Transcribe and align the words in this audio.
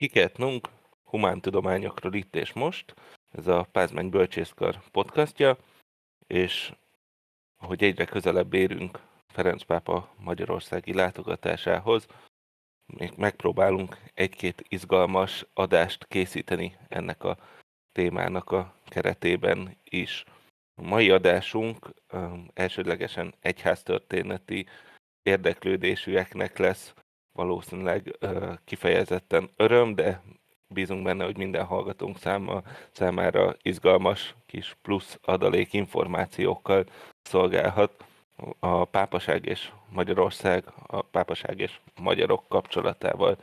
Kiketnunk 0.00 0.68
humántudományokról 1.02 2.14
itt 2.14 2.36
és 2.36 2.52
most. 2.52 2.94
Ez 3.30 3.46
a 3.46 3.66
Pázmány 3.72 4.08
Bölcsészkar 4.08 4.80
podcastja, 4.90 5.56
és 6.26 6.72
ahogy 7.56 7.82
egyre 7.82 8.04
közelebb 8.04 8.54
érünk 8.54 9.00
Ferenc 9.26 9.62
pápa 9.62 10.14
magyarországi 10.18 10.94
látogatásához, 10.94 12.06
még 12.86 13.12
megpróbálunk 13.16 13.98
egy-két 14.14 14.64
izgalmas 14.68 15.46
adást 15.54 16.06
készíteni 16.06 16.76
ennek 16.88 17.24
a 17.24 17.38
témának 17.92 18.50
a 18.50 18.74
keretében 18.84 19.76
is. 19.84 20.24
A 20.74 20.82
mai 20.82 21.10
adásunk 21.10 21.94
elsődlegesen 22.54 23.34
egyháztörténeti 23.40 24.66
érdeklődésűeknek 25.22 26.58
lesz 26.58 26.94
valószínűleg 27.40 28.18
kifejezetten 28.64 29.50
öröm, 29.56 29.94
de 29.94 30.22
bízunk 30.68 31.02
benne, 31.02 31.24
hogy 31.24 31.36
minden 31.36 31.64
hallgatónk 31.64 32.18
száma, 32.18 32.62
számára 32.92 33.56
izgalmas 33.62 34.34
kis 34.46 34.76
plusz 34.82 35.18
adalék 35.22 35.72
információkkal 35.72 36.84
szolgálhat 37.22 38.04
a 38.58 38.84
pápaság 38.84 39.46
és 39.46 39.72
Magyarország, 39.88 40.64
a 40.86 41.02
pápaság 41.02 41.58
és 41.60 41.80
magyarok 42.00 42.48
kapcsolatával. 42.48 43.36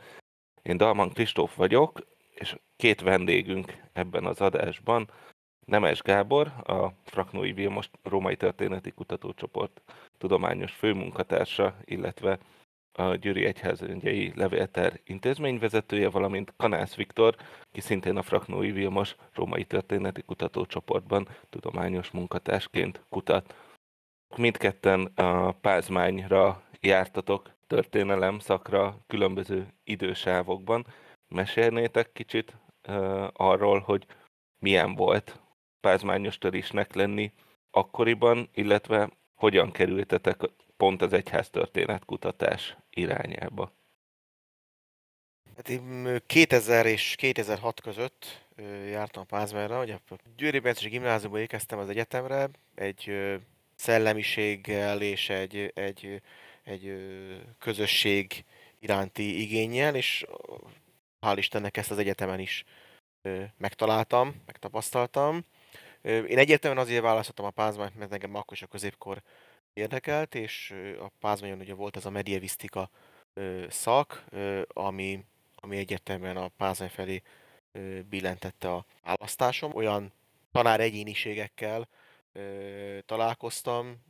Én 0.62 0.76
Dalman 0.76 1.12
Kristóf 1.12 1.56
vagyok, 1.56 2.06
és 2.34 2.56
két 2.76 3.00
vendégünk 3.00 3.82
ebben 3.92 4.24
az 4.24 4.40
adásban, 4.40 5.10
Nemes 5.66 6.02
Gábor, 6.02 6.46
a 6.46 6.92
Fraknói 7.04 7.52
Vilmos 7.52 7.90
Római 8.02 8.36
Történeti 8.36 8.90
Kutatócsoport 8.90 9.80
tudományos 10.18 10.72
főmunkatársa, 10.72 11.76
illetve 11.84 12.38
a 12.92 13.14
Győri 13.14 13.44
Egyházrendjei 13.44 14.32
Levéltár 14.36 15.00
intézményvezetője, 15.04 16.08
valamint 16.08 16.52
Kanász 16.56 16.94
Viktor, 16.94 17.36
ki 17.72 17.80
szintén 17.80 18.16
a 18.16 18.22
Fraknói 18.22 18.70
Vilmos 18.70 19.14
Római 19.34 19.64
Történeti 19.64 20.22
Kutatócsoportban 20.22 21.28
tudományos 21.50 22.10
munkatársként 22.10 23.02
kutat. 23.08 23.54
Mindketten 24.36 25.00
a 25.14 25.52
pázmányra 25.52 26.62
jártatok 26.80 27.50
történelem 27.66 28.38
szakra 28.38 28.98
különböző 29.06 29.66
idősávokban. 29.84 30.86
Mesélnétek 31.28 32.12
kicsit 32.12 32.56
arról, 33.32 33.78
hogy 33.78 34.06
milyen 34.58 34.94
volt 34.94 35.40
pázmányos 35.80 36.38
törésnek 36.38 36.94
lenni 36.94 37.32
akkoriban, 37.70 38.48
illetve 38.54 39.10
hogyan 39.34 39.70
kerültetek 39.70 40.40
pont 40.76 41.02
az 41.02 41.12
egyháztörténet 41.12 42.04
kutatás 42.04 42.76
irányába? 42.98 43.72
Hát 45.56 45.68
én 45.68 46.20
2000 46.26 46.86
és 46.86 47.14
2006 47.16 47.80
között 47.80 48.46
jártam 48.90 49.26
Pázmányra, 49.26 49.78
hogy 49.78 49.90
a 49.90 50.00
Győri 50.36 50.58
Bencesi 50.58 50.88
Gimnáziumban 50.88 51.40
ékeztem 51.40 51.78
az 51.78 51.88
egyetemre, 51.88 52.48
egy 52.74 53.12
szellemiséggel 53.74 55.02
és 55.02 55.28
egy, 55.28 55.72
egy, 55.74 56.22
egy 56.62 56.94
közösség 57.58 58.44
iránti 58.78 59.40
igényel, 59.40 59.94
és 59.94 60.26
hál' 61.20 61.34
Istennek 61.36 61.76
ezt 61.76 61.90
az 61.90 61.98
egyetemen 61.98 62.38
is 62.38 62.64
megtaláltam, 63.56 64.42
megtapasztaltam. 64.46 65.44
Én 66.02 66.38
egyértelműen 66.38 66.84
azért 66.84 67.02
választottam 67.02 67.44
a 67.44 67.50
pázmányt, 67.50 67.96
mert 67.96 68.10
nekem 68.10 68.34
akkor 68.34 68.52
is 68.52 68.62
a 68.62 68.66
középkor 68.66 69.22
érdekelt, 69.78 70.34
és 70.34 70.74
a 71.00 71.08
pázmányon 71.20 71.60
ugye 71.60 71.74
volt 71.74 71.96
ez 71.96 72.04
a 72.04 72.10
medievisztika 72.10 72.90
szak, 73.68 74.24
ami, 74.68 75.24
ami 75.54 75.76
egyértelműen 75.76 76.36
a 76.36 76.48
pázmány 76.48 76.88
felé 76.88 77.22
billentette 78.08 78.72
a 78.72 78.84
választásom. 79.02 79.74
Olyan 79.74 80.12
tanár 80.52 80.80
egyéniségekkel 80.80 81.88
találkoztam, 83.06 84.06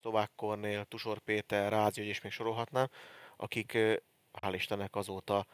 Szlovák 0.00 0.30
Kornél, 0.36 0.84
Tusor 0.84 1.18
Péter, 1.18 1.72
Rázi, 1.72 2.02
és 2.02 2.20
még 2.20 2.32
sorolhatnám, 2.32 2.88
akik 3.36 3.78
hál' 4.32 4.54
Istennek 4.54 4.96
azóta 4.96 5.46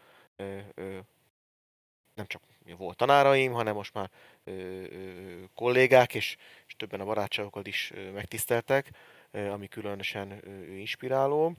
nem 2.14 2.26
csak 2.26 2.42
volt 2.76 2.96
tanáraim, 2.96 3.52
hanem 3.52 3.74
most 3.74 3.94
már 3.94 4.10
ö, 4.44 4.52
ö, 4.52 5.44
kollégák, 5.54 6.14
és, 6.14 6.36
és 6.66 6.76
többen 6.76 7.00
a 7.00 7.04
barátságokat 7.04 7.66
is 7.66 7.90
ö, 7.94 8.10
megtiszteltek, 8.10 8.90
ami 9.32 9.68
különösen 9.68 10.42
inspiráló. 10.76 11.54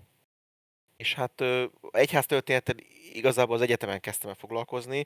És 0.98 1.14
hát 1.14 1.42
ö, 1.42 1.66
egyház 1.92 2.26
történetet 2.26 2.82
igazából 3.14 3.56
az 3.56 3.62
egyetemen 3.62 4.00
kezdtem 4.00 4.30
el 4.30 4.36
foglalkozni, 4.36 5.06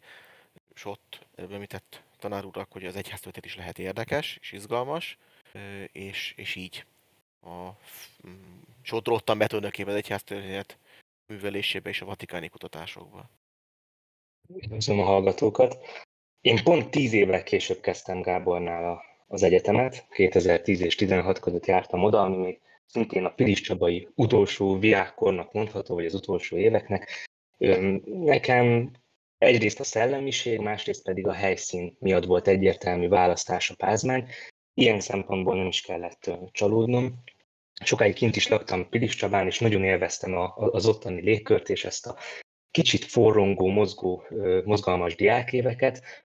és 0.73 0.85
ott 0.85 1.27
említett 1.35 2.03
tanár 2.19 2.45
urak, 2.45 2.71
hogy 2.71 2.85
az 2.85 2.95
egyház 2.95 3.19
történet 3.19 3.45
is 3.45 3.55
lehet 3.55 3.79
érdekes 3.79 4.37
és 4.41 4.51
izgalmas, 4.51 5.17
és, 5.91 6.33
és 6.37 6.55
így 6.55 6.85
a, 7.41 7.69
sodródtam 8.81 9.37
betörnökébe 9.37 9.89
az 9.89 9.95
egyház 9.95 10.23
történet 10.23 10.77
művelésébe 11.25 11.89
és 11.89 12.01
a 12.01 12.05
vatikáni 12.05 12.47
kutatásokba. 12.47 13.29
Köszönöm 14.69 15.01
a 15.01 15.05
hallgatókat. 15.05 15.77
Én 16.41 16.63
pont 16.63 16.91
tíz 16.91 17.13
évvel 17.13 17.43
később 17.43 17.79
kezdtem 17.79 18.21
Gábornál 18.21 18.91
a, 18.91 19.03
az 19.27 19.43
egyetemet, 19.43 20.07
2010 20.09 20.81
és 20.81 20.95
16 20.95 21.39
között 21.39 21.65
jártam 21.65 22.03
oda, 22.03 22.21
ami 22.21 22.37
még 22.37 22.59
szintén 22.85 23.25
a 23.25 23.33
Pilis 23.33 23.61
Csabai 23.61 24.07
utolsó 24.15 24.79
virágkornak 24.79 25.53
mondható, 25.53 25.95
vagy 25.95 26.05
az 26.05 26.13
utolsó 26.13 26.57
éveknek. 26.57 27.27
Nekem 28.05 28.91
egyrészt 29.37 29.79
a 29.79 29.83
szellemiség, 29.83 30.59
másrészt 30.59 31.03
pedig 31.03 31.27
a 31.27 31.33
helyszín 31.33 31.95
miatt 31.99 32.25
volt 32.25 32.47
egyértelmű 32.47 33.07
választás 33.07 33.69
a 33.69 33.75
pázmány. 33.75 34.27
Ilyen 34.73 34.99
szempontból 34.99 35.55
nem 35.55 35.67
is 35.67 35.81
kellett 35.81 36.31
csalódnom. 36.51 37.23
Sokáig 37.83 38.13
kint 38.13 38.35
is 38.35 38.47
laktam 38.47 38.89
Pilis 38.89 39.15
Csabán, 39.15 39.45
és 39.45 39.59
nagyon 39.59 39.83
élveztem 39.83 40.35
az 40.55 40.85
ottani 40.85 41.21
légkört 41.21 41.69
és 41.69 41.85
ezt 41.85 42.07
a 42.07 42.17
kicsit 42.71 43.03
forrongó, 43.03 43.67
mozgó, 43.67 44.23
mozgalmas 44.63 45.15
diákéveket. 45.15 46.25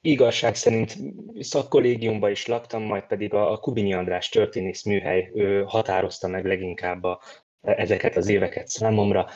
Igazság 0.00 0.54
szerint 0.54 0.96
szakkollégiumban 1.40 2.30
is 2.30 2.46
laktam, 2.46 2.82
majd 2.82 3.06
pedig 3.06 3.34
a 3.34 3.58
Kubinyi 3.58 3.94
András 3.94 4.28
történész 4.28 4.82
műhely 4.84 5.32
határozta 5.66 6.28
meg 6.28 6.44
leginkább 6.44 7.02
a, 7.02 7.20
ezeket 7.60 8.16
az 8.16 8.28
éveket 8.28 8.68
számomra. 8.68 9.28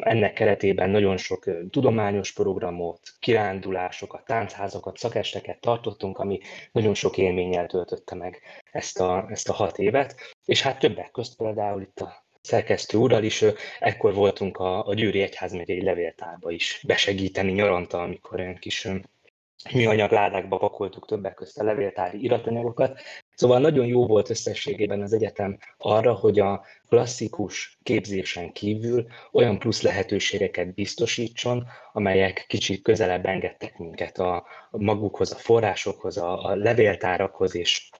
Ennek 0.00 0.32
keretében 0.32 0.90
nagyon 0.90 1.16
sok 1.16 1.50
tudományos 1.70 2.32
programot, 2.32 3.00
kirándulásokat, 3.18 4.24
táncházakat, 4.24 4.96
szakesteket 4.96 5.60
tartottunk, 5.60 6.18
ami 6.18 6.40
nagyon 6.72 6.94
sok 6.94 7.16
élménnyel 7.16 7.66
töltötte 7.66 8.14
meg 8.14 8.40
ezt 8.72 9.00
a, 9.00 9.26
ezt 9.30 9.48
a 9.48 9.52
hat 9.52 9.78
évet. 9.78 10.14
És 10.44 10.62
hát 10.62 10.78
többek 10.78 11.10
közt 11.10 11.36
például 11.36 11.82
itt 11.82 12.00
a 12.00 12.26
szerkesztő 12.48 12.98
úrral 12.98 13.24
is, 13.24 13.44
ekkor 13.78 14.14
voltunk 14.14 14.56
a, 14.56 14.86
a 14.86 14.94
Győri 14.94 15.20
Egyházmegyei 15.22 15.82
levéltárba 15.82 16.50
is 16.50 16.82
besegíteni 16.86 17.52
nyaranta, 17.52 18.02
amikor 18.02 18.40
olyan 18.40 18.54
kis 18.54 18.88
műanyag 19.72 20.10
ládákba 20.10 20.56
pakoltuk 20.56 21.06
többek 21.06 21.34
között 21.34 21.56
a 21.56 21.64
levéltári 21.64 22.22
iratanyagokat. 22.22 23.00
Szóval 23.34 23.58
nagyon 23.58 23.86
jó 23.86 24.06
volt 24.06 24.30
összességében 24.30 25.02
az 25.02 25.12
egyetem 25.12 25.58
arra, 25.78 26.14
hogy 26.14 26.40
a 26.40 26.64
klasszikus 26.88 27.78
képzésen 27.82 28.52
kívül 28.52 29.06
olyan 29.32 29.58
plusz 29.58 29.82
lehetőségeket 29.82 30.74
biztosítson, 30.74 31.66
amelyek 31.92 32.44
kicsit 32.48 32.82
közelebb 32.82 33.26
engedtek 33.26 33.78
minket 33.78 34.18
a, 34.18 34.46
magukhoz, 34.70 35.32
a 35.32 35.36
forrásokhoz, 35.36 36.16
a, 36.16 36.44
a 36.44 36.54
levéltárakhoz 36.54 37.54
és 37.54 37.90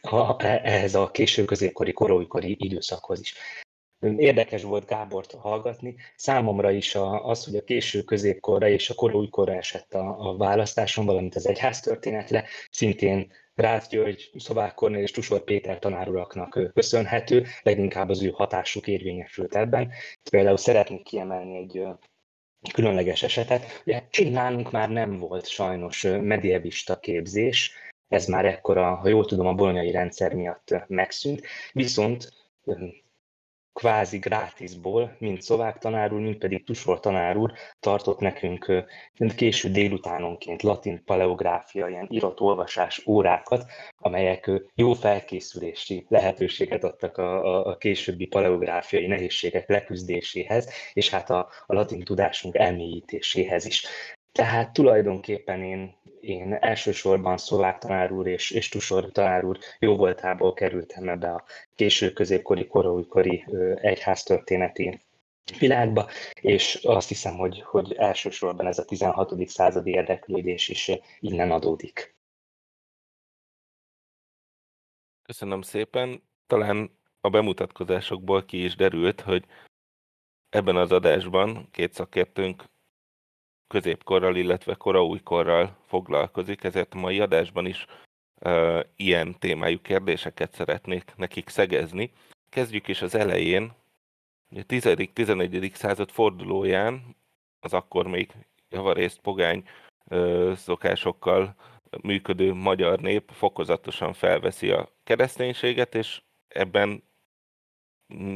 a, 0.00 0.44
ehhez 0.44 0.94
a 0.94 1.10
késő 1.10 1.44
középkori, 1.44 1.92
koróikori 1.92 2.56
időszakhoz 2.58 3.20
is. 3.20 3.34
Érdekes 4.16 4.62
volt 4.62 4.86
Gábort 4.86 5.32
hallgatni. 5.32 5.94
Számomra 6.16 6.70
is 6.70 6.94
az, 7.22 7.44
hogy 7.44 7.56
a 7.56 7.64
késő 7.64 8.02
középkorra 8.02 8.68
és 8.68 8.90
a 8.90 8.94
koróikorra 8.94 9.54
esett 9.54 9.94
a, 9.94 10.28
a 10.28 10.36
választásom, 10.36 11.06
valamint 11.06 11.34
az 11.34 11.48
egyháztörténetre, 11.48 12.44
szintén 12.70 13.32
Rácz 13.54 13.88
György, 13.88 14.30
Szovák 14.36 14.74
Kornél 14.74 15.02
és 15.02 15.10
Tusor 15.10 15.44
Péter 15.44 15.78
tanáruraknak 15.78 16.70
köszönhető, 16.74 17.46
leginkább 17.62 18.08
az 18.08 18.22
ő 18.22 18.28
hatásuk 18.28 18.86
érvényesült 18.86 19.56
ebben. 19.56 19.90
Például 20.30 20.56
szeretnék 20.56 21.02
kiemelni 21.02 21.56
egy 21.56 21.82
különleges 22.72 23.22
esetet. 23.22 23.82
Ugye 23.84 24.30
nálunk 24.30 24.70
már 24.70 24.90
nem 24.90 25.18
volt 25.18 25.46
sajnos 25.48 26.02
medievista 26.02 26.98
képzés, 26.98 27.72
ez 28.08 28.26
már 28.26 28.44
ekkor, 28.44 28.76
ha 28.76 29.08
jól 29.08 29.24
tudom, 29.24 29.46
a 29.46 29.54
bolonyai 29.54 29.90
rendszer 29.90 30.34
miatt 30.34 30.84
megszűnt, 30.86 31.42
viszont 31.72 32.32
kvázi 33.72 34.18
grátisból, 34.18 35.16
mind 35.18 35.42
szlovák 35.42 35.78
tanár 35.78 36.12
úr, 36.12 36.20
mind 36.20 36.36
pedig 36.36 36.64
Tusor 36.64 37.00
tanár 37.00 37.36
úr 37.36 37.52
tartott 37.80 38.18
nekünk 38.18 38.84
késő 39.36 39.68
délutánonként 39.70 40.62
latin 40.62 41.04
paleográfia, 41.04 41.88
ilyen 41.88 42.08
írott-olvasás 42.10 43.06
órákat, 43.06 43.64
amelyek 43.96 44.50
jó 44.74 44.92
felkészülési 44.92 46.06
lehetőséget 46.08 46.84
adtak 46.84 47.16
a, 47.16 47.44
a, 47.44 47.66
a 47.66 47.76
későbbi 47.76 48.26
paleográfiai 48.26 49.06
nehézségek 49.06 49.68
leküzdéséhez, 49.68 50.72
és 50.92 51.10
hát 51.10 51.30
a, 51.30 51.48
a 51.66 51.74
latin 51.74 52.04
tudásunk 52.04 52.54
elmélyítéséhez 52.54 53.64
is. 53.64 53.86
Tehát 54.32 54.72
tulajdonképpen 54.72 55.62
én, 55.62 55.96
én 56.20 56.54
elsősorban 56.54 57.36
szlovák 57.36 57.78
tanár 57.78 58.12
úr 58.12 58.26
és, 58.26 58.50
és 58.50 58.68
Tusor 58.68 59.12
tanár 59.12 59.44
úr 59.44 59.58
jó 59.78 59.96
voltából 59.96 60.52
kerültem 60.54 61.08
ebbe 61.08 61.28
a 61.34 61.44
késő 61.74 62.12
középkori, 62.12 62.66
koróikori 62.66 63.44
egyháztörténeti 63.74 65.00
világba, 65.58 66.08
és 66.40 66.74
azt 66.74 67.08
hiszem, 67.08 67.36
hogy, 67.36 67.62
hogy 67.62 67.92
elsősorban 67.92 68.66
ez 68.66 68.78
a 68.78 68.84
16. 68.84 69.48
századi 69.48 69.90
érdeklődés 69.90 70.68
is 70.68 70.90
innen 71.20 71.50
adódik. 71.50 72.14
Köszönöm 75.22 75.62
szépen. 75.62 76.22
Talán 76.46 76.98
a 77.20 77.28
bemutatkozásokból 77.28 78.44
ki 78.44 78.64
is 78.64 78.76
derült, 78.76 79.20
hogy 79.20 79.44
ebben 80.48 80.76
az 80.76 80.92
adásban 80.92 81.68
két 81.70 81.92
szakértőnk 81.92 82.64
középkorral, 83.72 84.36
illetve 84.36 84.74
koraújkorral 84.74 85.76
foglalkozik, 85.86 86.64
ezért 86.64 86.94
a 86.94 86.98
mai 86.98 87.20
adásban 87.20 87.66
is 87.66 87.86
uh, 88.40 88.80
ilyen 88.96 89.38
témájú 89.38 89.80
kérdéseket 89.80 90.52
szeretnék 90.52 91.12
nekik 91.16 91.48
szegezni. 91.48 92.12
Kezdjük 92.48 92.88
is 92.88 93.02
az 93.02 93.14
elején, 93.14 93.72
a 94.50 94.58
10.-11. 94.58 95.74
század 95.74 96.10
fordulóján, 96.10 97.16
az 97.60 97.72
akkor 97.72 98.06
még 98.06 98.32
javarészt 98.68 99.20
pogány 99.20 99.68
uh, 100.04 100.54
szokásokkal 100.54 101.54
működő 102.02 102.52
magyar 102.52 103.00
nép 103.00 103.30
fokozatosan 103.30 104.12
felveszi 104.12 104.70
a 104.70 104.88
kereszténységet, 105.04 105.94
és 105.94 106.22
ebben 106.48 107.02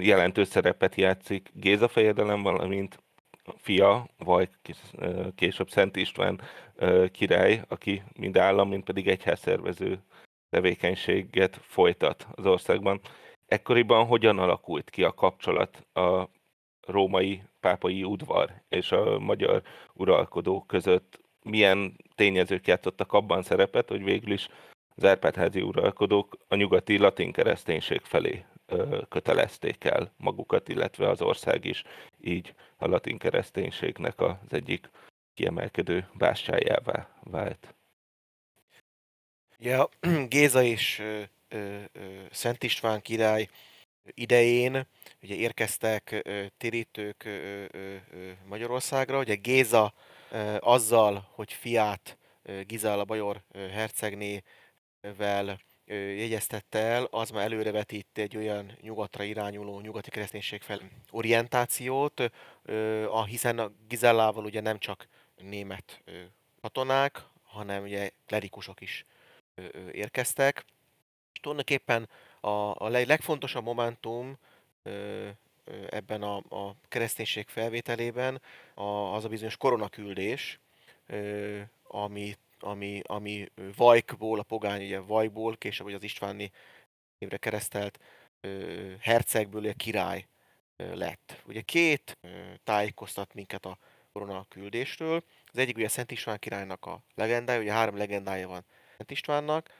jelentős 0.01 0.49
szerepet 0.49 0.95
játszik 0.95 1.51
Géza 1.55 1.89
fejedelem, 1.89 2.43
valamint 2.43 3.05
fia, 3.57 4.07
vagy 4.19 4.49
később 5.35 5.71
Szent 5.71 5.97
István 5.97 6.41
király, 7.13 7.63
aki 7.69 8.03
mind 8.19 8.37
állam, 8.37 8.69
mind 8.69 8.83
pedig 8.83 9.09
egyházszervező 9.09 9.99
tevékenységet 10.51 11.59
folytat 11.63 12.27
az 12.35 12.47
országban. 12.47 13.01
Ekkoriban 13.47 14.07
hogyan 14.07 14.39
alakult 14.39 14.91
ki 14.91 15.03
a 15.05 15.13
kapcsolat 15.13 15.87
a 15.93 16.29
római 16.87 17.43
pápai 17.61 18.05
udvar 18.05 18.63
és 18.69 18.93
a 18.93 19.19
magyar 19.19 19.63
uralkodó 19.93 20.65
között? 20.67 21.21
Milyen 21.43 21.97
tényezők 22.15 22.67
játszottak 22.67 23.13
abban 23.13 23.43
szerepet, 23.43 23.89
hogy 23.89 24.05
végül 24.05 24.33
is 24.33 24.49
az 24.95 25.05
Árpádházi 25.05 25.61
uralkodók 25.61 26.39
a 26.49 26.55
nyugati 26.55 26.99
latin 26.99 27.33
kereszténység 27.33 28.01
felé 28.01 28.45
kötelezték 29.09 29.85
el 29.85 30.13
magukat, 30.17 30.69
illetve 30.69 31.09
az 31.09 31.23
ország 31.23 31.65
is 31.65 31.83
így 32.21 32.55
a 32.77 32.87
latin 32.87 33.19
kereszténységnek 33.19 34.21
az 34.21 34.37
egyik 34.51 34.91
kiemelkedő 35.35 36.09
bástyájává 36.15 37.09
vált. 37.21 37.75
Ja, 39.59 39.89
Géza 40.29 40.63
és 40.63 41.03
Szent 42.31 42.63
István 42.63 43.01
király 43.03 43.49
idején 44.15 44.87
ugye 45.23 45.35
érkeztek 45.35 46.29
térítők 46.59 47.25
ö, 47.25 47.65
ö, 47.71 47.97
Magyarországra. 48.45 49.19
Ugye 49.19 49.35
Géza 49.35 49.95
ö, 50.31 50.57
azzal, 50.61 51.29
hogy 51.31 51.53
fiát 51.53 52.19
Gizál 52.67 52.99
a 52.99 53.05
Bajor 53.05 53.43
hercegnével 53.55 54.45
jegyeztette 55.87 56.79
el, 56.79 57.05
az 57.11 57.31
már 57.31 57.45
előrevetít 57.45 58.07
egy 58.13 58.37
olyan 58.37 58.77
nyugatra 58.81 59.25
irányuló 59.25 59.81
nyugati 59.81 60.11
kereszténység 60.11 60.63
fel 60.63 60.81
orientációt, 61.11 62.31
hiszen 63.27 63.59
a 63.59 63.71
Gizellával 63.89 64.45
ugye 64.45 64.61
nem 64.61 64.79
csak 64.79 65.09
német 65.37 66.03
katonák, 66.61 67.23
hanem 67.43 67.83
ugye 67.83 68.11
klerikusok 68.27 68.81
is 68.81 69.05
érkeztek. 69.93 70.65
És 71.33 71.41
tulajdonképpen 71.41 72.09
a, 72.41 72.49
a 72.85 72.89
legfontosabb 72.89 73.65
momentum 73.65 74.39
ebben 75.89 76.23
a, 76.23 76.37
a 76.37 76.75
kereszténység 76.89 77.49
felvételében 77.49 78.43
az 78.75 79.25
a 79.25 79.29
bizonyos 79.29 79.57
koronaküldés, 79.57 80.61
amit 81.83 82.39
ami, 82.59 83.01
ami 83.05 83.47
Vajkból, 83.77 84.39
a 84.39 84.43
pogány 84.43 84.85
ugye 84.85 85.01
Vajkból, 85.01 85.57
később 85.57 85.87
az 85.87 86.03
Istvánni 86.03 86.51
évre 87.19 87.37
keresztelt 87.37 87.99
hercegből 89.01 89.69
a 89.69 89.73
király 89.73 90.27
lett. 90.77 91.43
Ugye 91.47 91.61
két 91.61 92.19
tájékoztat 92.65 93.35
minket 93.35 93.67
a 93.67 93.79
korona 94.13 94.47
küldésről. 94.49 95.25
Az 95.53 95.59
egyik 95.59 95.77
ugye 95.77 95.89
Szent 95.89 96.11
István 96.11 96.39
királynak 96.39 96.87
a 96.87 97.01
legendája, 97.15 97.61
ugye 97.61 97.73
három 97.73 97.97
legendája 97.97 98.49
van 98.49 98.65
Szent 98.97 99.11
Istvánnak. 99.11 99.71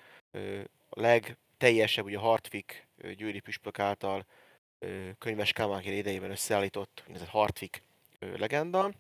A 0.89 1.01
legteljesebb 1.01 2.05
ugye 2.05 2.19
Hartwig 2.19 2.87
győri 3.17 3.41
püspök 3.41 3.79
által 3.79 4.27
könyves 5.19 5.53
Kálmán 5.53 5.83
idejében 5.83 6.31
összeállított 6.31 7.05
ez 7.15 7.23
a 7.23 7.31
Hartwig 7.31 7.83
legenda, 8.19 8.93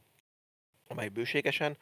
amely 0.89 1.09
bőségesen 1.09 1.77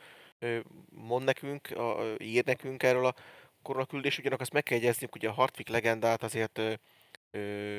mond 0.91 1.25
nekünk, 1.25 1.71
a, 1.71 2.03
ír 2.19 2.45
nekünk 2.45 2.83
erről 2.83 3.07
a 3.07 3.15
koronaküldés, 3.63 4.19
ugyanak 4.19 4.41
azt 4.41 4.53
meg 4.53 4.63
kell 4.63 4.79
jegyezni, 4.79 5.09
hogy 5.11 5.27
a 5.27 5.33
Hartwig 5.33 5.69
legendát 5.69 6.23
azért 6.23 6.59
ö, 6.59 6.73
ö, 7.31 7.79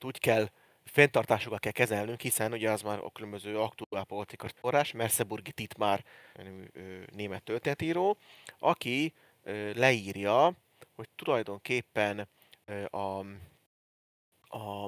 úgy 0.00 0.18
kell 0.18 0.48
fenntartásokat 0.84 1.60
kell 1.60 1.72
kezelnünk, 1.72 2.20
hiszen 2.20 2.52
ugye 2.52 2.70
az 2.70 2.82
már 2.82 2.98
a 2.98 3.10
különböző 3.10 3.58
aktuál 3.58 4.04
politikai 4.04 4.50
forrás, 4.54 4.92
Merseburgi 4.92 5.52
Titmár 5.52 6.04
német 7.12 7.42
történetíró, 7.42 8.16
aki 8.58 9.14
leírja, 9.74 10.52
hogy 10.94 11.08
tulajdonképpen 11.16 12.28
a, 12.90 12.96
a, 14.48 14.84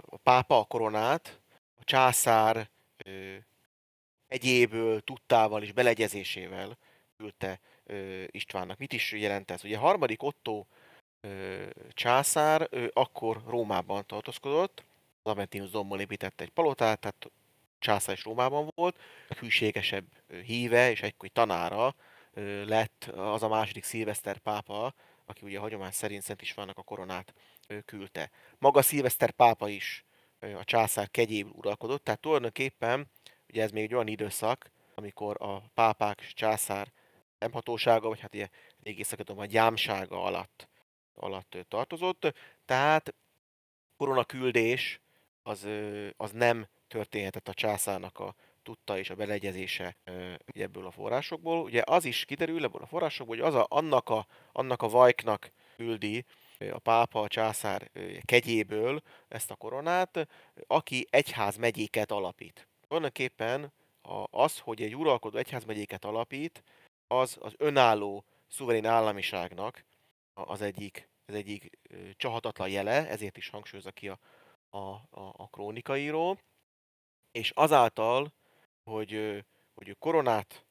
a 0.00 0.16
pápa 0.22 0.58
a 0.58 0.64
koronát, 0.64 1.40
a 1.80 1.84
császár 1.84 2.70
egyéb 4.34 4.74
tudtával 5.04 5.62
és 5.62 5.72
beleegyezésével 5.72 6.78
küldte 7.16 7.60
Istvánnak. 8.26 8.78
Mit 8.78 8.92
is 8.92 9.12
jelent 9.12 9.50
ez? 9.50 9.64
Ugye 9.64 9.76
a 9.76 9.80
harmadik 9.80 10.22
Otto 10.22 10.64
császár 11.90 12.68
akkor 12.92 13.42
Rómában 13.46 14.06
tartózkodott, 14.06 14.84
az 15.22 15.30
Aventinus 15.32 15.70
dombon 15.70 16.00
építette 16.00 16.44
egy 16.44 16.50
palotát, 16.50 16.98
tehát 16.98 17.30
császár 17.78 18.14
is 18.16 18.24
Rómában 18.24 18.70
volt, 18.74 18.98
hűségesebb 19.38 20.06
híve 20.44 20.90
és 20.90 21.02
egykori 21.02 21.30
tanára 21.30 21.94
lett 22.64 23.04
az 23.14 23.42
a 23.42 23.48
második 23.48 23.84
szilveszter 23.84 24.38
pápa, 24.38 24.94
aki 25.24 25.44
ugye 25.44 25.58
a 25.58 25.60
hagyomány 25.60 25.90
szerint 25.90 26.22
Szent 26.22 26.42
Istvánnak 26.42 26.78
a 26.78 26.82
koronát 26.82 27.34
küldte. 27.84 28.30
Maga 28.58 28.82
szilveszter 28.82 29.30
pápa 29.30 29.68
is 29.68 30.04
a 30.40 30.64
császár 30.64 31.10
kegyéből 31.10 31.52
uralkodott, 31.54 32.04
tehát 32.04 32.20
tulajdonképpen 32.20 33.10
Ugye 33.54 33.62
ez 33.62 33.70
még 33.70 33.84
egy 33.84 33.94
olyan 33.94 34.06
időszak, 34.06 34.70
amikor 34.94 35.36
a 35.40 35.62
pápák 35.74 36.20
és 36.20 36.32
császár 36.32 36.92
nemhatósága, 37.38 38.08
vagy 38.08 38.20
hát 38.20 38.34
ilyen 38.34 38.50
régészakadom 38.82 39.38
a 39.38 39.46
gyámsága 39.46 40.22
alatt, 40.22 40.68
alatt 41.14 41.56
tartozott. 41.68 42.34
Tehát 42.64 43.14
koronaküldés 43.96 45.00
az, 45.42 45.68
az 46.16 46.30
nem 46.30 46.66
történhetett 46.88 47.48
a 47.48 47.54
császárnak 47.54 48.18
a 48.18 48.34
tudta 48.62 48.98
és 48.98 49.10
a 49.10 49.14
beleegyezése 49.14 49.96
ebből 50.44 50.86
a 50.86 50.90
forrásokból. 50.90 51.62
Ugye 51.62 51.82
az 51.84 52.04
is 52.04 52.24
kiderül 52.24 52.64
ebből 52.64 52.82
a 52.82 52.86
forrásokból, 52.86 53.36
hogy 53.36 53.46
az 53.46 53.54
a, 53.54 53.66
annak, 53.68 54.08
a, 54.08 54.26
annak 54.52 54.82
a 54.82 54.88
vajknak 54.88 55.50
küldi 55.76 56.24
a 56.70 56.78
pápa, 56.78 57.20
a 57.20 57.28
császár 57.28 57.90
kegyéből 58.24 59.02
ezt 59.28 59.50
a 59.50 59.54
koronát, 59.56 60.28
aki 60.66 61.06
egyház 61.10 61.56
megyéket 61.56 62.10
alapít. 62.10 62.68
Tulajdonképpen 62.94 63.72
az, 64.30 64.58
hogy 64.58 64.82
egy 64.82 64.96
uralkodó 64.96 65.38
egyházmegyéket 65.38 66.04
alapít, 66.04 66.62
az 67.06 67.36
az 67.40 67.54
önálló, 67.56 68.24
szuverén 68.48 68.86
államiságnak 68.86 69.84
az 70.34 70.60
egyik, 70.62 71.08
az 71.26 71.34
egyik 71.34 71.78
csahatatlan 72.16 72.68
jele, 72.68 73.08
ezért 73.08 73.36
is 73.36 73.48
hangsúlyozza 73.48 73.90
ki 73.90 74.08
a, 74.08 74.18
a, 74.70 74.78
a, 74.78 75.34
a 75.36 75.48
krónikaíró, 75.50 76.38
és 77.32 77.50
azáltal, 77.50 78.32
hogy, 78.90 79.44
hogy 79.74 79.96
koronát 79.98 80.64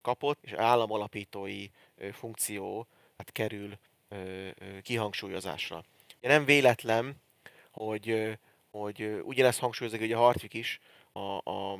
kapott, 0.00 0.38
és 0.42 0.52
államalapítói 0.52 1.66
funkció 2.12 2.86
hát 3.16 3.32
kerül 3.32 3.78
kihangsúlyozásra. 4.82 5.84
Nem 6.20 6.44
véletlen, 6.44 7.22
hogy 7.70 8.38
hogy 8.70 9.20
ugyanezt 9.22 9.58
hangsúlyozza 9.58 9.98
hogy 9.98 10.12
a 10.12 10.18
Hartvik 10.18 10.54
is 10.54 10.80
a, 11.12 11.50
a, 11.50 11.72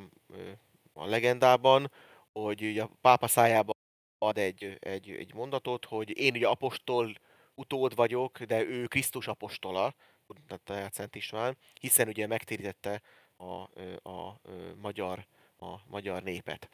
a 0.93 1.07
legendában, 1.07 1.91
hogy 2.33 2.63
ugye 2.63 2.83
a 2.83 2.91
pápa 3.01 3.27
szájába 3.27 3.73
ad 4.19 4.39
egy, 4.39 4.77
egy, 4.81 5.11
egy 5.11 5.35
mondatot, 5.35 5.85
hogy 5.85 6.19
én 6.19 6.35
ugye 6.35 6.49
apostol 6.49 7.13
utód 7.55 7.95
vagyok, 7.95 8.43
de 8.43 8.65
ő 8.65 8.87
Krisztus 8.87 9.27
apostola, 9.27 9.95
tehát 10.65 10.93
Szent 10.93 11.15
István, 11.15 11.57
hiszen 11.81 12.09
ugye 12.09 12.27
megtérítette 12.27 13.03
a, 13.37 13.45
a, 13.45 14.09
a, 14.11 14.41
magyar, 14.81 15.27
a 15.59 15.75
magyar 15.87 16.23
népet. 16.23 16.69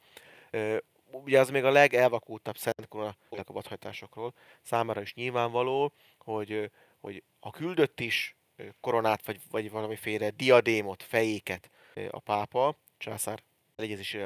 Ugye 1.10 1.40
az 1.40 1.50
még 1.50 1.64
a 1.64 1.70
legelvakultabb 1.70 2.56
Szent 2.56 2.88
Korona 2.88 3.16
a 3.30 3.52
vadhajtásokról 3.52 4.34
számára 4.62 5.00
is 5.00 5.14
nyilvánvaló, 5.14 5.92
hogy, 6.18 6.70
hogy 7.00 7.22
a 7.40 7.50
küldött 7.50 8.00
is 8.00 8.36
koronát, 8.80 9.26
vagy, 9.26 9.40
vagy 9.50 9.70
valamiféle 9.70 10.30
diadémot, 10.30 11.02
fejéket 11.02 11.70
a 12.10 12.18
pápa, 12.18 12.76
császár 12.98 13.42
legyezés 13.76 14.16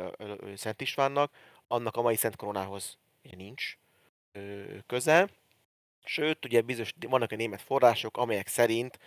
Szent 0.55 0.81
Istvánnak, 0.81 1.35
annak 1.67 1.97
a 1.97 2.03
mai 2.03 2.17
Szent 2.17 2.37
Koronához 2.37 2.99
nincs 3.23 3.77
köze. 4.87 5.29
Sőt, 6.05 6.45
ugye 6.45 6.61
bizonyos, 6.61 6.95
vannak 7.09 7.33
a 7.33 7.37
német 7.37 7.63
források, 7.63 8.17
amelyek 8.17 8.47
szerint 8.47 8.99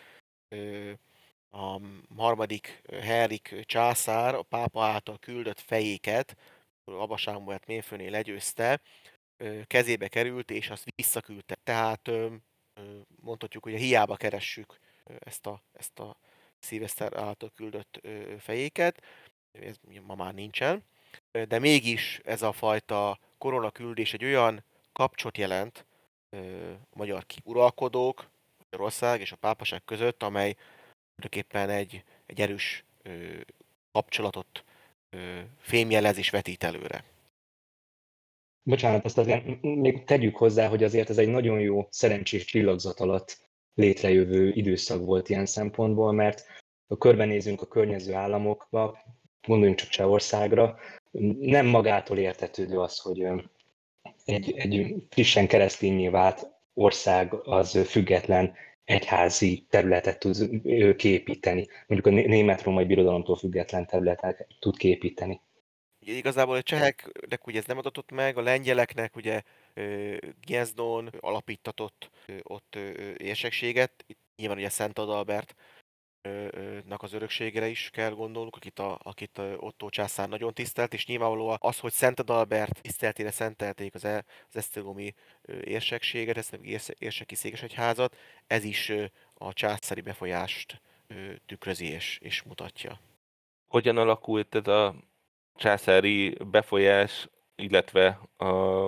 a 1.50 1.80
harmadik 2.16 2.82
Henrik 3.02 3.64
császár 3.66 4.36
a 4.36 4.42
pápa 4.44 4.84
által 4.84 5.20
küldött 5.20 5.60
fejéket, 5.60 6.38
Abba 6.86 7.18
Sámuelt 7.18 7.66
ménfőnél 7.66 8.12
legyőzte, 8.12 8.82
kezébe 9.68 10.08
került, 10.08 10.52
és 10.52 10.70
azt 10.70 10.86
visszaküldte. 10.96 11.56
Tehát 11.64 12.10
mondhatjuk, 13.22 13.64
hogy 13.64 13.74
hiába 13.74 14.16
keressük 14.16 14.80
ezt 15.20 15.46
a, 15.46 15.62
ezt 15.74 16.00
a 16.00 16.18
Szilveszter 16.64 17.18
által 17.18 17.52
küldött 17.56 18.02
fejéket, 18.40 19.02
ez 19.52 19.76
ma 20.06 20.16
már 20.16 20.34
nincsen, 20.34 20.84
de 21.48 21.60
mégis 21.60 22.22
ez 22.24 22.42
a 22.42 22.52
fajta 22.52 23.20
koronaküldés 23.38 24.14
egy 24.14 24.24
olyan 24.24 24.64
kapcsot 24.94 25.38
jelent 25.38 25.86
a 26.92 26.98
magyar 26.98 27.26
uralkodók, 27.44 28.30
Magyarország 28.58 29.20
és 29.20 29.32
a 29.32 29.36
pápaság 29.36 29.84
között, 29.86 30.24
amely 30.24 30.56
tulajdonképpen 31.16 31.70
egy, 31.70 32.04
egy 32.26 32.42
erős 32.42 32.84
kapcsolatot 33.92 34.64
fémjelez 35.60 36.18
és 36.18 36.30
vetít 36.30 36.64
előre. 36.64 37.04
Bocsánat, 38.64 39.06
azt 39.06 39.18
azért 39.18 39.62
még 39.62 40.04
tegyük 40.04 40.36
hozzá, 40.36 40.68
hogy 40.68 40.84
azért 40.84 41.10
ez 41.10 41.18
egy 41.18 41.28
nagyon 41.28 41.60
jó 41.60 41.88
szerencsés 41.90 42.46
csillagzat 42.46 43.00
alatt 43.00 43.43
létrejövő 43.76 44.50
időszak 44.50 45.06
volt 45.06 45.30
ilyen 45.30 45.46
szempontból, 45.46 46.12
mert 46.12 46.46
ha 46.88 46.98
körbenézünk 46.98 47.62
a 47.62 47.68
környező 47.68 48.14
államokba, 48.14 48.98
gondoljunk 49.48 49.80
csak 49.80 49.90
Csehországra, 49.90 50.78
nem 51.40 51.66
magától 51.66 52.18
értetődő 52.18 52.80
az, 52.80 52.98
hogy 53.00 53.26
egy, 54.26 54.54
egy 54.58 54.96
frissen 55.10 55.48
keresztényé 55.48 56.08
vált 56.08 56.48
ország 56.74 57.34
az 57.34 57.86
független 57.86 58.54
egyházi 58.84 59.66
területet 59.70 60.20
tud 60.20 60.62
képíteni. 60.96 61.68
Mondjuk 61.88 62.16
a 62.16 62.28
német-római 62.28 62.86
birodalomtól 62.86 63.36
független 63.36 63.88
területet 63.88 64.48
tud 64.60 64.78
képíteni. 64.78 65.42
Ugye 66.02 66.14
igazából 66.14 66.56
a 66.56 66.62
cseheknek 66.62 67.48
ugye 67.48 67.60
ez 67.60 67.66
nem 67.66 67.78
adatott 67.78 68.12
meg, 68.12 68.38
a 68.38 68.42
lengyeleknek 68.42 69.16
ugye 69.16 69.42
Giezdon 70.42 71.10
alapítatott 71.20 72.10
ott 72.42 72.76
érsekséget, 73.18 74.04
itt 74.08 74.20
nyilván 74.36 74.58
ugye 74.58 74.70
Szent 74.70 75.00
Adalbert 75.00 75.56
nak 76.86 77.04
az 77.04 77.14
örökségére 77.14 77.68
is 77.68 77.90
kell 77.90 78.12
gondolnunk, 78.12 78.56
akit, 78.56 78.80
a, 78.80 79.00
akit 79.04 79.42
Otto 79.58 79.90
császár 79.90 80.30
nagyon 80.30 80.54
tisztelt, 80.54 80.94
és 80.94 81.06
nyilvánvalóan 81.06 81.58
az, 81.60 81.80
hogy 81.80 81.92
Szent 81.92 82.20
Adalbert 82.20 82.82
tiszteltére 82.82 83.32
szentelték 83.32 83.96
az, 83.96 84.06
e, 84.06 84.26
az 84.50 84.56
esztergomi 84.56 85.14
érsekséget, 85.64 86.38
ezt 86.38 86.60
érseki 86.98 87.36
székesegyházat, 87.36 88.16
ez 88.48 88.64
is 88.64 88.92
a 89.34 89.54
császári 89.54 90.02
befolyást 90.02 90.82
tükrözi 91.46 91.86
és, 91.86 92.18
és 92.22 92.42
mutatja. 92.42 93.00
Hogyan 93.68 93.98
alakult 93.98 94.56
ez 94.56 94.68
a 94.68 94.96
császári 95.56 96.38
befolyás, 96.46 97.28
illetve 97.56 98.20
a 98.38 98.88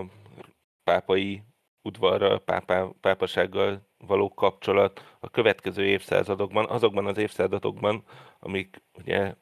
pápai 0.85 1.41
udvarral, 1.81 2.39
pápá, 2.39 2.87
pápasággal 3.01 3.87
való 3.97 4.33
kapcsolat 4.33 5.15
a 5.19 5.29
következő 5.29 5.85
évszázadokban, 5.85 6.65
azokban 6.65 7.05
az 7.05 7.17
évszázadokban, 7.17 8.03
amik 8.39 8.81
ugye 8.97 9.35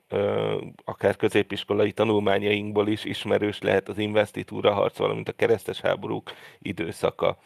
akár 0.83 1.15
középiskolai 1.15 1.91
tanulmányainkból 1.91 2.87
is 2.87 3.03
ismerős 3.03 3.61
lehet 3.61 3.89
az 3.89 3.97
investitúra 3.97 4.73
harc, 4.73 4.97
valamint 4.97 5.29
a 5.29 5.33
keresztes 5.33 5.81
háborúk 5.81 6.31
időszaka. 6.59 7.37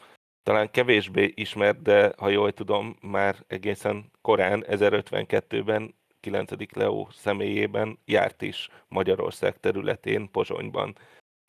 Talán 0.44 0.72
kevésbé 0.72 1.32
ismert, 1.36 1.82
de 1.82 2.14
ha 2.18 2.30
jól 2.30 2.52
tudom, 2.52 2.98
már 3.02 3.36
egészen 3.48 4.12
korán, 4.22 4.64
1052-ben 4.68 5.96
9. 6.20 6.52
Leó 6.74 7.08
személyében 7.12 8.00
járt 8.06 8.42
is 8.42 8.70
Magyarország 8.88 9.60
területén, 9.60 10.32
Pozsonyban 10.32 10.98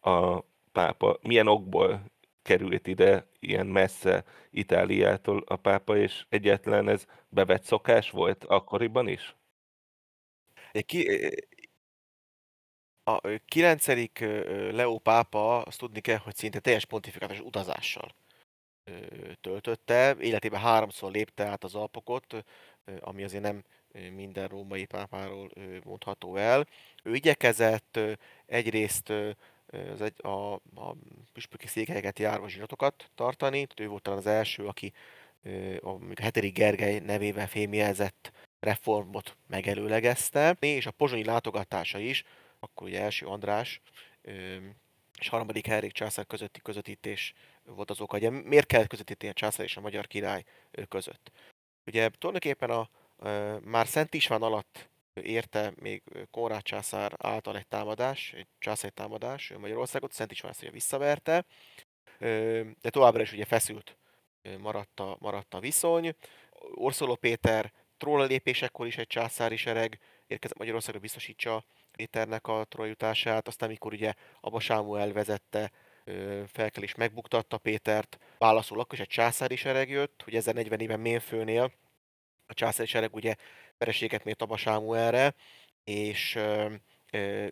a 0.00 0.40
pápa. 0.72 1.18
Milyen 1.22 1.46
okból 1.46 2.00
került 2.48 2.86
ide 2.86 3.26
ilyen 3.40 3.66
messze 3.66 4.24
Itáliától 4.50 5.42
a 5.46 5.56
pápa, 5.56 5.96
és 5.96 6.24
egyetlen 6.28 6.88
ez 6.88 7.06
bevett 7.28 7.62
szokás 7.62 8.10
volt 8.10 8.44
akkoriban 8.44 9.08
is? 9.08 9.36
Ki, 10.86 11.08
a 13.04 13.20
9. 13.44 13.86
Leó 14.72 14.98
pápa, 14.98 15.62
azt 15.62 15.78
tudni 15.78 16.00
kell, 16.00 16.16
hogy 16.16 16.36
szinte 16.36 16.60
teljes 16.60 16.84
pontifikátus 16.84 17.40
utazással 17.40 18.14
töltötte. 19.40 20.16
Életében 20.20 20.60
háromszor 20.60 21.10
lépte 21.10 21.44
át 21.44 21.64
az 21.64 21.74
Alpokot, 21.74 22.44
ami 23.00 23.22
azért 23.22 23.42
nem 23.42 23.64
minden 24.12 24.48
római 24.48 24.84
pápáról 24.84 25.50
mondható 25.84 26.36
el. 26.36 26.66
Ő 27.02 27.14
igyekezett 27.14 27.98
egyrészt 28.46 29.12
az 29.92 30.00
egy, 30.00 30.26
a, 30.26 30.54
a 30.54 30.96
püspöki 31.32 31.66
székhelyeket 31.66 32.18
járva 32.18 32.48
zsiratokat 32.48 33.10
tartani. 33.14 33.66
Ő 33.76 33.88
volt 33.88 34.02
talán 34.02 34.18
az 34.18 34.26
első, 34.26 34.66
aki 34.66 34.92
a, 35.80 35.88
a 35.88 35.98
hetedik 36.20 36.54
Gergely 36.54 36.98
nevével 36.98 37.48
fémjelzett 37.48 38.32
reformot 38.60 39.37
megelőlegezte, 39.46 40.56
és 40.60 40.87
a 40.87 40.90
pozsonyi 40.90 41.25
látogatása 41.25 41.98
is, 41.98 42.25
akkor 42.60 42.87
ugye 42.87 43.00
első 43.00 43.26
András 43.26 43.80
és 45.18 45.28
harmadik 45.28 45.66
Henrik 45.66 45.92
császár 45.92 46.26
közötti 46.26 46.60
közvetítés 46.60 47.34
volt 47.64 47.90
az 47.90 48.00
oka. 48.00 48.16
Ugye 48.16 48.30
miért 48.30 48.66
kellett 48.66 48.88
közvetíteni 48.88 49.30
a 49.30 49.34
császár 49.34 49.66
és 49.66 49.76
a 49.76 49.80
magyar 49.80 50.06
király 50.06 50.44
között? 50.88 51.30
Ugye 51.87 52.08
tulajdonképpen 52.08 52.70
a 52.70 52.88
már 53.64 53.87
Szent 53.87 54.14
István 54.14 54.42
alatt 54.42 54.88
érte 55.22 55.72
még 55.80 56.02
Konrád 56.30 56.62
császár 56.62 57.12
által 57.16 57.56
egy 57.56 57.66
támadás, 57.66 58.32
egy 58.32 58.46
császári 58.58 58.94
támadás 58.94 59.52
Magyarországot, 59.58 60.12
Szent 60.12 60.32
István 60.32 60.54
ugye 60.60 60.70
visszaverte, 60.70 61.44
de 62.80 62.90
továbbra 62.90 63.22
is 63.22 63.32
ugye 63.32 63.44
feszült 63.44 63.96
maradt 64.58 65.00
a, 65.00 65.16
maradt 65.20 65.54
a 65.54 65.60
viszony. 65.60 66.14
Orszoló 66.75 67.14
Péter 67.14 67.72
tróla 67.96 68.25
lépésekor 68.25 68.87
is 68.87 68.96
egy 68.96 69.06
császári 69.06 69.56
sereg 69.56 69.98
érkezett 70.26 70.58
Magyarországra 70.58 71.00
biztosítsa 71.00 71.64
Péternek 71.92 72.46
a 72.46 72.64
trójutását, 72.68 73.48
aztán 73.48 73.68
mikor 73.68 73.92
ugye 73.92 74.12
Abba 74.40 74.60
Sámuel 74.60 75.12
vezette 75.12 75.70
fel 76.46 76.70
kell 76.70 76.82
is 76.82 76.94
megbuktatta 76.94 77.58
Pétert, 77.58 78.18
válaszul 78.38 78.80
akkor 78.80 78.94
is 78.94 79.00
egy 79.00 79.08
császári 79.08 79.56
sereg 79.56 79.90
jött, 79.90 80.22
hogy 80.25 80.34
1040 80.34 80.80
éven 80.80 81.00
Ménfőnél 81.00 81.72
a 82.46 82.54
császári 82.54 82.88
sereg 82.88 83.14
ugye 83.14 83.34
vereséget 83.78 84.25
mért 84.25 84.42
Abba 84.42 84.56
Sámuelre, 84.56 85.35
és, 85.85 86.38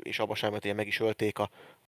és 0.02 0.18
Abba 0.18 0.34
Sámuelt 0.34 0.74
meg 0.74 0.86
is 0.86 1.00
ölték 1.00 1.38
a 1.38 1.50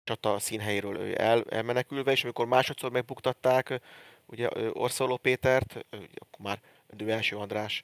csata 0.04 0.38
színhelyéről 0.38 1.14
el, 1.14 1.44
elmenekülve, 1.50 2.12
és 2.12 2.23
amikor 2.25 2.47
másodszor 2.47 2.90
megbuktatták 2.90 3.80
ugye 4.26 4.49
Orszoló 4.73 5.16
Pétert, 5.16 5.87
akkor 5.90 6.38
már 6.38 6.61
Dő 6.90 7.11
első 7.11 7.37
András 7.37 7.82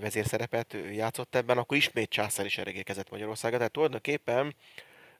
vezérszerepet 0.00 0.76
játszott 0.92 1.34
ebben, 1.34 1.58
akkor 1.58 1.76
ismét 1.76 2.10
császári 2.10 2.48
sereg 2.48 2.76
érkezett 2.76 3.10
Magyarországra. 3.10 3.56
Tehát 3.56 3.72
tulajdonképpen 3.72 4.54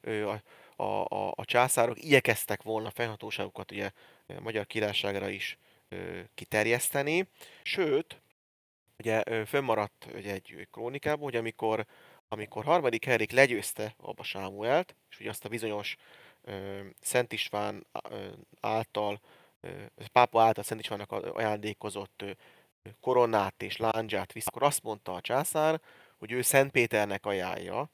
a, 0.03 0.41
a, 0.83 1.05
a, 1.15 1.33
a 1.35 1.45
császárok 1.45 2.03
igyekeztek 2.03 2.63
volna 2.63 2.89
fennhatóságukat 2.89 3.71
ugye 3.71 3.91
a 4.27 4.41
magyar 4.41 4.65
királyságra 4.65 5.29
is 5.29 5.57
kiterjeszteni, 6.35 7.27
sőt, 7.63 8.21
ugye 8.97 9.45
fönnmaradt 9.45 10.07
ugye, 10.15 10.31
egy 10.31 10.67
krónikában, 10.71 11.23
hogy 11.23 11.35
amikor, 11.35 11.85
amikor 12.27 12.63
harmadik 12.63 13.05
Henrik 13.05 13.31
legyőzte 13.31 13.95
Abba 13.97 14.23
Sámuelt, 14.23 14.95
és 15.09 15.19
ugye 15.19 15.29
azt 15.29 15.45
a 15.45 15.49
bizonyos 15.49 15.95
ö, 16.41 16.79
Szent 17.01 17.33
István 17.33 17.87
ö, 18.09 18.27
által, 18.59 19.19
ö, 19.61 19.69
pápa 20.11 20.41
által 20.41 20.63
Szent 20.63 20.81
Istvánnak 20.81 21.11
ajándékozott 21.11 22.21
ö, 22.21 22.31
koronát 22.99 23.61
és 23.61 23.77
láncsát 23.77 24.33
vissza, 24.33 24.47
akkor 24.47 24.63
azt 24.63 24.83
mondta 24.83 25.13
a 25.13 25.21
császár, 25.21 25.81
hogy 26.17 26.31
ő 26.31 26.41
Szentpéternek 26.41 27.25
ajánlja 27.25 27.89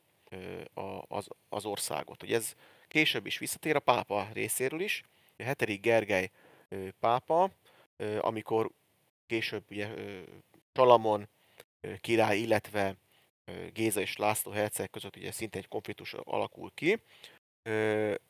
az, 1.08 1.28
az 1.50 1.66
országot. 1.66 2.24
Ugye 2.24 2.36
ez 2.36 2.54
később 2.88 3.26
is 3.26 3.38
visszatér 3.38 3.76
a 3.76 3.80
pápa 3.80 4.28
részéről 4.34 4.80
is. 4.80 5.04
A 5.38 5.44
hetedik 5.44 5.82
Gergely 5.82 6.30
pápa, 7.00 7.52
amikor 8.20 8.70
később 9.28 9.64
ugye 9.70 9.90
Salamon 10.74 11.28
király, 12.02 12.38
illetve 12.38 12.96
Géza 13.74 14.02
és 14.02 14.18
László 14.18 14.52
herceg 14.52 14.90
között 14.90 15.16
ugye 15.16 15.32
szinte 15.32 15.58
egy 15.58 15.68
konfliktus 15.68 16.14
alakul 16.14 16.72
ki, 16.74 17.02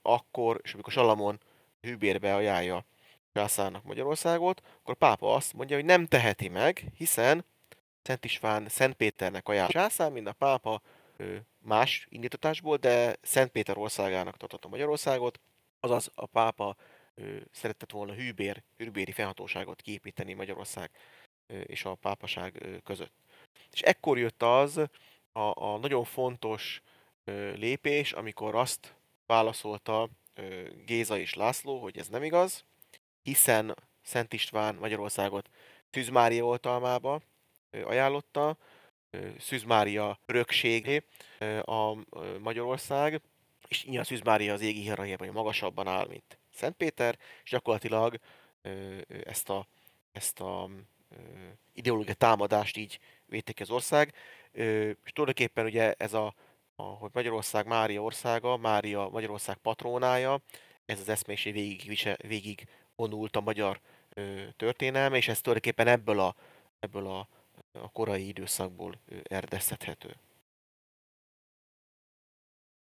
akkor, 0.02 0.60
és 0.64 0.74
amikor 0.74 0.94
Salamon 0.94 1.40
hűbérbe 1.82 2.36
ajánlja 2.36 2.86
császárnak 3.34 3.84
Magyarországot, 3.84 4.62
akkor 4.80 4.94
a 4.94 5.06
pápa 5.06 5.34
azt 5.34 5.54
mondja, 5.54 5.76
hogy 5.76 5.86
nem 5.86 6.06
teheti 6.06 6.48
meg, 6.48 6.84
hiszen 6.98 7.46
Szent 8.02 8.26
István 8.26 8.68
Szent 8.68 8.94
Péternek 8.94 9.48
ajánlja 9.48 9.72
császár, 9.72 10.12
mint 10.12 10.28
a 10.28 10.34
pápa 10.34 10.82
más 11.58 12.08
indítatásból, 12.10 12.78
de 12.78 13.16
Szent 13.22 13.52
Péter 13.52 13.78
országának 13.78 14.38
tartotta 14.38 14.68
Magyarországot, 14.68 15.40
azaz 15.80 16.12
a 16.16 16.26
pápa 16.26 16.76
szeretett 17.52 17.92
volna 17.92 18.14
hűbér, 18.14 18.64
hűbéri 18.78 19.12
fennhatóságot 19.12 19.82
kiépíteni 19.82 20.34
Magyarország 20.34 20.92
és 21.66 21.86
a 21.86 21.96
pápaság 21.96 22.80
között. 22.84 23.14
És 23.72 23.82
ekkor 23.82 24.18
jött 24.18 24.44
az 24.44 24.78
a, 25.32 25.64
a 25.64 25.78
nagyon 25.78 26.04
fontos 26.04 26.82
lépés, 27.56 28.12
amikor 28.12 28.56
azt 28.56 28.96
válaszolta 29.26 30.10
Géza 30.86 31.18
és 31.18 31.34
László, 31.34 31.80
hogy 31.80 31.98
ez 31.98 32.08
nem 32.08 32.24
igaz, 32.24 32.66
hiszen 33.22 33.76
Szent 34.02 34.34
István 34.34 34.76
Magyarországot 34.76 35.50
Szűz 35.92 36.10
Mária 36.10 36.46
oltalmába 36.46 37.22
ajánlotta, 37.72 38.58
Szűz 39.40 39.64
Mária 39.64 40.20
örökségé 40.26 41.04
a 41.62 41.96
Magyarország, 42.40 43.22
és 43.68 43.86
nyilván 43.86 44.04
Szűz 44.04 44.22
Mária 44.22 44.54
az 44.54 44.62
égi 44.62 44.82
hierarchiában 44.82 45.28
magasabban 45.28 45.88
áll, 45.88 46.08
mint 46.08 46.40
Szent 46.54 46.76
Péter, 46.76 47.18
és 47.44 47.50
gyakorlatilag 47.50 48.20
ezt 49.24 49.50
a, 49.50 49.68
ezt 50.12 50.40
a 50.40 50.70
ideológiai 51.74 52.16
támadást 52.16 52.78
így 52.78 53.00
védték 53.26 53.60
az 53.60 53.70
ország. 53.70 54.14
És 54.52 55.12
tulajdonképpen 55.14 55.66
ugye 55.66 55.94
ez 55.94 56.14
a, 56.14 56.34
a 56.76 56.84
hogy 56.84 57.10
Magyarország 57.14 57.68
Mária 57.68 58.02
országa, 58.02 58.58
Mária 58.58 59.10
Magyarország 59.10 59.58
patrónája, 59.58 60.42
ez 60.86 61.00
az 61.00 61.10
eszmélység 61.10 61.54
végig, 61.54 62.08
végig 62.28 62.68
vonult 62.96 63.36
a 63.36 63.42
magyar 63.42 63.80
történelme, 64.56 65.18
és 65.18 65.28
ez 65.28 65.42
tulajdonképpen 65.42 65.88
ebből 65.88 66.20
a, 66.20 66.36
ebből 66.80 67.08
a, 67.08 67.28
a 67.72 67.92
korai 67.92 68.28
időszakból 68.28 68.94
erdezhethető. 69.24 70.16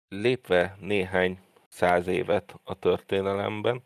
Lépve 0.09 0.77
néhány 0.81 1.39
száz 1.69 2.07
évet 2.07 2.55
a 2.65 2.75
történelemben, 2.75 3.83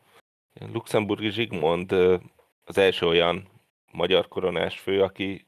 Luxemburgi 0.55 1.31
Zsigmond 1.31 1.93
az 2.65 2.79
első 2.79 3.07
olyan 3.07 3.52
magyar 3.93 4.29
koronás 4.29 4.79
fő, 4.79 5.03
aki 5.03 5.47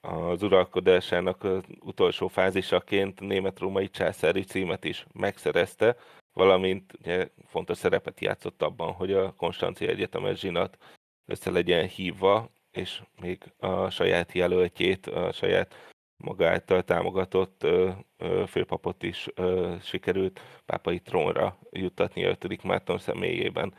az 0.00 0.42
uralkodásának 0.42 1.44
az 1.44 1.62
utolsó 1.80 2.28
fázisaként 2.28 3.20
német-római 3.20 3.90
császári 3.90 4.42
címet 4.42 4.84
is 4.84 5.06
megszerezte, 5.12 5.96
valamint 6.32 6.92
ugye, 7.00 7.28
fontos 7.46 7.78
szerepet 7.78 8.20
játszott 8.20 8.62
abban, 8.62 8.92
hogy 8.92 9.12
a 9.12 9.32
Konstancia 9.32 9.88
Egyetemes 9.88 10.38
zsinat 10.38 10.78
össze 11.26 11.50
legyen 11.50 11.86
hívva, 11.86 12.50
és 12.70 13.02
még 13.20 13.52
a 13.58 13.90
saját 13.90 14.32
jelöltjét, 14.32 15.06
a 15.06 15.32
saját 15.32 15.74
maga 16.16 16.58
támogatott 16.84 17.62
ö, 17.62 17.90
ö, 18.16 18.44
főpapot 18.46 19.02
is 19.02 19.28
ö, 19.34 19.74
sikerült 19.82 20.40
pápai 20.66 20.98
trónra 20.98 21.58
juttatni 21.70 22.22
5. 22.22 22.62
Márton 22.62 22.98
személyében. 22.98 23.74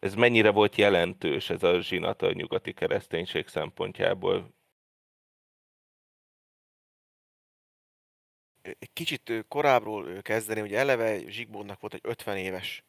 Ez 0.00 0.14
mennyire 0.14 0.50
volt 0.50 0.76
jelentős 0.76 1.50
ez 1.50 1.62
a 1.62 1.80
zsinat 1.80 2.22
a 2.22 2.32
nyugati 2.32 2.72
kereszténység 2.72 3.48
szempontjából? 3.48 4.54
Kicsit 8.92 9.44
korábbról 9.48 10.22
kezdeni, 10.22 10.60
hogy 10.60 10.74
eleve 10.74 11.18
Zsigmondnak 11.28 11.80
volt 11.80 11.94
egy 11.94 12.00
50 12.02 12.36
éves 12.36 12.84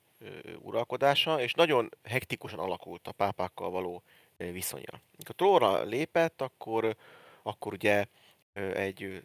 uralkodása, 0.60 1.42
és 1.42 1.54
nagyon 1.54 1.90
hektikusan 2.04 2.60
alakult 2.60 3.08
a 3.08 3.12
pápákkal 3.12 3.70
való 3.70 4.04
viszonya. 4.38 5.02
Amikor 5.14 5.36
trónra 5.36 5.84
lépett, 5.84 6.42
akkor, 6.42 6.96
akkor 7.44 7.74
ugye 7.74 8.06
egy 8.54 9.24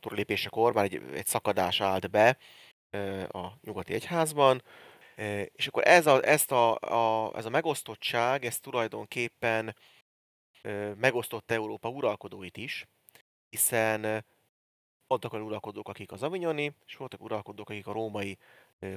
túllépésekor 0.00 0.72
már 0.72 0.84
egy, 0.84 1.02
egy 1.14 1.26
szakadás 1.26 1.80
állt 1.80 2.10
be 2.10 2.38
a 3.28 3.48
nyugati 3.62 3.92
egyházban, 3.92 4.62
és 5.52 5.66
akkor 5.66 5.86
ez 5.86 6.06
a, 6.06 6.26
ezt 6.26 6.52
a, 6.52 6.78
a, 6.78 7.32
ez 7.36 7.44
a 7.44 7.50
megosztottság, 7.50 8.44
ez 8.44 8.58
tulajdonképpen 8.58 9.76
megosztott 10.96 11.50
Európa 11.50 11.88
uralkodóit 11.88 12.56
is, 12.56 12.86
hiszen 13.50 14.24
voltak 15.06 15.32
olyan 15.32 15.44
uralkodók, 15.44 15.88
akik 15.88 16.12
az 16.12 16.22
avignoni, 16.22 16.72
és 16.86 16.96
voltak 16.96 17.22
uralkodók, 17.22 17.70
akik 17.70 17.86
a 17.86 17.92
római 17.92 18.38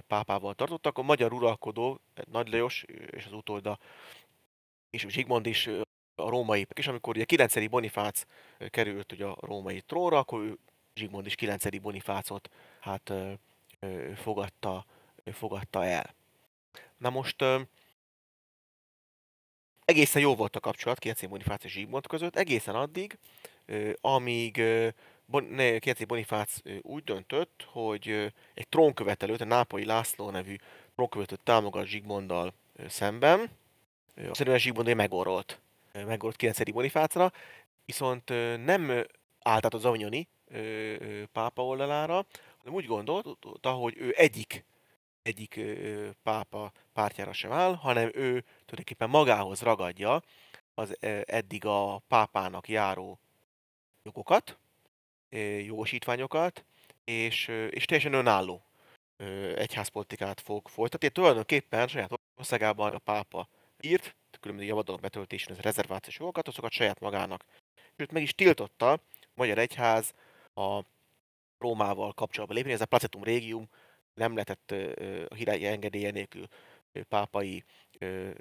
pápával 0.08 0.54
tartottak. 0.54 0.98
A 0.98 1.02
magyar 1.02 1.34
uralkodó, 1.34 2.00
Nagy 2.32 2.48
Lajos 2.48 2.84
és 3.10 3.26
az 3.26 3.34
utolda, 3.34 3.80
és 4.90 5.06
Zsigmond 5.08 5.46
is 5.46 5.68
a 6.16 6.30
római, 6.30 6.68
és 6.74 6.88
amikor 6.88 7.16
ugye 7.16 7.26
9. 7.26 7.70
Bonifác 7.70 8.26
került 8.70 9.12
ugye 9.12 9.26
a 9.26 9.38
római 9.40 9.82
trónra, 9.82 10.18
akkor 10.18 10.42
ő, 10.42 10.58
Zsigmond 10.96 11.26
is 11.26 11.36
9. 11.36 11.82
Bonifácot 11.82 12.50
hát 12.80 13.14
fogadta, 14.16 14.86
fogadta 15.32 15.86
el. 15.86 16.16
Na 16.98 17.10
most 17.10 17.44
egészen 19.86 20.22
jó 20.22 20.36
volt 20.36 20.56
a 20.56 20.60
kapcsolat 20.60 21.00
9. 21.00 21.28
Bonifác 21.28 21.64
és 21.64 21.72
Zsigmond 21.72 22.08
között, 22.08 22.36
egészen 22.36 22.76
addig, 22.76 23.18
amíg 24.02 24.62
bon, 25.26 25.56
Kieci 25.80 26.06
Bonifác 26.06 26.62
úgy 26.82 27.04
döntött, 27.04 27.68
hogy 27.68 28.34
egy 28.54 28.68
trónkövetelőt, 28.70 29.42
a 29.42 29.46
Nápolyi 29.46 29.86
László 29.86 30.30
nevű 30.30 30.56
trónkövetőt 30.96 31.40
támogat 31.44 31.86
Zsigmonddal 31.86 32.54
szemben. 32.88 33.50
Szerintem 34.16 34.58
Zsigmond 34.58 34.96
megorolt, 34.96 35.60
megorolt 35.94 36.36
9. 36.36 36.72
Bonifácra, 36.72 37.32
viszont 37.86 38.30
nem 38.66 38.90
állt 39.40 39.66
át 39.66 39.74
az 39.74 39.86
avignoni 39.86 40.28
pápa 41.32 41.66
oldalára, 41.66 42.26
hanem 42.58 42.74
úgy 42.74 42.86
gondolta, 42.86 43.72
hogy 43.72 43.98
ő 43.98 44.14
egyik 44.18 44.64
egyik 45.24 45.60
pápa 46.24 46.72
pártjára 46.94 47.34
sem 47.34 47.52
áll, 47.52 47.74
hanem 47.74 48.08
ő 48.14 48.40
tulajdonképpen 48.42 49.10
magához 49.10 49.62
ragadja 49.62 50.24
az 50.74 50.98
eddig 51.26 51.66
a 51.66 52.02
pápának 52.08 52.68
járó 52.68 53.20
jogokat, 54.04 54.58
jogosítványokat, 55.66 56.66
és, 57.04 57.48
és 57.48 57.86
teljesen 57.86 58.14
önálló 58.14 58.66
egyházpolitikát 59.56 60.42
fog 60.42 60.68
folytatni. 60.68 61.10
Tulajdonképpen 61.10 61.88
saját 61.88 62.20
országában 62.36 62.94
a 62.94 62.98
pápa 62.98 63.48
írt, 63.82 64.16
különböző 64.40 64.70
javadalom 64.70 65.02
betöltésén 65.02 65.56
ez 65.56 65.62
rezervációs 65.62 66.20
jogokat, 66.20 66.48
azokat 66.48 66.72
saját 66.72 67.00
magának. 67.00 67.46
Sőt, 67.98 68.12
meg 68.12 68.22
is 68.22 68.36
tiltotta 68.36 68.92
a 68.92 69.00
Magyar 69.34 69.58
Egyház 69.58 70.14
a 70.54 70.82
Rómával 71.58 72.14
kapcsolatban 72.14 72.58
lépni, 72.58 72.72
ez 72.72 72.82
a 72.82 72.86
Placetum 72.86 73.24
Régium, 73.24 73.70
nem 74.14 74.34
lehetett 74.34 74.72
a 75.28 75.34
hírái 75.36 75.66
engedélye 75.66 76.12
nélkül 76.12 76.48
pápai 77.10 77.64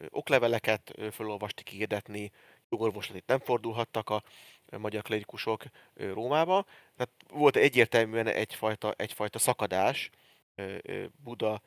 okleveleket 0.09 0.95
felolvasti, 1.11 1.63
kihirdetni, 1.63 2.31
jogorvoslatit 2.69 3.27
nem 3.27 3.39
fordulhattak 3.39 4.11
a 4.11 4.23
magyar 4.79 5.03
klerikusok 5.03 5.65
Rómába. 5.95 6.65
Tehát 6.97 7.13
volt 7.29 7.57
egyértelműen 7.57 8.27
egyfajta, 8.27 8.95
egyfajta 8.97 9.39
szakadás 9.39 10.11
Buda, 11.25 11.63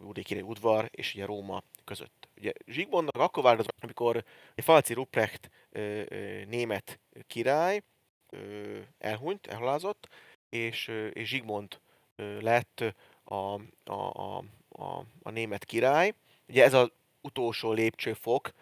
Budai 0.00 0.40
udvar 0.40 0.88
és 0.90 1.14
ugye 1.14 1.24
Róma 1.24 1.62
között. 1.84 2.28
Ugye 2.36 2.52
Zsigmondnak 2.66 3.22
akkor 3.22 3.42
változott, 3.42 3.76
amikor 3.80 4.24
Falci 4.56 4.94
Ruprecht 4.94 5.50
német 6.46 7.00
király 7.26 7.82
elhunyt, 8.98 9.46
elhalázott, 9.46 10.08
és, 10.48 10.88
és 11.12 11.28
Zsigmond 11.28 11.80
lett 12.40 12.84
a, 13.24 13.34
a, 13.34 13.58
a, 13.92 14.44
a, 14.68 15.04
a 15.22 15.30
német 15.30 15.64
király. 15.64 16.14
Ugye 16.48 16.64
ez 16.64 16.74
az 16.74 16.90
utolsó 17.20 17.72
lépcsőfok, 17.72 18.52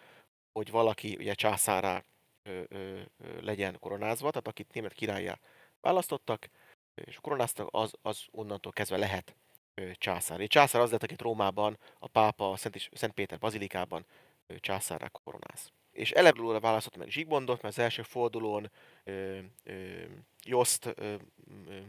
hogy 0.53 0.71
valaki 0.71 1.15
ugye 1.15 1.33
császárá 1.33 2.03
ö, 2.43 2.61
ö, 2.69 2.99
legyen 3.41 3.77
koronázva, 3.79 4.29
tehát 4.29 4.47
akit 4.47 4.73
német 4.73 4.93
királyá 4.93 5.39
választottak, 5.81 6.49
és 6.95 7.17
koronáztak, 7.21 7.67
az, 7.71 7.93
az 8.01 8.25
onnantól 8.31 8.71
kezdve 8.71 8.97
lehet 8.97 9.35
ö, 9.73 9.91
császár. 9.93 10.39
Egy 10.39 10.47
császár 10.47 10.81
az 10.81 10.91
lett, 10.91 11.03
akit 11.03 11.21
Rómában 11.21 11.77
a 11.99 12.07
pápa 12.07 12.55
Szent, 12.57 12.89
Szent 12.93 13.13
Péter 13.13 13.39
bazilikában 13.39 14.05
ö, 14.47 14.59
császárra 14.59 15.09
koronáz. 15.09 15.71
és 15.91 16.11
eleve 16.11 16.59
választott 16.59 16.97
meg 16.97 17.09
Zsigmondot, 17.09 17.61
mert 17.61 17.77
az 17.77 17.83
első 17.83 18.01
fordulón 18.01 18.71
ö, 19.03 19.37
ö, 19.63 20.03
Jost 20.43 20.85
ö, 20.95 21.15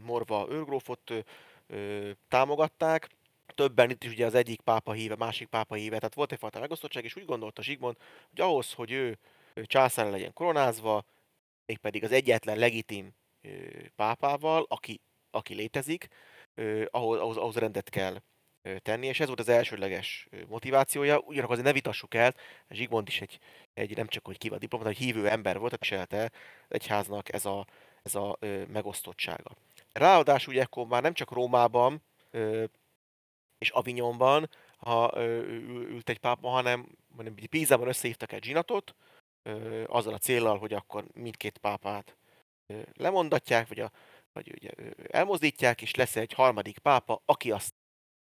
Morva 0.03 0.47
őrgrófot 0.49 1.13
ö, 1.67 2.11
támogatták, 2.27 3.09
többen 3.47 3.89
itt 3.89 4.03
is 4.03 4.11
ugye 4.11 4.25
az 4.25 4.35
egyik 4.35 4.61
pápa 4.61 4.91
híve, 4.91 5.15
másik 5.15 5.47
pápa 5.47 5.75
híve, 5.75 5.97
tehát 5.97 6.13
volt 6.13 6.31
egyfajta 6.31 6.59
megosztottság, 6.59 7.03
és 7.03 7.15
úgy 7.15 7.25
gondolta 7.25 7.61
Zsigmond, 7.61 7.97
hogy 8.29 8.41
ahhoz, 8.41 8.73
hogy 8.73 8.91
ő, 8.91 9.17
ő 9.53 9.65
császára 9.65 10.09
legyen 10.09 10.33
koronázva, 10.33 11.05
mégpedig 11.65 12.03
az 12.03 12.11
egyetlen 12.11 12.57
legitim 12.57 13.15
ö, 13.41 13.49
pápával, 13.95 14.65
aki, 14.69 15.01
aki 15.31 15.53
létezik, 15.53 16.07
ö, 16.55 16.85
ahhoz, 16.89 17.19
ahhoz, 17.19 17.37
ahhoz 17.37 17.55
rendet 17.55 17.89
kell 17.89 18.21
tenni, 18.77 19.07
és 19.07 19.19
ez 19.19 19.27
volt 19.27 19.39
az 19.39 19.49
elsődleges 19.49 20.27
motivációja. 20.47 21.19
Ugyanakkor 21.19 21.51
azért 21.51 21.67
ne 21.67 21.73
vitassuk 21.73 22.13
el, 22.13 22.35
Zsigmond 22.69 23.07
is 23.07 23.21
egy, 23.21 23.39
egy 23.73 23.95
nem 23.95 24.07
csak 24.07 24.25
hogy 24.25 24.37
kiva 24.37 24.57
diplomata, 24.57 24.89
hogy 24.89 24.99
hívő 24.99 25.29
ember 25.29 25.57
volt, 25.57 25.77
viselte 25.77 26.31
egyháznak 26.67 27.33
ez 27.33 27.45
a, 27.45 27.65
ez 28.03 28.15
a 28.15 28.37
megosztottsága. 28.67 29.51
Ráadásul 29.99 30.53
ugye 30.53 30.63
akkor 30.63 30.85
már 30.85 31.01
nem 31.01 31.13
csak 31.13 31.31
Rómában 31.31 32.03
ö, 32.31 32.63
és 33.57 33.69
Avignonban 33.69 34.49
ha 34.77 35.11
ö, 35.13 35.41
ült 35.67 36.09
egy 36.09 36.19
pápa, 36.19 36.49
hanem, 36.49 36.87
hanem 37.15 37.35
Pízában 37.49 37.87
összehívtak 37.87 38.31
egy 38.31 38.43
zsinatot, 38.43 38.95
ö, 39.43 39.83
azzal 39.87 40.13
a 40.13 40.17
célral, 40.17 40.57
hogy 40.57 40.73
akkor 40.73 41.05
mindkét 41.13 41.57
pápát 41.57 42.17
ö, 42.67 42.81
lemondatják, 42.93 43.67
vagy, 43.67 43.79
a, 43.79 43.91
vagy 44.33 44.51
ugye, 44.51 44.69
elmozdítják, 45.07 45.81
és 45.81 45.95
lesz 45.95 46.15
egy 46.15 46.33
harmadik 46.33 46.77
pápa, 46.77 47.21
aki 47.25 47.51
azt 47.51 47.73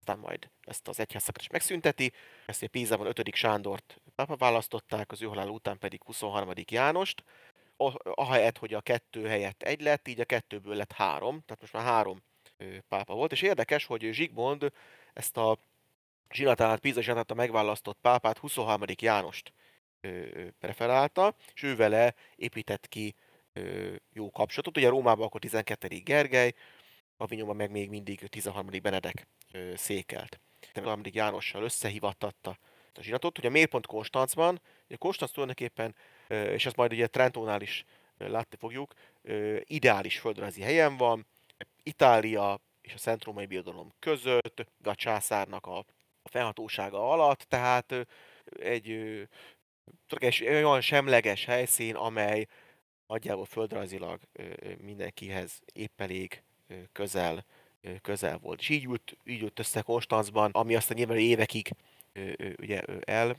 aztán 0.01 0.19
majd 0.19 0.51
ezt 0.61 0.89
az 0.89 1.01
egyházszakot 1.01 1.41
is 1.41 1.49
megszünteti. 1.49 2.13
Ezt 2.47 2.63
a 2.63 2.69
Pízában 2.69 3.07
5. 3.07 3.35
Sándort 3.35 4.01
pápa 4.15 4.37
választották, 4.37 5.11
az 5.13 5.23
ő 5.23 5.27
halál 5.27 5.49
után 5.49 5.79
pedig 5.79 6.03
23. 6.03 6.51
Jánost. 6.71 7.25
Ahelyett, 8.03 8.59
hogy 8.59 8.75
a 8.75 8.81
kettő 8.81 9.27
helyett 9.27 9.63
egy 9.63 9.81
lett, 9.81 10.09
így 10.09 10.21
a 10.21 10.25
kettőből 10.25 10.75
lett 10.75 10.93
három, 10.93 11.43
tehát 11.47 11.61
most 11.61 11.73
már 11.73 11.85
három 11.85 12.23
pápa 12.89 13.15
volt. 13.15 13.33
És 13.33 13.43
érdekes, 13.43 13.85
hogy 13.85 14.09
Zsigmond 14.13 14.73
ezt 15.13 15.37
a 15.37 15.59
zsinatát, 16.31 16.81
Píza 16.81 17.03
zsinatát 17.03 17.31
a 17.31 17.35
megválasztott 17.35 17.99
pápát, 18.01 18.39
23. 18.39 18.83
Jánost 19.01 19.53
preferálta, 20.59 21.35
és 21.55 21.63
ő 21.63 21.77
vele 21.77 22.15
épített 22.37 22.89
ki 22.89 23.15
jó 24.13 24.31
kapcsolatot. 24.31 24.77
Ugye 24.77 24.89
Rómában 24.89 25.27
akkor 25.27 25.41
12. 25.41 25.89
Gergely, 25.89 26.55
Avignonban 27.17 27.57
meg 27.57 27.71
még 27.71 27.89
mindig 27.89 28.29
13. 28.29 28.67
Benedek 28.83 29.27
székelt. 29.75 30.41
A 30.75 30.81
3. 30.81 31.01
Jánossal 31.05 31.63
összehivattatta 31.63 32.59
a 32.95 33.03
zsinatot, 33.03 33.37
hogy 33.37 33.47
a 33.47 33.51
mélypont 33.51 33.87
Konstancban, 33.87 34.61
a 34.89 34.97
Konstanz 34.97 35.31
tulajdonképpen, 35.33 35.95
és 36.31 36.67
ezt 36.67 36.77
majd 36.77 36.93
ugye 36.93 37.07
Trentónál 37.07 37.63
is 37.63 37.85
látni 38.19 38.57
fogjuk, 38.57 38.93
ideális 39.65 40.19
földrajzi 40.19 40.61
helyen 40.63 40.97
van, 40.97 41.27
Itália 41.83 42.61
és 42.81 42.95
a 42.95 42.99
Szent 42.99 43.25
Római 43.25 43.47
Birodalom 43.47 43.93
között, 43.99 44.67
a 44.85 44.95
császárnak 44.95 45.67
a 45.67 45.85
felhatósága 46.25 47.11
alatt, 47.11 47.41
tehát 47.41 47.95
egy 48.61 49.19
olyan 50.41 50.81
semleges 50.81 51.45
helyszín, 51.45 51.95
amely 51.95 52.47
nagyjából 53.07 53.45
földrajzilag 53.45 54.21
mindenkihez 54.81 55.61
épp 55.73 56.01
elég 56.01 56.43
közel, 56.93 57.45
közel 58.03 58.39
volt. 58.39 58.61
És 58.61 58.69
így 58.69 58.85
ült, 58.85 59.17
így 59.25 59.43
ült 59.43 59.59
össze 59.59 59.81
Konstanzban, 59.83 60.51
ami 60.51 60.75
aztán 60.75 60.97
nyilván 60.97 61.19
évekig 61.19 61.71
ugye 62.59 62.81
el, 63.05 63.37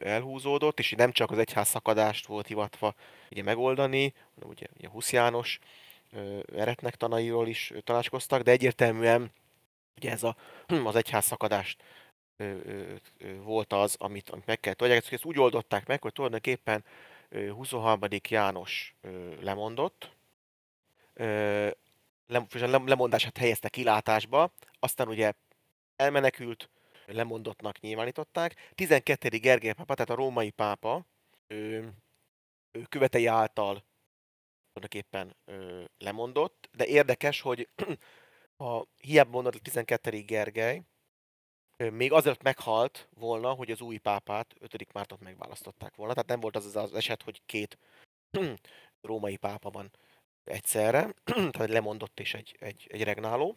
elhúzódott, 0.00 0.78
és 0.78 0.90
nem 0.90 1.12
csak 1.12 1.30
az 1.30 1.38
egyház 1.38 1.68
szakadást 1.68 2.26
volt 2.26 2.46
hivatva 2.46 2.94
ugye 3.30 3.42
megoldani, 3.42 4.14
hanem 4.34 4.50
ugye, 4.50 4.66
ugye 4.76 4.88
Husz 4.88 5.12
János 5.12 5.58
eretnek 6.56 6.94
tanairól 6.94 7.48
is 7.48 7.72
tanácskoztak, 7.84 8.42
de 8.42 8.50
egyértelműen 8.50 9.30
ugye 9.96 10.10
ez 10.10 10.22
a, 10.22 10.36
az 10.84 10.96
egyház 10.96 11.24
szakadást 11.24 11.82
volt 13.42 13.72
az, 13.72 13.96
amit, 13.98 14.30
amit 14.30 14.46
meg 14.46 14.60
kell 14.60 14.74
tudják. 14.74 15.12
Ezt 15.12 15.24
úgy 15.24 15.38
oldották 15.38 15.86
meg, 15.86 16.02
hogy 16.02 16.12
tulajdonképpen 16.12 16.84
23. 17.30 18.00
János 18.28 18.94
lemondott, 19.40 20.10
lemondását 22.84 23.36
helyezte 23.38 23.68
kilátásba, 23.68 24.52
aztán 24.78 25.08
ugye 25.08 25.32
elmenekült, 25.96 26.68
lemondottnak 27.06 27.80
nyilvánították. 27.80 28.70
12. 28.74 29.28
Gergely 29.28 29.72
pápa, 29.72 29.94
tehát 29.94 30.10
a 30.10 30.14
római 30.14 30.50
pápa, 30.50 31.06
ő, 31.46 31.92
ő 32.72 32.82
követei 32.88 33.26
által 33.26 33.84
tulajdonképpen 34.72 35.36
ő, 35.44 35.90
lemondott, 35.98 36.68
de 36.72 36.86
érdekes, 36.86 37.40
hogy 37.40 37.68
a 38.56 38.84
hiába 39.00 39.30
mondott 39.30 39.54
a 39.54 39.58
12. 39.58 40.20
Gergely, 40.20 40.82
ő, 41.76 41.90
még 41.90 42.12
azért 42.12 42.42
meghalt 42.42 43.08
volna, 43.14 43.52
hogy 43.52 43.70
az 43.70 43.80
új 43.80 43.96
pápát, 43.96 44.54
5. 44.58 44.92
Mártot 44.92 45.20
megválasztották 45.20 45.96
volna. 45.96 46.12
Tehát 46.12 46.28
nem 46.28 46.40
volt 46.40 46.56
az 46.56 46.76
az 46.76 46.94
eset, 46.94 47.22
hogy 47.22 47.42
két 47.46 47.78
római 49.00 49.36
pápa 49.36 49.70
van 49.70 49.90
egyszerre, 50.44 51.14
tehát 51.52 51.68
lemondott 51.68 52.20
és 52.20 52.34
egy, 52.34 52.56
egy, 52.60 52.86
egy 52.90 53.02
regnáló. 53.02 53.56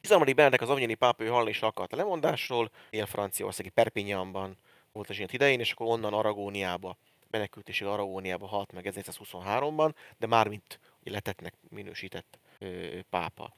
13. 0.00 0.34
Benedek 0.34 0.60
az 0.60 0.68
Avignoni 0.68 0.94
pápa, 0.94 1.24
ő 1.24 1.28
hallani 1.28 1.50
is 1.50 1.62
akart 1.62 1.92
a 1.92 1.96
lemondásról, 1.96 2.70
él 2.90 3.06
Franciaországi 3.06 3.68
Perpignanban 3.68 4.56
volt 4.92 5.10
a 5.10 5.12
zsinat 5.12 5.32
idején, 5.32 5.60
és 5.60 5.72
akkor 5.72 5.86
onnan 5.86 6.14
Aragóniába 6.14 6.96
menekült, 7.30 7.68
és 7.68 7.80
Aragóniába 7.80 8.46
halt 8.46 8.72
meg 8.72 8.88
1923-ban, 8.90 9.94
de 10.18 10.26
már 10.26 10.48
mint 10.48 10.80
letetnek 11.02 11.54
minősített 11.68 12.38
ö, 12.58 12.98
pápa. 13.10 13.54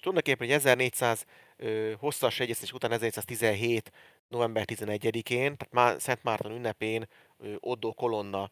Tulajdonképpen, 0.00 0.46
hogy 0.46 0.56
1400 0.56 1.24
ö, 1.56 1.92
hosszas 1.98 2.40
egyeztetés 2.40 2.72
után 2.72 2.92
1417. 2.92 3.92
november 4.28 4.64
11-én, 4.66 5.56
tehát 5.56 5.70
már 5.70 6.00
Szent 6.00 6.22
Márton 6.22 6.52
ünnepén 6.52 7.08
ö, 7.38 7.54
Oddó 7.58 7.92
Kolonna 7.92 8.50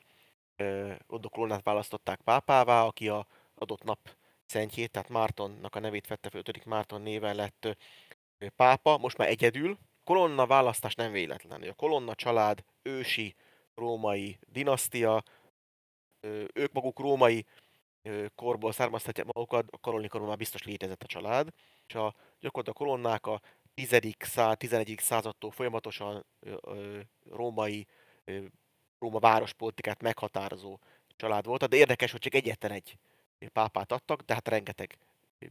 Odo 1.06 1.28
Kolonát 1.28 1.62
választották 1.62 2.20
pápává, 2.20 2.82
aki 2.82 3.08
a 3.08 3.26
adott 3.54 3.82
nap 3.82 3.98
szentjét, 4.50 4.90
tehát 4.90 5.08
Mártonnak 5.08 5.74
a 5.74 5.80
nevét 5.80 6.06
vette 6.06 6.30
fel, 6.30 6.42
5. 6.44 6.64
Márton 6.64 7.02
néven 7.02 7.34
lett 7.34 7.76
pápa, 8.56 8.98
most 8.98 9.16
már 9.16 9.28
egyedül. 9.28 9.78
Kolonna 10.04 10.46
választás 10.46 10.94
nem 10.94 11.12
véletlen. 11.12 11.62
A 11.62 11.72
Kolonna 11.72 12.14
család 12.14 12.64
ősi 12.82 13.34
római 13.74 14.38
dinasztia, 14.46 15.22
ők 16.52 16.72
maguk 16.72 16.98
római 16.98 17.46
korból 18.34 18.72
származtatják 18.72 19.26
magukat, 19.26 19.66
a 19.70 19.78
kolonikoron 19.78 20.28
már 20.28 20.36
biztos 20.36 20.62
létezett 20.62 21.02
a 21.02 21.06
család, 21.06 21.48
és 21.86 21.94
a, 21.94 22.14
gyakorlatilag 22.40 22.68
a 22.68 22.84
kolonnák 22.84 23.26
a 23.26 23.40
10. 23.74 23.98
Szá, 24.18 24.54
11. 24.54 24.94
századtól 24.98 25.50
folyamatosan 25.50 26.26
római 27.30 27.86
Róma 28.98 29.18
várospolitikát 29.18 30.02
meghatározó 30.02 30.78
család 31.16 31.46
volt, 31.46 31.68
de 31.68 31.76
érdekes, 31.76 32.10
hogy 32.10 32.20
csak 32.20 32.34
egyetlen 32.34 32.72
egy 32.72 32.98
pápát 33.48 33.92
adtak, 33.92 34.22
de 34.22 34.34
hát 34.34 34.48
rengeteg 34.48 34.98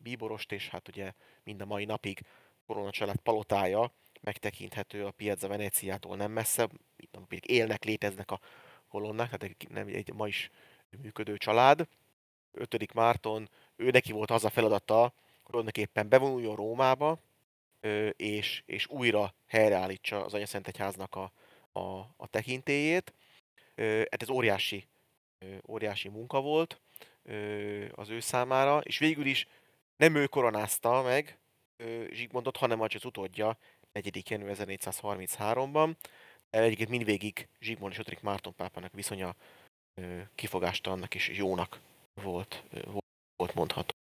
bíborost, 0.02 0.52
és 0.52 0.70
hát 0.70 0.88
ugye 0.88 1.14
mind 1.44 1.62
a 1.62 1.66
mai 1.66 1.86
napig 1.86 2.22
korona 2.66 2.92
család 2.92 3.18
palotája 3.18 3.92
megtekinthető 4.22 5.06
a 5.06 5.12
Piazza 5.12 5.48
Veneciától 5.48 6.16
nem 6.16 6.32
messze, 6.32 6.70
napig 7.12 7.50
élnek, 7.50 7.84
léteznek 7.84 8.32
a 8.32 8.40
kolonnák, 8.90 9.38
tehát 9.38 9.70
nem 9.70 9.88
egy 9.88 10.14
ma 10.14 10.28
is 10.28 10.50
működő 11.02 11.38
család. 11.38 11.88
5. 12.52 12.94
Márton, 12.94 13.50
ő 13.76 13.90
neki 13.90 14.12
volt 14.12 14.32
az 14.32 14.46
a 14.46 14.50
feladata, 14.50 15.02
hogy 15.02 15.12
tulajdonképpen 15.44 16.10
bevonuljon 16.10 16.56
Rómába, 16.56 17.20
és, 18.16 18.64
és 18.66 18.88
újra 18.88 19.34
helyreállítsa 19.48 20.26
az 20.26 20.34
Anyaszentegyháznak 20.34 21.16
a, 21.16 21.32
a, 21.80 21.98
a 22.18 22.28
tekintélyét. 22.30 23.14
Hát 23.76 24.22
ez 24.22 24.30
óriási, 24.30 24.88
óriási 25.68 26.10
munka 26.10 26.42
volt 26.42 26.80
az 27.92 28.10
ő 28.10 28.20
számára, 28.20 28.80
és 28.80 28.98
végül 28.98 29.26
is 29.26 29.48
nem 29.98 30.16
ő 30.16 30.28
koronázta 30.28 31.02
meg 31.02 31.40
Zsigmondot, 32.10 32.58
hanem 32.58 32.82
az 32.82 33.06
utódja 33.06 33.58
4. 33.92 34.30
január 34.30 34.56
1433-ban. 34.60 35.96
Egyébként 36.50 36.90
mindvégig 36.90 37.48
Zsigmond 37.60 37.94
és 37.94 38.00
5. 38.00 38.22
Márton 38.22 38.56
pápának 38.56 38.94
viszonya 38.94 39.36
kifogástalannak 40.36 41.16
és 41.16 41.30
jónak 41.30 41.80
volt, 42.14 42.64
volt 43.36 43.54
mondható. 43.54 43.94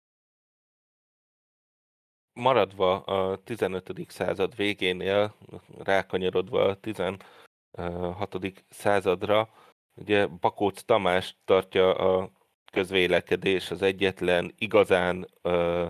Maradva 2.33 3.03
a 3.03 3.43
15. 3.43 3.91
század 4.07 4.55
végénél, 4.55 5.35
rákanyarodva 5.77 6.63
a 6.63 6.79
16. 6.79 7.23
századra, 8.69 9.49
Ugye 9.97 10.27
Bakóc 10.27 10.81
Tamás 10.81 11.35
tartja 11.45 11.95
a 11.95 12.31
közvélekedés 12.71 13.71
az 13.71 13.81
egyetlen 13.81 14.53
igazán 14.57 15.27
ö, 15.41 15.85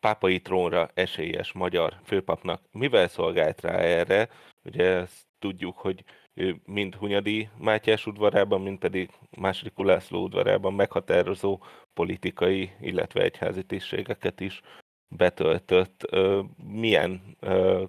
pápai 0.00 0.40
trónra 0.40 0.90
esélyes 0.94 1.52
magyar 1.52 2.00
főpapnak. 2.04 2.62
Mivel 2.70 3.08
szolgált 3.08 3.60
rá 3.60 3.76
erre? 3.76 4.28
Ugye 4.64 4.84
ezt 4.84 5.26
tudjuk, 5.38 5.76
hogy 5.78 6.04
ő 6.34 6.60
mind 6.64 6.94
Hunyadi 6.94 7.48
Mátyás 7.58 8.06
udvarában, 8.06 8.60
mind 8.60 8.78
pedig 8.78 9.10
második 9.36 9.78
Ulászló 9.78 10.22
udvarában 10.22 10.74
meghatározó 10.74 11.62
politikai, 11.94 12.70
illetve 12.80 13.22
egyházi 13.22 13.62
tisztségeket 13.62 14.40
is 14.40 14.60
betöltött. 15.08 16.10
Milyen 16.56 17.36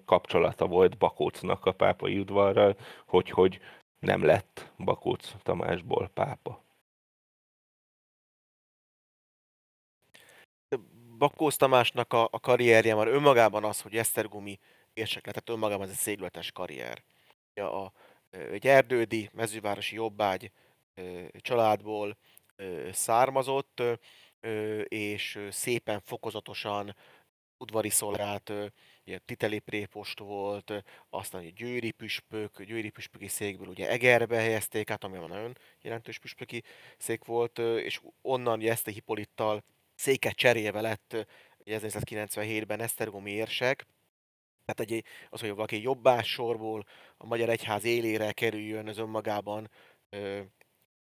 kapcsolata 0.06 0.68
volt 0.68 0.98
Bakócnak 0.98 1.66
a 1.66 1.72
pápai 1.72 2.20
udvarral, 2.20 2.76
hogy, 3.06 3.30
hogy 3.30 3.60
nem 4.00 4.24
lett 4.24 4.72
Bakóc 4.78 5.36
Tamásból 5.44 6.10
pápa? 6.14 6.65
Bakós 11.18 11.56
Tamásnak 11.56 12.14
a, 12.14 12.28
a 12.32 12.40
karrierje 12.40 12.96
már 12.96 13.08
önmagában 13.08 13.64
az, 13.64 13.82
hogy 13.82 13.96
Esztergomi 13.96 14.60
érsek 14.94 15.26
lett, 15.26 15.36
tehát 15.36 15.50
önmagában 15.50 15.86
ez 15.86 15.92
egy 15.92 16.00
szégletes 16.00 16.52
karrier. 16.52 17.04
A, 17.54 17.62
a, 17.62 17.92
egy 18.30 18.68
erdődi, 18.68 19.30
mezővárosi 19.34 19.96
jobbágy 19.96 20.52
családból 21.34 22.18
származott, 22.92 23.82
és 24.88 25.40
szépen 25.50 26.00
fokozatosan 26.00 26.96
udvari 27.58 27.90
szolgált, 27.90 28.52
ugye 29.06 29.18
titeli 29.18 29.60
prépost 29.60 30.20
volt, 30.20 30.84
aztán 31.10 31.42
egy 31.42 31.54
győri 31.54 31.92
püspök, 31.92 32.64
győri 32.64 32.90
püspöki 32.90 33.28
székből 33.28 33.68
ugye 33.68 33.90
Egerbe 33.90 34.38
helyezték 34.38 34.90
át, 34.90 35.04
ami 35.04 35.18
nagyon 35.18 35.58
jelentős 35.82 36.20
püspöki 36.20 36.64
szék 36.98 37.26
volt, 37.26 37.60
és 37.60 38.02
onnan 38.22 38.58
ugye 38.58 38.72
Eszter 38.72 38.94
Hipolittal 38.94 39.64
széket 39.96 40.36
cserélve 40.36 40.82
lett 40.82 41.28
1997-ben 41.66 42.80
Esztergomi 42.80 43.32
érsek, 43.32 43.86
tehát 44.66 44.92
egy, 44.92 45.06
az, 45.30 45.40
hogy 45.40 45.50
valaki 45.50 45.82
jobbás 45.82 46.28
sorból 46.28 46.86
a 47.18 47.26
magyar 47.26 47.50
egyház 47.50 47.84
élére 47.84 48.32
kerüljön, 48.32 48.88
az 48.88 48.98
önmagában 48.98 49.70
ö, 50.10 50.42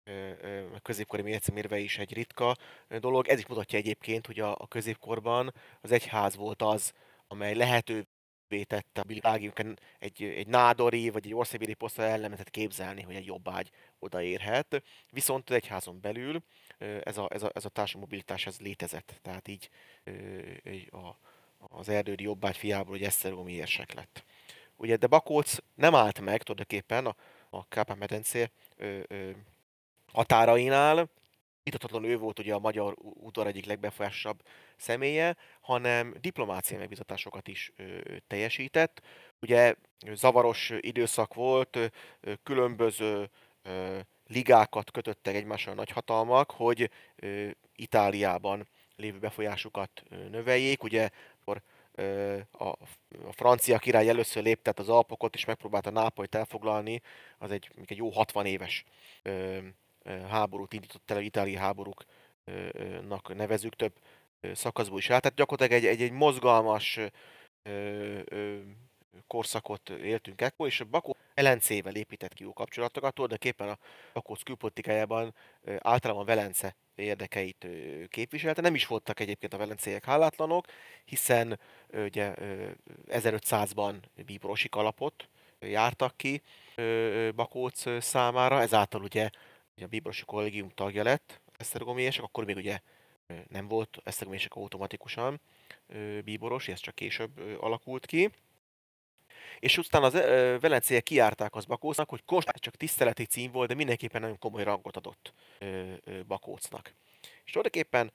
ö, 0.04 0.66
középkori 0.82 1.22
mércemérve 1.22 1.78
is 1.80 1.98
egy 1.98 2.14
ritka 2.14 2.56
dolog. 2.88 3.28
Ez 3.28 3.40
is 3.40 3.46
mutatja 3.46 3.78
egyébként, 3.78 4.26
hogy 4.26 4.40
a, 4.40 4.56
a 4.56 4.68
középkorban 4.68 5.54
az 5.82 5.92
egyház 5.92 6.36
volt 6.36 6.62
az, 6.62 6.94
amely 7.28 7.56
lehetővé 7.56 8.64
tette 8.64 9.02
a 9.02 9.08
világjunkon 9.08 9.80
egy, 9.98 10.24
egy 10.24 10.48
nádori 10.48 11.10
vagy 11.10 11.26
egy 11.26 11.34
országbéli 11.34 11.74
posztra 11.74 12.04
ellenetet 12.04 12.50
képzelni, 12.50 13.02
hogy 13.02 13.16
egy 13.16 13.26
jobbágy 13.26 13.70
odaérhet. 14.00 14.84
Viszont 15.10 15.50
az 15.50 15.56
egyházon 15.56 16.02
belül 16.02 16.44
ez 17.04 17.18
a, 17.18 17.28
ez 17.32 17.44
a, 17.44 17.52
ez 17.54 17.66
a 17.66 17.70
társadalmi 17.70 18.08
mobilitás 18.08 18.46
ez 18.46 18.60
létezett. 18.60 19.20
Tehát 19.22 19.48
így 19.48 19.70
a, 20.92 21.16
az 21.78 21.90
erdődi 21.90 22.24
jobbágy 22.24 22.58
fiából, 22.58 22.92
hogy 22.92 23.04
Esztergomi 23.04 23.52
érsek 23.52 23.94
lett. 23.94 24.24
Ugye, 24.76 24.96
de 24.96 25.08
Bakóc 25.08 25.58
nem 25.76 25.96
állt 25.96 26.20
meg 26.20 26.44
tulajdonképpen 26.44 27.06
a, 27.06 27.16
a 27.50 27.68
Kárpát-medencé 27.68 28.50
határainál, 30.12 31.10
vitathatatlanul 31.64 32.10
ő 32.10 32.18
volt 32.18 32.40
ugye 32.40 32.54
a 32.54 32.60
magyar 32.60 32.96
udvar 33.00 33.48
egyik 33.48 33.66
legbefolyásosabb 33.66 34.42
személye, 34.76 35.36
hanem 35.62 36.16
diplomáciai 36.22 36.80
megbizatásokat 36.80 37.48
is 37.48 37.72
ö, 37.76 38.00
teljesített. 38.28 39.02
Ugye 39.42 39.76
zavaros 40.14 40.72
időszak 40.80 41.34
volt, 41.34 41.76
ö, 41.76 42.34
különböző 42.44 43.30
ö, 43.64 44.00
ligákat 44.30 44.92
kötöttek 44.92 45.36
egymással 45.36 45.74
nagy 45.74 45.90
hatalmak, 45.90 46.52
hogy 46.52 46.90
Itáliában 47.76 48.68
lévő 48.96 49.20
befolyásukat 49.20 50.04
növeljék. 50.32 50.84
Ugye 50.84 51.10
akkor 51.42 51.62
a, 52.52 52.68
a 53.28 53.32
francia 53.32 53.78
király 53.78 54.10
először 54.10 54.44
léptet 54.44 54.80
az 54.80 54.90
Alpokot, 54.90 55.36
és 55.36 55.46
megpróbálta 55.46 55.90
Nápolyt 55.90 56.36
elfoglalni, 56.36 57.02
az 57.38 57.52
egy, 57.52 57.72
egy 57.86 57.98
jó 57.98 58.10
60 58.10 58.46
éves 58.46 58.84
háborút 60.30 60.74
indított 60.74 61.12
el, 61.12 61.22
itáli 61.22 61.56
háborúknak 61.56 63.36
nevezük 63.36 63.76
több 63.76 63.94
szakaszból 64.54 64.98
is 64.98 65.10
át. 65.10 65.22
Tehát 65.22 65.38
gyakorlatilag 65.38 65.84
egy, 65.84 65.90
egy, 65.90 66.02
egy 66.02 66.12
mozgalmas 66.12 67.00
korszakot 69.28 69.90
éltünk 69.90 70.42
ekkor, 70.42 70.68
és 70.68 70.84
Bakó 70.90 71.16
Velencével 71.40 71.96
épített 71.96 72.34
ki 72.34 72.44
jó 72.44 72.54
kapcsolatokat, 72.54 73.14
tulajdonképpen 73.14 73.70
a 73.70 73.78
Bakóc 74.14 74.42
külpolitikájában 74.42 75.36
általában 75.78 76.26
Velence 76.26 76.76
érdekeit 76.96 77.68
képviselte. 78.08 78.62
Nem 78.62 78.76
is 78.76 78.88
voltak 78.88 79.20
egyébként 79.20 79.54
a 79.54 79.58
velencélyek 79.58 80.06
hálátlanok, 80.06 80.66
hiszen 81.06 81.60
ugye 81.94 82.34
1500-ban 83.08 83.96
bíborosi 84.26 84.70
kalapot 84.70 85.30
jártak 85.60 86.18
ki 86.18 86.42
Bakóc 87.36 87.84
számára, 88.02 88.62
ezáltal 88.62 89.04
ugye, 89.04 89.30
ugye 89.76 89.86
a 89.86 89.90
bíborosi 89.90 90.26
kollégium 90.26 90.70
tagja 90.70 91.04
lett 91.04 91.42
Esztergomiések, 91.58 92.24
akkor 92.24 92.46
még 92.46 92.56
ugye 92.56 92.80
nem 93.50 93.68
volt 93.68 93.98
Esztergomiések 94.04 94.54
automatikusan 94.54 95.42
bíboros, 96.24 96.68
ez 96.68 96.80
csak 96.80 96.96
később 96.96 97.40
alakult 97.60 98.06
ki. 98.06 98.30
És 99.60 99.78
aztán 99.78 100.04
az 100.04 100.14
Velencélyek 100.60 101.04
kiárták 101.04 101.56
az 101.56 101.66
Bakócnak, 101.66 102.10
hogy 102.10 102.24
Kossuth 102.26 102.60
csak 102.60 102.76
tiszteleti 102.76 103.26
cím 103.26 103.52
volt, 103.52 103.68
de 103.68 103.74
mindenképpen 103.74 104.22
nagyon 104.22 104.40
komoly 104.40 104.64
rangot 104.64 104.98
adott 104.98 105.34
Bakócnak. 106.28 106.94
És 107.44 107.52
tulajdonképpen 107.52 108.12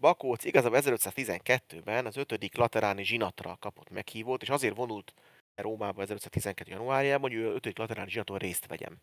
Bakóc 0.00 0.44
igazából 0.44 0.78
1512-ben 0.82 2.06
az 2.06 2.16
5. 2.16 2.56
lateráni 2.56 3.04
zsinatra 3.04 3.56
kapott 3.60 3.90
meghívót, 3.90 4.42
és 4.42 4.48
azért 4.48 4.76
vonult 4.76 5.14
Rómába 5.54 6.02
1512. 6.02 6.70
januárjában, 6.70 7.30
hogy 7.30 7.38
ő 7.38 7.52
5. 7.54 7.78
lateráni 7.78 8.10
zsinaton 8.10 8.38
részt 8.38 8.66
vegyen. 8.66 9.00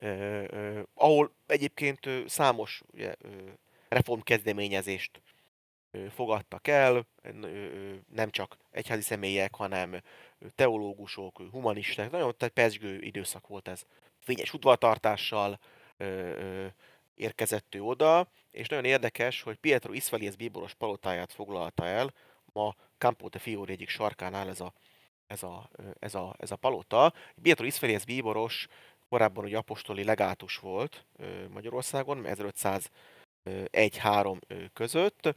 Uh, 0.00 0.44
uh, 0.52 0.82
ahol 0.94 1.32
egyébként 1.46 2.08
számos 2.26 2.82
ugye, 2.92 3.14
reformkezdeményezést 3.88 5.22
fogadtak 6.14 6.68
el, 6.68 7.06
nem 8.14 8.30
csak 8.30 8.56
egyházi 8.70 9.02
személyek, 9.02 9.54
hanem 9.54 10.00
teológusok, 10.54 11.42
humanisták, 11.50 12.10
nagyon 12.10 12.34
tehát 12.36 12.54
pesgő 12.54 13.00
időszak 13.00 13.46
volt 13.46 13.68
ez. 13.68 13.82
Fényes 14.18 14.54
udvartartással 14.54 15.58
érkezett 17.14 17.74
ő 17.74 17.82
oda, 17.82 18.28
és 18.50 18.68
nagyon 18.68 18.84
érdekes, 18.84 19.42
hogy 19.42 19.56
Pietro 19.56 19.92
Isvalies 19.92 20.36
bíboros 20.36 20.74
palotáját 20.74 21.32
foglalta 21.32 21.86
el, 21.86 22.12
ma 22.52 22.74
Campo 22.98 23.28
de 23.28 23.38
Fiori 23.38 23.72
egyik 23.72 23.88
sarkán 23.88 24.34
áll 24.34 24.48
ez 24.48 24.60
a, 24.60 24.72
ez 25.26 25.42
a, 25.42 25.70
ez 25.98 26.14
a, 26.14 26.34
ez 26.38 26.50
a 26.50 26.56
palota. 26.56 27.12
Pietro 27.42 27.64
Isvalies 27.64 28.04
bíboros 28.04 28.66
korábban 29.08 29.44
ugye 29.44 29.56
apostoli 29.56 30.04
legátus 30.04 30.58
volt 30.58 31.06
Magyarországon, 31.52 32.26
1500 32.26 32.90
1-3 33.44 34.70
között, 34.72 35.34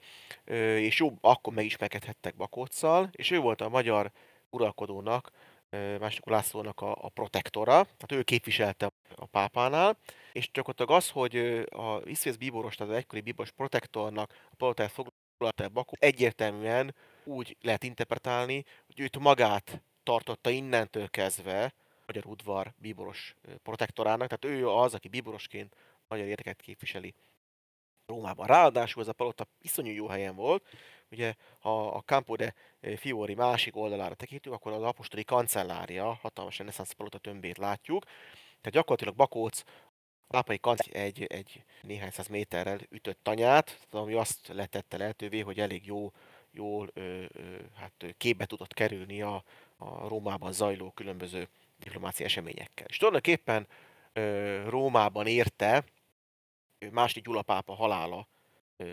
és 0.78 1.00
jó, 1.00 1.14
akkor 1.22 1.54
megismerkedhettek 1.54 2.36
Bakóccal, 2.36 3.10
és 3.12 3.32
ő 3.32 3.40
volt 3.40 3.62
a 3.62 3.70
magyar 3.70 4.12
uralkodónak, 4.56 5.32
második 6.00 6.26
Lászlónak 6.26 6.82
a, 6.82 6.92
a 7.02 7.10
protektora, 7.10 7.84
tehát 7.84 8.12
ő 8.12 8.24
képviselte 8.24 8.92
a 9.16 9.26
pápánál, 9.26 9.98
és 10.32 10.52
gyakorlatilag 10.52 10.92
az, 11.02 11.10
hogy 11.10 11.36
a 11.70 12.02
Iszvész 12.06 12.36
bíboros, 12.36 12.76
tehát 12.76 12.94
az 12.94 13.00
egykori 13.00 13.22
bíboros 13.22 13.52
protektornak 13.52 14.34
a 14.52 14.56
palotáját 14.56 14.92
foglalta 14.92 15.64
el 15.64 15.70
Bakó, 15.70 15.96
egyértelműen 16.00 16.96
úgy 17.24 17.58
lehet 17.62 17.84
interpretálni, 17.84 18.66
hogy 18.86 19.00
őt 19.00 19.20
magát 19.20 19.82
tartotta 20.04 20.50
innentől 20.50 21.08
kezdve 21.08 21.74
magyar 22.06 22.26
udvar 22.26 22.74
bíboros 22.78 23.36
protektorának, 23.64 24.28
tehát 24.28 24.58
ő 24.58 24.70
az, 24.70 24.94
aki 24.94 25.08
bíborosként 25.08 25.76
magyar 26.08 26.28
érdeket 26.28 26.62
képviseli 26.62 27.14
Rómában. 28.06 28.48
Ráadásul 28.48 29.02
ez 29.02 29.08
a 29.08 29.14
palota 29.14 29.48
iszonyú 29.62 29.92
jó 29.92 30.08
helyen 30.08 30.36
volt, 30.36 30.64
ugye 31.12 31.34
ha 31.60 31.88
a 31.88 32.02
Campo 32.02 32.36
de 32.36 32.54
Fiori 32.96 33.34
másik 33.34 33.76
oldalára 33.76 34.16
tekintünk, 34.16 34.56
akkor 34.56 34.72
az 34.72 34.82
apostoli 34.82 35.24
kancellária, 35.24 36.14
hatalmas 36.22 36.58
reneszánsz 36.58 36.92
palota 36.92 37.18
tömbét 37.18 37.58
látjuk. 37.58 38.04
Tehát 38.62 38.72
gyakorlatilag 38.72 39.16
Bakóc 39.16 39.64
Lápai 40.28 40.60
Kanc 40.60 40.88
egy, 40.92 41.24
egy 41.24 41.64
néhány 41.82 42.10
száz 42.10 42.28
méterrel 42.28 42.80
ütött 42.90 43.20
tanyát, 43.24 43.88
ami 43.92 44.14
azt 44.14 44.48
letette 44.48 44.98
lehetővé, 44.98 45.40
hogy 45.40 45.60
elég 45.60 45.86
jó, 45.86 46.12
jól 46.52 46.90
ö, 46.94 47.24
ö, 47.34 47.58
hát 47.76 48.16
képbe 48.18 48.46
tudott 48.46 48.74
kerülni 48.74 49.22
a, 49.22 49.44
a 49.78 50.08
Rómában 50.08 50.52
zajló 50.52 50.92
különböző 50.92 51.48
diplomáciai 51.80 52.28
eseményekkel. 52.28 52.86
És 52.90 52.98
tulajdonképpen 52.98 53.68
ö, 54.14 54.70
Rómában 54.70 55.28
érte 55.28 55.84
második 56.92 57.24
Gyula 57.24 57.42
pápa 57.42 57.74
halála 57.74 58.28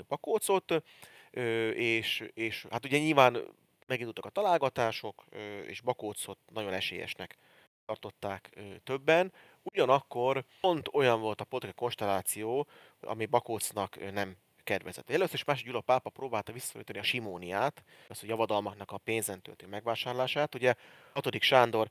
Bakócot, 0.09 0.83
és, 1.75 2.25
és 2.35 2.67
hát 2.71 2.85
ugye 2.85 2.99
nyilván 2.99 3.39
megindultak 3.87 4.25
a 4.25 4.31
találgatások, 4.31 5.25
és 5.67 5.81
Bakócot 5.81 6.39
nagyon 6.53 6.73
esélyesnek 6.73 7.37
tartották 7.87 8.51
többen. 8.85 9.33
Ugyanakkor 9.63 10.45
pont 10.61 10.89
olyan 10.93 11.21
volt 11.21 11.41
a 11.41 11.45
politikai 11.45 11.77
konstelláció, 11.77 12.67
ami 13.01 13.27
Bakócnak 13.27 14.13
nem 14.13 14.37
kedvezett. 14.65 15.11
Először 15.11 15.35
is 15.35 15.45
második 15.45 15.67
Gyula 15.67 15.81
pápa 15.81 16.11
próbálta 16.11 16.53
visszaállítani 16.53 16.99
a 16.99 17.03
simóniát, 17.03 17.85
az 18.09 18.23
a 18.23 18.27
javadalmaknak 18.27 18.91
a 18.91 18.99
pénzen 18.99 19.43
történő 19.43 19.71
megvásárlását. 19.71 20.55
Ugye 20.55 20.75
6. 21.13 21.41
Sándor 21.41 21.91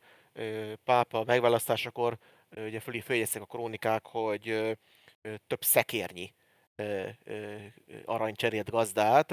pápa 0.84 1.24
megválasztásakor 1.24 2.18
ugye 2.56 2.80
fölé 2.80 3.00
följegyeztek 3.00 3.42
a 3.42 3.46
krónikák, 3.46 4.06
hogy 4.08 4.78
több 5.48 5.64
szekérnyi 5.64 6.34
arany 8.06 8.36
cserélt 8.36 8.70
gazdát, 8.70 9.28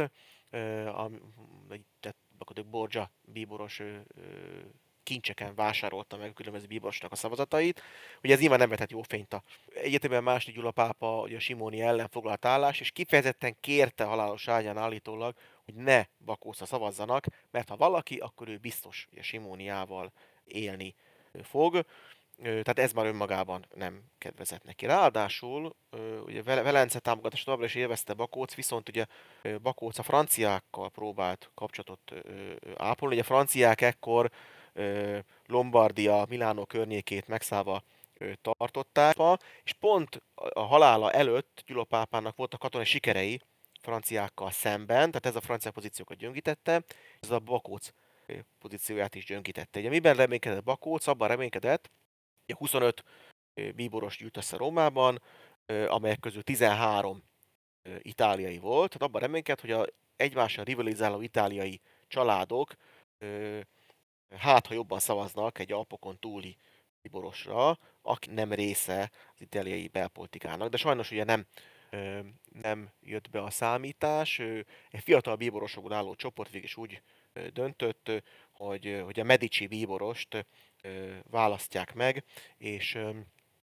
tehát 2.01 2.16
Borgia 2.70 3.11
bíboros 3.22 3.83
kincseken 5.03 5.55
vásárolta 5.55 6.16
meg 6.16 6.31
a 6.31 6.33
különböző 6.33 6.66
bíborosnak 6.66 7.12
a 7.12 7.16
szavazatait. 7.16 7.83
Ugye 8.22 8.35
ez 8.35 8.40
nyilván 8.40 8.59
nem 8.59 8.68
vetett 8.68 8.90
jó 8.90 9.03
fényt 9.03 9.33
a 9.33 9.42
egyetemben 9.74 10.22
második 10.22 10.55
Gyula 10.55 10.70
pápa, 10.70 11.20
ugye 11.20 11.37
a 11.37 11.40
Simóni 11.40 11.81
ellen 11.81 12.09
foglalt 12.09 12.44
állás, 12.44 12.81
és 12.81 12.90
kifejezetten 12.90 13.57
kérte 13.61 14.05
halálos 14.05 14.48
ágyán 14.48 14.79
állítólag, 14.79 15.35
hogy 15.64 15.74
ne 15.74 16.05
Bakószra 16.24 16.66
szavazzanak, 16.66 17.27
mert 17.51 17.68
ha 17.68 17.77
valaki, 17.77 18.16
akkor 18.16 18.48
ő 18.48 18.57
biztos, 18.57 19.07
hogy 19.11 19.18
a 19.18 19.22
Simóniával 19.22 20.12
élni 20.44 20.94
fog. 21.42 21.85
Tehát 22.42 22.79
ez 22.79 22.92
már 22.92 23.07
önmagában 23.07 23.66
nem 23.74 24.03
kedvezett 24.18 24.64
neki. 24.64 24.87
Ráadásul 24.87 25.77
ugye 26.24 26.42
Velence 26.42 26.98
támogatást 26.98 27.44
továbbra 27.44 27.66
is 27.66 27.74
élvezte 27.74 28.14
Bakóc, 28.14 28.55
viszont 28.55 28.88
ugye 28.88 29.07
Bakóc 29.62 29.98
a 29.98 30.03
franciákkal 30.03 30.90
próbált 30.90 31.51
kapcsolatot 31.55 32.12
ápolni. 32.77 33.14
Ugye 33.14 33.24
a 33.24 33.27
franciák 33.27 33.81
ekkor 33.81 34.31
Lombardia, 35.46 36.27
Milánó 36.29 36.64
környékét 36.64 37.29
megszállva 37.29 37.83
tartották, 38.42 39.16
és 39.62 39.72
pont 39.72 40.22
a 40.35 40.61
halála 40.61 41.12
előtt 41.12 41.62
Gyula 41.66 41.85
pápának 41.85 42.37
voltak 42.37 42.61
katonai 42.61 42.87
sikerei 42.87 43.40
franciákkal 43.81 44.51
szemben, 44.51 45.11
tehát 45.11 45.27
ez 45.27 45.37
a 45.37 45.40
francia 45.40 45.70
pozíciókat 45.70 46.16
gyöngítette, 46.16 46.83
ez 47.20 47.31
a 47.31 47.38
Bakóc 47.38 47.92
pozícióját 48.59 49.14
is 49.14 49.24
gyöngítette. 49.24 49.79
Ugye 49.79 49.88
miben 49.88 50.14
reménykedett 50.14 50.64
Bakóc? 50.64 51.07
Abban 51.07 51.29
reménykedett, 51.29 51.90
25 52.56 53.04
bíboros 53.74 54.16
gyűjt 54.16 54.37
össze 54.37 54.56
Rómában, 54.56 55.22
amelyek 55.87 56.20
közül 56.20 56.42
13 56.42 57.22
itáliai 57.98 58.58
volt, 58.58 58.90
tehát 58.90 59.08
abban 59.08 59.20
reménykedett, 59.20 59.61
hogy 59.61 59.70
a 59.70 59.87
egymással 60.16 60.64
rivalizáló 60.64 61.20
itáliai 61.20 61.80
családok 62.08 62.74
hát, 64.37 64.66
ha 64.66 64.74
jobban 64.74 64.98
szavaznak 64.98 65.58
egy 65.58 65.72
Alpokon 65.72 66.18
túli 66.18 66.56
Tiborosra, 67.02 67.78
aki 68.02 68.30
nem 68.30 68.52
része 68.52 69.11
az 69.34 69.40
itáliai 69.40 69.88
belpolitikának, 69.88 70.68
de 70.68 70.76
sajnos 70.76 71.11
ugye 71.11 71.24
nem, 71.24 71.46
nem 72.62 72.90
jött 73.00 73.30
be 73.30 73.42
a 73.42 73.50
számítás. 73.50 74.38
Egy 74.90 75.02
fiatal 75.02 75.37
bíborosokból 75.37 75.92
álló 75.92 76.14
csoport 76.14 76.50
végig 76.50 76.64
is 76.64 76.76
úgy 76.76 77.02
döntött, 77.52 78.11
hogy, 78.52 79.00
hogy 79.04 79.20
a 79.20 79.24
Medici 79.24 79.66
bíborost 79.66 80.46
választják 81.31 81.95
meg, 81.95 82.25
és, 82.59 82.99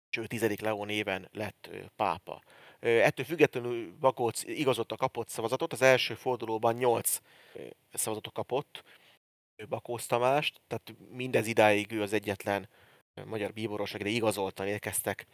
és 0.10 0.18
ő 0.18 0.26
tizedik 0.28 0.62
Leon 0.62 0.90
éven 0.90 1.30
lett 1.32 1.70
pápa. 1.96 2.42
Ettől 2.80 3.26
függetlenül 3.26 3.98
Bakóc 4.00 4.44
igazodta 4.44 4.96
kapott 4.96 5.30
szavazatot, 5.30 5.74
az 5.74 5.82
első 5.82 6.14
fordulóban 6.14 6.76
8 6.76 7.20
szavazatot 7.94 8.34
kapott, 8.34 8.84
Bakósz 9.70 10.06
Tamást, 10.06 10.62
tehát 10.68 10.94
mindez 11.10 11.48
idáig 11.48 11.92
ő 11.92 12.02
az 12.02 12.14
egyetlen 12.14 12.70
magyar 13.26 13.54
bíboros, 13.54 13.94
akire 13.94 14.10
igazoltan 14.10 14.68
érkeztek. 14.68 15.28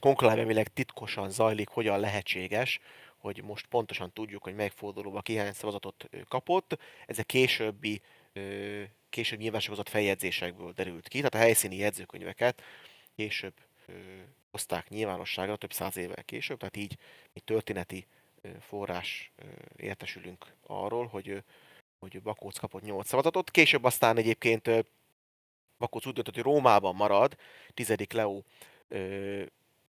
Konkláv 0.00 0.64
titkosan 0.72 1.30
zajlik, 1.30 1.68
hogyan 1.68 2.00
lehetséges, 2.00 2.80
hogy 3.16 3.42
most 3.42 3.66
pontosan 3.66 4.12
tudjuk, 4.12 4.42
hogy 4.42 4.54
megfordulóban 4.54 5.22
ki 5.22 5.36
hány 5.36 5.52
szavazatot 5.52 6.08
kapott. 6.28 6.78
Ez 7.06 7.18
a 7.18 7.24
későbbi, 7.24 8.00
később 9.16 9.38
nyilvánosságozott 9.38 9.88
feljegyzésekből 9.88 10.72
derült 10.72 11.08
ki, 11.08 11.16
tehát 11.16 11.34
a 11.34 11.38
helyszíni 11.38 11.76
jegyzőkönyveket 11.76 12.62
később 13.14 13.54
hozták 14.50 14.88
nyilvánosságra, 14.88 15.56
több 15.56 15.72
száz 15.72 15.96
évvel 15.96 16.24
később, 16.24 16.58
tehát 16.58 16.76
így 16.76 16.96
egy 17.32 17.44
történeti 17.44 18.06
forrás 18.60 19.32
értesülünk 19.76 20.54
arról, 20.66 21.06
hogy 21.06 21.42
hogy 21.98 22.22
Bakóc 22.22 22.58
kapott 22.58 22.82
8 22.82 23.08
szavazatot. 23.08 23.50
Később 23.50 23.84
aztán 23.84 24.16
egyébként 24.16 24.70
Bakóc 25.78 26.06
úgy 26.06 26.12
döntött, 26.12 26.34
hogy 26.34 26.42
Rómában 26.42 26.94
marad, 26.94 27.36
tizedik 27.74 28.12
Leó 28.12 28.44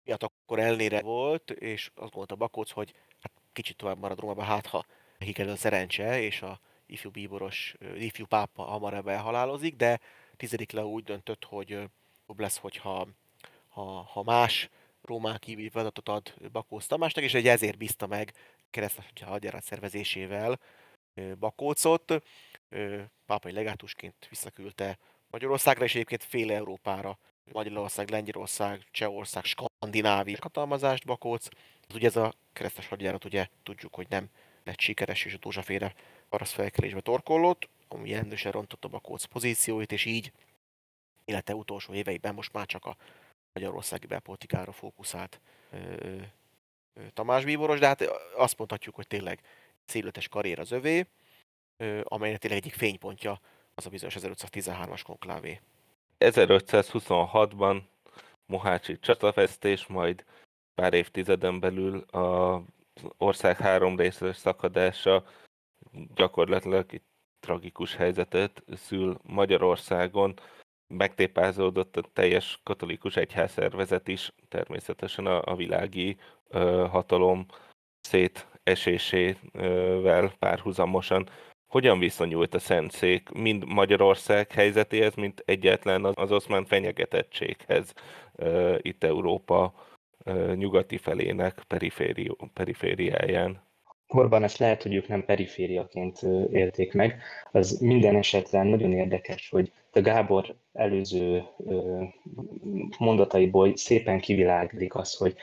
miatt 0.04 0.22
akkor 0.22 0.58
elnére 0.58 1.00
volt, 1.00 1.50
és 1.50 1.90
azt 1.94 2.12
gondolta 2.12 2.34
Bakóc, 2.34 2.70
hogy 2.70 2.94
hát 3.20 3.32
kicsit 3.52 3.76
tovább 3.76 3.98
marad 3.98 4.18
Rómában, 4.18 4.44
hát 4.44 4.66
ha 4.66 4.86
neki 5.18 5.42
a 5.42 5.56
szerencse, 5.56 6.20
és 6.20 6.42
a 6.42 6.60
ifjú 6.88 7.10
bíboros, 7.10 7.74
ifjú 7.96 8.26
pápa 8.26 8.62
hamarabb 8.62 9.08
elhalálozik, 9.08 9.76
de 9.76 10.00
tizedik 10.36 10.72
Leó 10.72 10.90
úgy 10.90 11.04
döntött, 11.04 11.44
hogy 11.44 11.70
jobb 12.26 12.40
lesz, 12.40 12.56
hogyha 12.56 13.08
ha, 13.68 13.82
ha 13.82 14.22
más 14.22 14.68
Rómán 15.02 15.38
kívüli 15.38 15.68
feladatot 15.68 16.08
ad 16.08 16.34
Bakóc 16.52 16.86
Tamásnak, 16.86 17.24
és 17.24 17.34
egy 17.34 17.48
ezért 17.48 17.78
bízta 17.78 18.06
meg 18.06 18.32
keresztes 18.70 19.04
hadjárat 19.20 19.62
szervezésével 19.62 20.58
Bakócot, 21.38 22.22
pápai 23.26 23.52
legátusként 23.52 24.26
visszaküldte 24.28 24.98
Magyarországra, 25.30 25.84
és 25.84 25.94
egyébként 25.94 26.24
fél 26.24 26.52
Európára, 26.52 27.18
Magyarország, 27.52 28.10
Lengyelország, 28.10 28.86
Csehország, 28.90 29.44
Skandinávi 29.44 30.36
hatalmazást 30.40 31.04
Bakóc. 31.04 31.48
Az 31.88 31.94
ugye 31.94 32.06
ez 32.06 32.16
a 32.16 32.32
keresztes 32.52 32.86
hadjárat 32.86 33.24
ugye 33.24 33.46
tudjuk, 33.62 33.94
hogy 33.94 34.06
nem 34.08 34.28
lett 34.64 34.80
sikeres, 34.80 35.24
és 35.24 35.34
a 35.34 35.38
Tózsafére 35.38 35.94
paraszt 36.28 36.52
felkelésbe 36.52 37.00
torkollott, 37.00 37.68
ami 37.88 38.08
jelentősen 38.08 38.52
rontotta 38.52 38.88
Bakóc 38.88 39.24
pozícióit, 39.24 39.92
és 39.92 40.04
így 40.04 40.32
élete 41.24 41.54
utolsó 41.54 41.92
éveiben 41.92 42.34
most 42.34 42.52
már 42.52 42.66
csak 42.66 42.84
a 42.84 42.96
magyarországi 43.52 44.06
belpolitikára 44.06 44.72
fókuszált 44.72 45.40
ö, 45.70 45.76
ö, 45.98 46.16
Tamás 47.14 47.44
Bíboros, 47.44 47.78
de 47.78 47.86
hát 47.86 48.02
azt 48.36 48.58
mondhatjuk, 48.58 48.94
hogy 48.94 49.06
tényleg 49.06 49.40
szélőtes 49.84 50.28
karrier 50.28 50.58
az 50.58 50.72
övé, 50.72 51.06
amelynek 52.02 52.38
tényleg 52.38 52.58
egyik 52.58 52.74
fénypontja 52.74 53.40
az 53.74 53.86
a 53.86 53.90
bizonyos 53.90 54.16
1513-as 54.18 55.00
konklávé. 55.04 55.60
1526-ban 56.18 57.82
Mohácsi 58.46 58.98
csatavesztés, 58.98 59.86
majd 59.86 60.24
pár 60.74 60.94
évtizeden 60.94 61.60
belül 61.60 61.98
az 62.00 62.62
ország 63.16 63.56
három 63.56 63.96
részes 63.96 64.36
szakadása 64.36 65.24
gyakorlatilag 66.14 66.86
egy 66.90 67.02
tragikus 67.40 67.94
helyzetet 67.94 68.62
szül 68.74 69.18
Magyarországon. 69.22 70.34
Megtépázódott 70.94 71.96
a 71.96 72.02
teljes 72.12 72.60
katolikus 72.62 73.16
egyházszervezet 73.16 74.08
is, 74.08 74.32
természetesen 74.48 75.26
a, 75.26 75.42
a 75.44 75.56
világi 75.56 76.16
ö, 76.48 76.86
hatalom 76.90 77.46
szétesésével 78.00 80.32
párhuzamosan. 80.38 81.28
Hogyan 81.66 81.98
viszonyult 81.98 82.54
a 82.54 82.58
Szentszék 82.58 83.30
mind 83.30 83.66
Magyarország 83.66 84.52
helyzetéhez, 84.52 85.14
mint 85.14 85.42
egyetlen 85.44 86.04
az 86.04 86.32
oszmán 86.32 86.64
fenyegetettséghez 86.64 87.92
itt 88.78 89.04
Európa 89.04 89.74
nyugati 90.54 90.96
felének 90.96 91.62
periféri, 91.66 92.36
perifériáján? 92.52 93.67
Korban 94.08 94.42
ezt 94.42 94.58
lehet, 94.58 94.82
hogy 94.82 94.94
ők 94.94 95.08
nem 95.08 95.24
perifériaként 95.24 96.22
élték 96.52 96.92
meg. 96.92 97.22
Az 97.52 97.78
minden 97.80 98.16
esetben 98.16 98.66
nagyon 98.66 98.92
érdekes, 98.92 99.48
hogy 99.48 99.72
a 99.92 100.00
Gábor 100.00 100.56
előző 100.72 101.42
mondataiból 102.98 103.76
szépen 103.76 104.20
kiviláglik 104.20 104.94
az, 104.94 105.14
hogy 105.14 105.36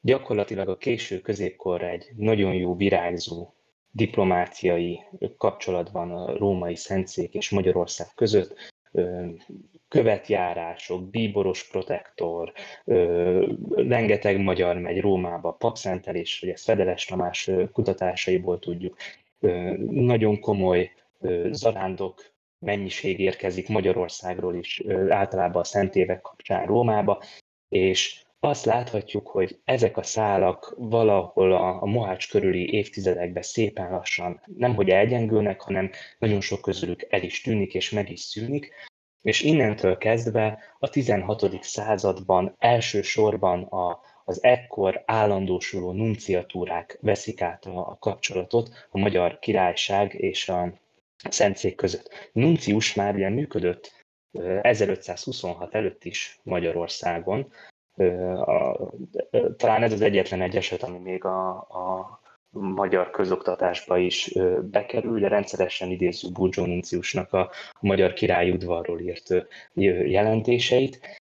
gyakorlatilag 0.00 0.68
a 0.68 0.76
késő 0.76 1.20
középkorra 1.20 1.88
egy 1.88 2.10
nagyon 2.16 2.54
jó 2.54 2.76
virágzó 2.76 3.54
diplomáciai 3.90 5.00
kapcsolat 5.36 5.90
van 5.90 6.10
a 6.10 6.36
római 6.36 6.76
szentszék 6.76 7.34
és 7.34 7.50
Magyarország 7.50 8.06
között, 8.14 8.72
követjárások, 9.92 11.10
bíboros 11.10 11.68
protektor, 11.68 12.52
rengeteg 13.74 14.40
magyar 14.40 14.78
megy 14.78 15.00
Rómába, 15.00 15.52
papszentelés, 15.52 16.40
vagy 16.40 16.50
ezt 16.50 16.64
Fedeles 16.64 17.04
Tamás 17.04 17.50
kutatásaiból 17.72 18.58
tudjuk, 18.58 18.96
nagyon 19.88 20.40
komoly 20.40 20.90
zarándok 21.50 22.32
mennyiség 22.58 23.20
érkezik 23.20 23.68
Magyarországról 23.68 24.54
is, 24.54 24.82
általában 25.08 25.62
a 25.62 25.64
szentévek 25.64 26.20
kapcsán 26.20 26.66
Rómába, 26.66 27.22
és 27.68 28.22
azt 28.40 28.64
láthatjuk, 28.64 29.28
hogy 29.28 29.60
ezek 29.64 29.96
a 29.96 30.02
szálak 30.02 30.74
valahol 30.78 31.52
a, 31.52 31.82
a 31.82 31.86
Mohács 31.86 32.30
körüli 32.30 32.74
évtizedekben 32.74 33.42
szépen 33.42 33.90
lassan 33.90 34.40
nemhogy 34.56 34.88
elgyengülnek, 34.88 35.60
hanem 35.60 35.90
nagyon 36.18 36.40
sok 36.40 36.60
közülük 36.60 37.06
el 37.10 37.22
is 37.22 37.40
tűnik 37.40 37.74
és 37.74 37.90
meg 37.90 38.10
is 38.10 38.20
szűnik, 38.20 38.90
és 39.22 39.40
innentől 39.40 39.98
kezdve 39.98 40.58
a 40.78 40.88
16. 40.88 41.62
században 41.62 42.54
elsősorban 42.58 43.62
a, 43.62 44.00
az 44.24 44.42
ekkor 44.42 45.02
állandósuló 45.06 45.92
nunciatúrák 45.92 46.98
veszik 47.00 47.42
át 47.42 47.64
a, 47.64 47.96
kapcsolatot 48.00 48.86
a 48.90 48.98
Magyar 48.98 49.38
Királyság 49.38 50.14
és 50.14 50.48
a 50.48 50.72
Szentszék 51.30 51.74
között. 51.74 52.30
Nuncius 52.32 52.94
már 52.94 53.14
ugye 53.14 53.28
működött 53.28 54.04
1526 54.60 55.74
előtt 55.74 56.04
is 56.04 56.40
Magyarországon. 56.42 57.52
Talán 59.56 59.82
ez 59.82 59.92
az 59.92 60.00
egyetlen 60.00 60.42
egy 60.42 60.56
eset, 60.56 60.82
ami 60.82 60.98
még 60.98 61.24
a, 61.24 61.50
a 61.56 62.20
magyar 62.52 63.10
közoktatásba 63.10 63.98
is 63.98 64.32
bekerül, 64.62 65.20
de 65.20 65.28
rendszeresen 65.28 65.90
idézzük 65.90 66.32
Burgyó 66.32 66.66
Nunciusnak 66.66 67.32
a 67.32 67.50
magyar 67.80 68.12
királyi 68.12 68.50
udvarról 68.50 69.00
írt 69.00 69.28
jelentéseit. 70.06 71.20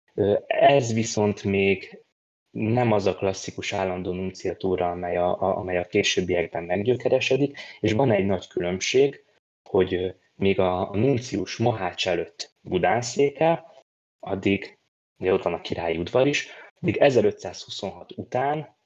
Ez 0.46 0.92
viszont 0.92 1.44
még 1.44 2.02
nem 2.50 2.92
az 2.92 3.06
a 3.06 3.14
klasszikus 3.14 3.72
állandó 3.72 4.12
nunciatúra, 4.12 4.90
amely 4.90 5.16
a, 5.16 5.42
a, 5.42 5.56
amely 5.56 5.78
a 5.78 5.84
későbbiekben 5.84 6.64
meggyökeresedik, 6.64 7.58
és 7.80 7.92
van 7.92 8.10
egy 8.10 8.26
nagy 8.26 8.46
különbség, 8.46 9.24
hogy 9.68 10.14
még 10.34 10.58
a, 10.58 10.90
a 10.90 10.96
nuncius 10.96 11.56
Mohács 11.56 12.08
előtt 12.08 12.54
Budán 12.60 13.00
székel, 13.00 13.72
addig, 14.20 14.78
ugye 15.18 15.32
ott 15.32 15.42
van 15.42 15.54
a 15.54 15.60
királyi 15.60 15.96
udvar 15.96 16.26
is, 16.26 16.48
addig 16.80 16.96
1526 16.96 18.12
után, 18.16 18.76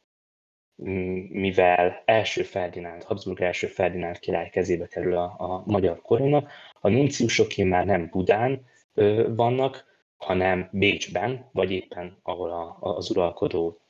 mivel 0.74 2.02
első 2.04 2.42
Ferdinánd, 2.42 3.02
Habsburg 3.02 3.40
első 3.40 3.66
Ferdinánd 3.66 4.18
király 4.18 4.50
kezébe 4.50 4.86
kerül 4.86 5.16
a, 5.16 5.34
a 5.38 5.62
magyar 5.66 6.02
korona, 6.02 6.46
a 6.80 6.88
nunciusoké 6.88 7.62
már 7.62 7.84
nem 7.84 8.08
Budán 8.10 8.64
ö, 8.94 9.34
vannak, 9.34 9.84
hanem 10.16 10.68
Bécsben, 10.72 11.48
vagy 11.52 11.70
éppen 11.70 12.18
ahol 12.22 12.50
a, 12.50 12.76
az 12.80 13.10
uralkodó 13.10 13.80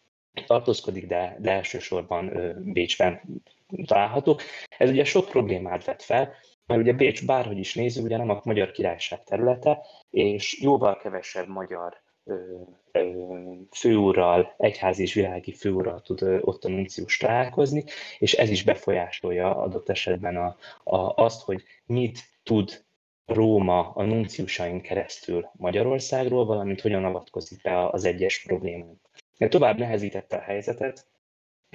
tartózkodik, 0.46 1.06
de, 1.06 1.36
de 1.38 1.50
elsősorban 1.50 2.36
ö, 2.36 2.52
Bécsben 2.60 3.20
található. 3.86 4.38
Ez 4.78 4.90
ugye 4.90 5.04
sok 5.04 5.28
problémát 5.28 5.84
vet 5.84 6.02
fel, 6.02 6.34
mert 6.66 6.80
ugye 6.80 6.92
Bécs 6.92 7.26
bárhogy 7.26 7.58
is 7.58 7.74
nézzük, 7.74 8.04
ugye 8.04 8.16
nem 8.16 8.30
a 8.30 8.40
magyar 8.44 8.70
királyság 8.70 9.24
területe, 9.24 9.86
és 10.10 10.60
jóval 10.60 10.96
kevesebb 10.96 11.48
magyar 11.48 12.00
főúrral, 13.70 14.54
egyházi 14.58 15.02
és 15.02 15.14
világi 15.14 15.52
főúrral 15.52 16.02
tud 16.02 16.22
ott 16.40 16.64
a 16.64 16.68
nuncius 16.68 17.16
találkozni, 17.16 17.84
és 18.18 18.32
ez 18.32 18.50
is 18.50 18.62
befolyásolja 18.62 19.56
adott 19.56 19.88
esetben 19.88 20.36
a, 20.36 20.56
a, 20.84 21.24
azt, 21.24 21.42
hogy 21.42 21.62
mit 21.86 22.18
tud 22.42 22.84
Róma 23.26 23.90
a 23.90 24.04
nunciusain 24.04 24.80
keresztül 24.80 25.50
Magyarországról, 25.52 26.44
valamint 26.44 26.80
hogyan 26.80 27.04
avatkozik 27.04 27.62
be 27.62 27.88
az 27.88 28.04
egyes 28.04 28.42
problémák. 28.42 28.96
Tovább 29.38 29.78
nehezítette 29.78 30.36
a 30.36 30.40
helyzetet 30.40 31.06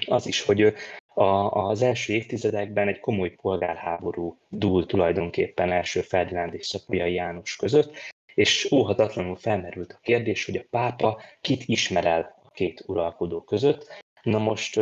az 0.05 0.27
is, 0.27 0.41
hogy 0.41 0.73
a, 1.13 1.23
az 1.51 1.81
első 1.81 2.13
évtizedekben 2.13 2.87
egy 2.87 2.99
komoly 2.99 3.29
polgárháború 3.29 4.37
dúl 4.49 4.85
tulajdonképpen 4.85 5.71
első 5.71 6.01
Ferdinánd 6.01 6.53
és 6.53 6.65
Szapolyai 6.65 7.13
János 7.13 7.55
között, 7.55 7.91
és 8.37 8.71
óhatatlanul 8.71 9.35
felmerült 9.35 9.91
a 9.91 9.99
kérdés, 10.01 10.45
hogy 10.45 10.55
a 10.55 10.65
pápa 10.69 11.21
kit 11.41 11.63
ismer 11.65 12.05
el 12.05 12.41
a 12.43 12.49
két 12.49 12.83
uralkodó 12.85 13.41
között. 13.41 13.87
Na 14.21 14.37
most 14.37 14.79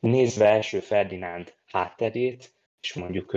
nézve 0.00 0.46
első 0.46 0.80
Ferdinánd 0.80 1.54
hátterét, 1.66 2.52
és 2.80 2.94
mondjuk 2.94 3.36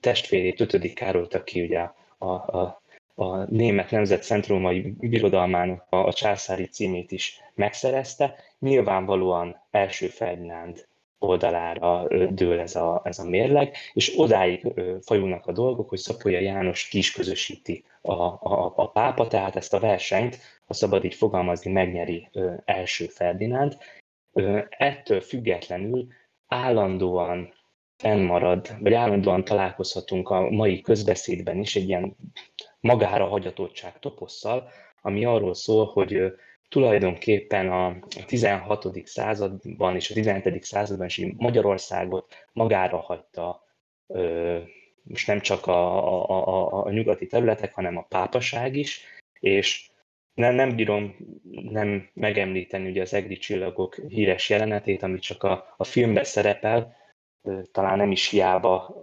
testvérét, 0.00 0.60
ötödik 0.60 0.94
Károlt, 0.94 1.34
aki 1.34 1.62
ugye 1.62 1.88
a, 2.18 2.26
a, 2.26 2.82
a 3.14 3.44
német 3.44 3.90
nemzet 3.90 4.22
szentrómai 4.22 4.80
birodalmának 4.80 5.86
a, 5.88 5.96
a 5.96 6.12
császári 6.12 6.66
címét 6.66 7.12
is 7.12 7.40
megszerezte, 7.54 8.34
nyilvánvalóan 8.58 9.62
első 9.70 10.06
Ferdinánd 10.06 10.86
oldalára 11.22 12.06
dől 12.30 12.60
ez 12.60 12.76
a, 12.76 13.00
ez 13.04 13.18
a 13.18 13.28
mérleg, 13.28 13.76
és 13.92 14.12
odáig 14.16 14.66
fajulnak 15.00 15.46
a 15.46 15.52
dolgok, 15.52 15.88
hogy 15.88 15.98
Szapolya 15.98 16.40
János 16.40 16.88
ki 16.88 16.98
is 16.98 17.12
közösíti 17.12 17.84
a, 18.00 18.12
a, 18.12 18.72
a 18.76 18.90
pápa, 18.90 19.26
tehát 19.26 19.56
ezt 19.56 19.74
a 19.74 19.80
versenyt, 19.80 20.38
ha 20.66 20.74
szabad 20.74 21.04
így 21.04 21.14
fogalmazni, 21.14 21.72
megnyeri 21.72 22.28
első 22.64 23.06
Ferdinánd. 23.06 23.76
Ettől 24.68 25.20
függetlenül 25.20 26.06
állandóan 26.46 27.52
fennmarad, 27.96 28.76
vagy 28.80 28.92
állandóan 28.92 29.44
találkozhatunk 29.44 30.28
a 30.28 30.50
mai 30.50 30.80
közbeszédben 30.80 31.58
is 31.58 31.76
egy 31.76 31.88
ilyen 31.88 32.16
magára 32.80 33.26
hagyatottság 33.26 33.98
toposszal, 33.98 34.68
ami 35.02 35.24
arról 35.24 35.54
szól, 35.54 35.86
hogy 35.86 36.32
tulajdonképpen 36.72 37.70
a 37.70 37.96
16. 38.26 38.88
században 39.04 39.94
és 39.94 40.10
a 40.10 40.14
17. 40.14 40.64
században 40.64 41.06
is 41.06 41.26
Magyarországot 41.36 42.34
magára 42.52 42.96
hagyta 42.96 43.64
most 45.02 45.26
nem 45.26 45.40
csak 45.40 45.66
a, 45.66 46.06
a, 46.28 46.46
a, 46.46 46.84
a 46.84 46.90
nyugati 46.90 47.26
területek, 47.26 47.74
hanem 47.74 47.96
a 47.96 48.06
pápaság 48.08 48.76
is, 48.76 49.04
és 49.40 49.90
nem, 50.34 50.54
nem 50.54 50.76
bírom 50.76 51.16
nem 51.50 52.08
megemlíteni 52.12 52.88
ugye 52.88 53.00
az 53.00 53.14
egri 53.14 53.36
csillagok 53.36 53.94
híres 54.08 54.50
jelenetét, 54.50 55.02
ami 55.02 55.18
csak 55.18 55.42
a, 55.42 55.74
a 55.76 55.84
filmben 55.84 56.24
szerepel, 56.24 56.96
talán 57.72 57.96
nem 57.96 58.10
is 58.10 58.28
hiába 58.28 58.96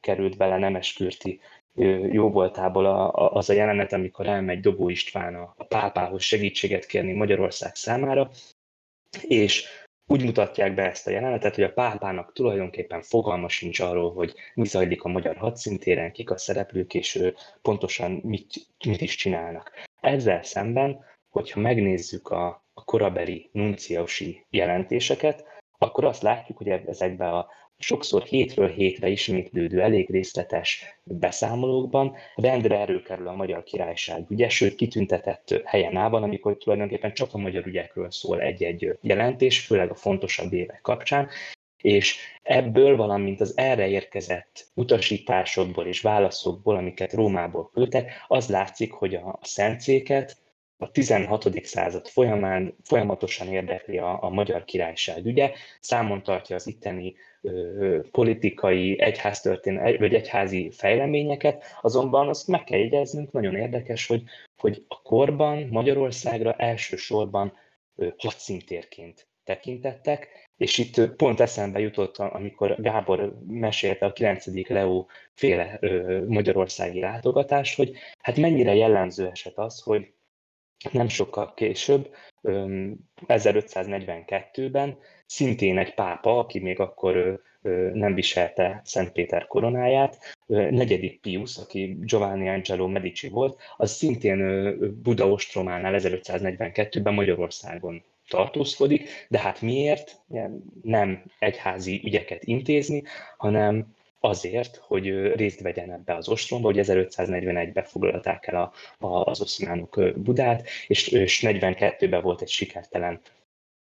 került 0.00 0.36
bele 0.36 0.58
Nemeskürti 0.58 1.40
jó 2.10 2.30
voltából 2.30 2.86
az 3.12 3.50
a 3.50 3.52
jelenet, 3.52 3.92
amikor 3.92 4.26
elmegy 4.26 4.60
Dobó 4.60 4.88
István 4.88 5.34
a, 5.34 5.54
a 5.56 5.64
pápához 5.64 6.22
segítséget 6.22 6.86
kérni 6.86 7.12
Magyarország 7.12 7.74
számára, 7.74 8.30
és 9.20 9.66
úgy 10.06 10.24
mutatják 10.24 10.74
be 10.74 10.82
ezt 10.82 11.06
a 11.06 11.10
jelenetet, 11.10 11.54
hogy 11.54 11.64
a 11.64 11.72
pápának 11.72 12.32
tulajdonképpen 12.32 13.02
fogalma 13.02 13.48
sincs 13.48 13.80
arról, 13.80 14.12
hogy 14.12 14.34
mi 14.54 14.66
zajlik 14.66 15.02
a 15.02 15.08
magyar 15.08 15.36
hadszintéren, 15.36 16.12
kik 16.12 16.30
a 16.30 16.38
szereplők, 16.38 16.94
és 16.94 17.14
ő 17.14 17.34
pontosan 17.62 18.10
mit, 18.10 18.66
mit 18.86 19.00
is 19.00 19.16
csinálnak. 19.16 19.72
Ezzel 20.00 20.42
szemben, 20.42 21.04
hogyha 21.28 21.60
megnézzük 21.60 22.28
a, 22.28 22.64
a 22.74 22.84
korabeli 22.84 23.48
nunciausi 23.52 24.46
jelentéseket, 24.50 25.44
akkor 25.78 26.04
azt 26.04 26.22
látjuk, 26.22 26.58
hogy 26.58 26.68
ezekben 26.68 27.32
a 27.32 27.46
sokszor 27.80 28.22
hétről 28.22 28.68
hétre 28.68 29.08
ismétlődő, 29.08 29.80
elég 29.80 30.10
részletes 30.10 31.00
beszámolókban 31.04 32.16
rendre 32.34 32.78
erőkerül 32.78 33.28
a 33.28 33.34
magyar 33.34 33.62
királyság 33.62 34.30
ügye, 34.30 34.48
sőt 34.48 34.74
kitüntetett 34.74 35.62
helyen 35.64 35.96
állban, 35.96 36.22
amikor 36.22 36.56
tulajdonképpen 36.56 37.12
csak 37.12 37.34
a 37.34 37.38
magyar 37.38 37.66
ügyekről 37.66 38.10
szól 38.10 38.40
egy-egy 38.40 38.98
jelentés, 39.00 39.60
főleg 39.60 39.90
a 39.90 39.94
fontosabb 39.94 40.52
évek 40.52 40.80
kapcsán, 40.80 41.28
és 41.82 42.16
ebből, 42.42 42.96
valamint 42.96 43.40
az 43.40 43.56
erre 43.56 43.88
érkezett 43.88 44.66
utasításokból 44.74 45.86
és 45.86 46.00
válaszokból, 46.00 46.76
amiket 46.76 47.12
Rómából 47.12 47.70
küldtek, 47.72 48.12
az 48.28 48.48
látszik, 48.48 48.92
hogy 48.92 49.14
a 49.14 49.38
szentszéket 49.42 50.38
a 50.76 50.90
16. 50.90 51.64
század 51.64 52.08
folyamán 52.08 52.76
folyamatosan 52.82 53.48
érdekli 53.48 53.98
a, 53.98 54.22
a 54.22 54.28
magyar 54.28 54.64
királyság 54.64 55.26
ügye, 55.26 55.52
számon 55.80 56.22
tartja 56.22 56.56
az 56.56 56.66
itteni 56.66 57.14
politikai, 58.10 59.00
egyháztörténet, 59.00 59.98
vagy 59.98 60.14
egyházi 60.14 60.70
fejleményeket, 60.70 61.64
azonban 61.80 62.28
azt 62.28 62.48
meg 62.48 62.64
kell 62.64 62.78
jegyeznünk, 62.78 63.32
nagyon 63.32 63.54
érdekes, 63.54 64.06
hogy, 64.06 64.22
hogy 64.56 64.84
a 64.88 65.02
korban 65.02 65.68
Magyarországra 65.70 66.52
elsősorban 66.52 67.52
hadszintérként 68.16 69.28
tekintettek, 69.44 70.48
és 70.56 70.78
itt 70.78 71.14
pont 71.16 71.40
eszembe 71.40 71.78
jutott, 71.80 72.16
amikor 72.16 72.80
Gábor 72.80 73.38
mesélte 73.46 74.06
a 74.06 74.12
9. 74.12 74.68
Leó 74.68 75.08
féle 75.34 75.78
magyarországi 76.26 77.00
látogatást, 77.00 77.76
hogy 77.76 77.92
hát 78.18 78.36
mennyire 78.36 78.74
jellemző 78.74 79.26
eset 79.26 79.58
az, 79.58 79.80
hogy 79.80 80.12
nem 80.92 81.08
sokkal 81.08 81.54
később, 81.54 82.08
1542-ben 83.26 84.98
szintén 85.26 85.78
egy 85.78 85.94
pápa, 85.94 86.38
aki 86.38 86.58
még 86.58 86.80
akkor 86.80 87.42
nem 87.92 88.14
viselte 88.14 88.80
Szent 88.84 89.12
Péter 89.12 89.46
koronáját, 89.46 90.36
negyedik 90.46 91.20
Pius, 91.20 91.56
aki 91.56 91.96
Giovanni 92.00 92.48
Angelo 92.48 92.88
Medici 92.88 93.28
volt, 93.28 93.60
az 93.76 93.90
szintén 93.90 94.38
Buda 95.02 95.28
ostrománál 95.28 95.94
1542-ben 95.98 97.14
Magyarországon 97.14 98.02
tartózkodik, 98.28 99.08
de 99.28 99.38
hát 99.38 99.60
miért? 99.60 100.20
Nem 100.82 101.22
egyházi 101.38 102.00
ügyeket 102.04 102.44
intézni, 102.44 103.02
hanem 103.36 103.94
azért, 104.20 104.76
hogy 104.76 105.32
részt 105.34 105.60
vegyen 105.60 105.92
ebbe 105.92 106.14
az 106.14 106.28
ostromba, 106.28 106.66
hogy 106.72 106.86
1541-ben 106.86 107.84
foglalták 107.84 108.46
el 108.46 108.62
a, 108.62 108.72
a, 109.06 109.24
az 109.24 109.40
oszmánok 109.40 110.00
Budát, 110.16 110.68
és, 110.86 111.08
és 111.08 111.42
42-ben 111.46 112.22
volt 112.22 112.40
egy 112.40 112.48
sikertelen 112.48 113.20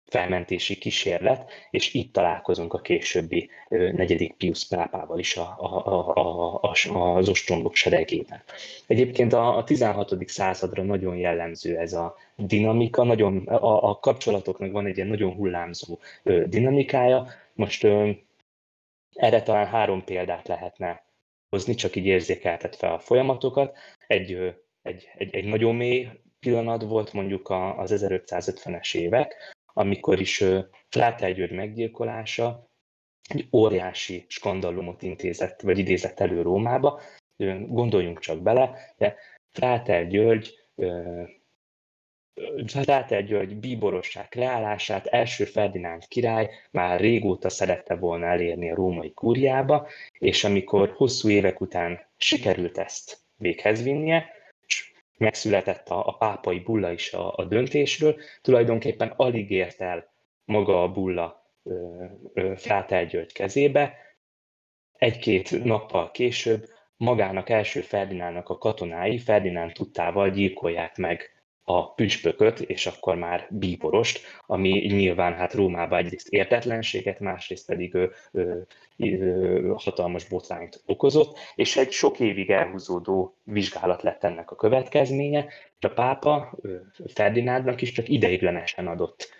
felmentési 0.05 0.77
kísérlet, 0.77 1.51
és 1.71 1.93
itt 1.93 2.13
találkozunk 2.13 2.73
a 2.73 2.79
későbbi 2.79 3.49
negyedik 3.69 4.33
Pius 4.33 4.67
pápával 4.67 5.19
is 5.19 5.37
a, 5.37 5.55
a, 5.57 5.85
a, 6.17 6.59
a, 6.61 7.15
az 7.15 7.29
ostromlók 7.29 7.75
seregében. 7.75 8.43
Egyébként 8.87 9.33
a, 9.33 9.57
a 9.57 9.63
16. 9.63 10.15
századra 10.27 10.83
nagyon 10.83 11.15
jellemző 11.15 11.77
ez 11.77 11.93
a 11.93 12.15
dinamika, 12.35 13.03
nagyon, 13.03 13.37
a, 13.37 13.89
a 13.89 13.99
kapcsolatoknak 13.99 14.71
van 14.71 14.85
egy 14.85 14.95
ilyen 14.95 15.07
nagyon 15.07 15.33
hullámzó 15.33 15.99
dinamikája. 16.45 17.27
Most 17.53 17.87
erre 19.15 19.43
talán 19.43 19.67
három 19.67 20.03
példát 20.03 20.47
lehetne 20.47 21.05
hozni, 21.49 21.73
csak 21.73 21.95
így 21.95 22.05
érzékeltetve 22.05 22.91
a 22.91 22.99
folyamatokat. 22.99 23.77
Egy 24.07 24.55
egy, 24.85 25.09
egy, 25.15 25.35
egy 25.35 25.45
nagyon 25.45 25.75
mély 25.75 26.09
pillanat 26.39 26.83
volt 26.83 27.13
mondjuk 27.13 27.49
az 27.49 27.91
1550-es 27.95 28.95
évek, 28.95 29.53
amikor 29.73 30.19
is 30.19 30.43
Frátel 30.89 31.31
György 31.31 31.51
meggyilkolása 31.51 32.69
egy 33.29 33.47
óriási 33.51 34.25
skandalumot 34.27 35.01
intézett, 35.01 35.61
vagy 35.61 35.77
idézett 35.77 36.19
elő 36.19 36.41
Rómába. 36.41 37.01
Gondoljunk 37.67 38.19
csak 38.19 38.41
bele, 38.41 38.93
de 38.97 39.15
Frátel 39.51 40.05
György 40.05 40.53
Frátel 42.67 43.21
György 43.21 43.55
bíborosság 43.55 44.27
leállását 44.35 45.05
első 45.05 45.45
Ferdinánd 45.45 46.07
király 46.07 46.49
már 46.71 46.99
régóta 46.99 47.49
szerette 47.49 47.95
volna 47.95 48.25
elérni 48.25 48.71
a 48.71 48.75
római 48.75 49.13
kúriába, 49.13 49.87
és 50.19 50.43
amikor 50.43 50.93
hosszú 50.95 51.29
évek 51.29 51.61
után 51.61 52.05
sikerült 52.17 52.77
ezt 52.77 53.17
véghez 53.37 53.83
vinnie, 53.83 54.29
és 54.67 54.91
megszületett 55.17 55.89
a, 55.89 56.07
a 56.07 56.17
pápai 56.17 56.59
bulla 56.59 56.91
is 56.91 57.13
a, 57.13 57.33
a 57.35 57.43
döntésről, 57.43 58.15
tulajdonképpen 58.41 59.13
alig 59.15 59.51
ért 59.51 59.81
el 59.81 60.13
maga 60.45 60.83
a 60.83 60.91
bulla 60.91 61.49
Frátel 62.55 63.05
György 63.05 63.33
kezébe. 63.33 63.93
Egy-két 64.97 65.63
nappal 65.63 66.11
később 66.11 66.65
magának 66.97 67.49
első 67.49 67.81
Ferdinándnak 67.81 68.49
a 68.49 68.57
katonái 68.57 69.17
Ferdinánd 69.17 69.71
tudtával 69.71 70.29
gyilkolják 70.29 70.97
meg 70.97 71.34
a 71.67 71.93
püspököt, 71.93 72.59
és 72.59 72.85
akkor 72.85 73.15
már 73.15 73.47
bíborost, 73.49 74.19
ami 74.45 74.69
nyilván 74.69 75.33
hát 75.33 75.53
Rómában 75.53 75.99
egyrészt 75.99 76.29
értetlenséget, 76.29 77.19
másrészt 77.19 77.65
pedig 77.65 77.93
ö, 77.93 78.05
ö, 78.31 78.57
ö, 78.97 79.73
hatalmas 79.75 80.27
botrányt 80.27 80.81
okozott, 80.85 81.37
és 81.55 81.77
egy 81.77 81.91
sok 81.91 82.19
évig 82.19 82.49
elhúzódó 82.49 83.35
vizsgálat 83.43 84.01
lett 84.01 84.23
ennek 84.23 84.51
a 84.51 84.55
következménye, 84.55 85.45
és 85.79 85.85
a 85.85 85.93
pápa 85.93 86.57
Ferdinándnak 87.07 87.81
is 87.81 87.91
csak 87.91 88.09
ideiglenesen 88.09 88.87
adott 88.87 89.34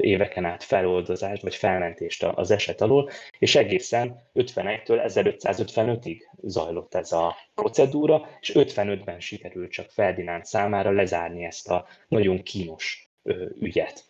éveken 0.00 0.44
át 0.44 0.62
feloldozást 0.62 1.42
vagy 1.42 1.54
felmentést 1.54 2.22
az 2.22 2.50
eset 2.50 2.80
alól, 2.80 3.10
és 3.38 3.54
egészen 3.54 4.30
51-től 4.34 5.02
1555-ig 5.14 6.20
zajlott 6.42 6.94
ez 6.94 7.12
a 7.12 7.36
procedúra, 7.54 8.28
és 8.40 8.52
55-ben 8.54 9.20
sikerült 9.20 9.70
csak 9.70 9.90
Ferdinánd 9.90 10.44
számára 10.44 10.90
lezárni 10.90 11.44
ezt 11.44 11.70
a 11.70 11.86
nagyon 12.08 12.42
kínos 12.42 13.10
ügyet. 13.60 14.04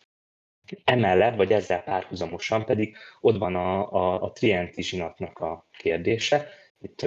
Emellett, 0.84 1.36
vagy 1.36 1.52
ezzel 1.52 1.82
párhuzamosan 1.82 2.64
pedig 2.64 2.96
ott 3.20 3.38
van 3.38 3.54
a, 3.54 3.92
a, 3.92 4.22
a 4.22 4.32
Trienti 4.32 4.82
zsinatnak 4.82 5.38
a 5.38 5.66
kérdése. 5.78 6.48
Itt 6.80 7.06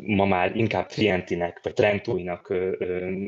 ma 0.00 0.24
már 0.24 0.56
inkább 0.56 0.86
Trientinek, 0.86 1.60
vagy 1.62 1.72
Trentóinak 1.72 2.54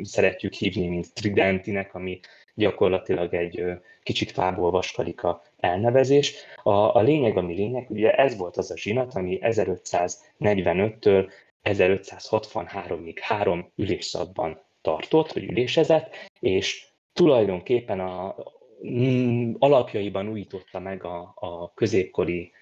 szeretjük 0.03 0.53
hívni, 0.53 0.87
mint 0.87 1.15
Tridentinek, 1.15 1.95
ami 1.95 2.21
gyakorlatilag 2.55 3.35
egy 3.35 3.65
kicsit 4.03 4.31
fából 4.31 4.71
vaskarika 4.71 5.43
elnevezés. 5.61 6.35
A, 6.63 6.71
a 6.71 7.01
lényeg, 7.01 7.37
ami 7.37 7.55
lényeg, 7.55 7.91
ugye 7.91 8.13
ez 8.13 8.37
volt 8.37 8.57
az 8.57 8.71
a 8.71 8.77
zsinat, 8.77 9.15
ami 9.15 9.39
1545-től 9.43 11.31
1563-ig 11.65 13.17
három 13.21 13.71
ülésszakban 13.77 14.61
tartott, 14.81 15.33
vagy 15.33 15.45
ülésezett, 15.45 16.15
és 16.41 16.87
tulajdonképpen 17.13 18.01
a, 18.01 18.35
mm, 18.87 19.53
alapjaiban 19.59 20.29
újította 20.29 20.79
meg 20.79 21.05
a, 21.05 21.33
a 21.35 21.73
középkori 21.75 22.53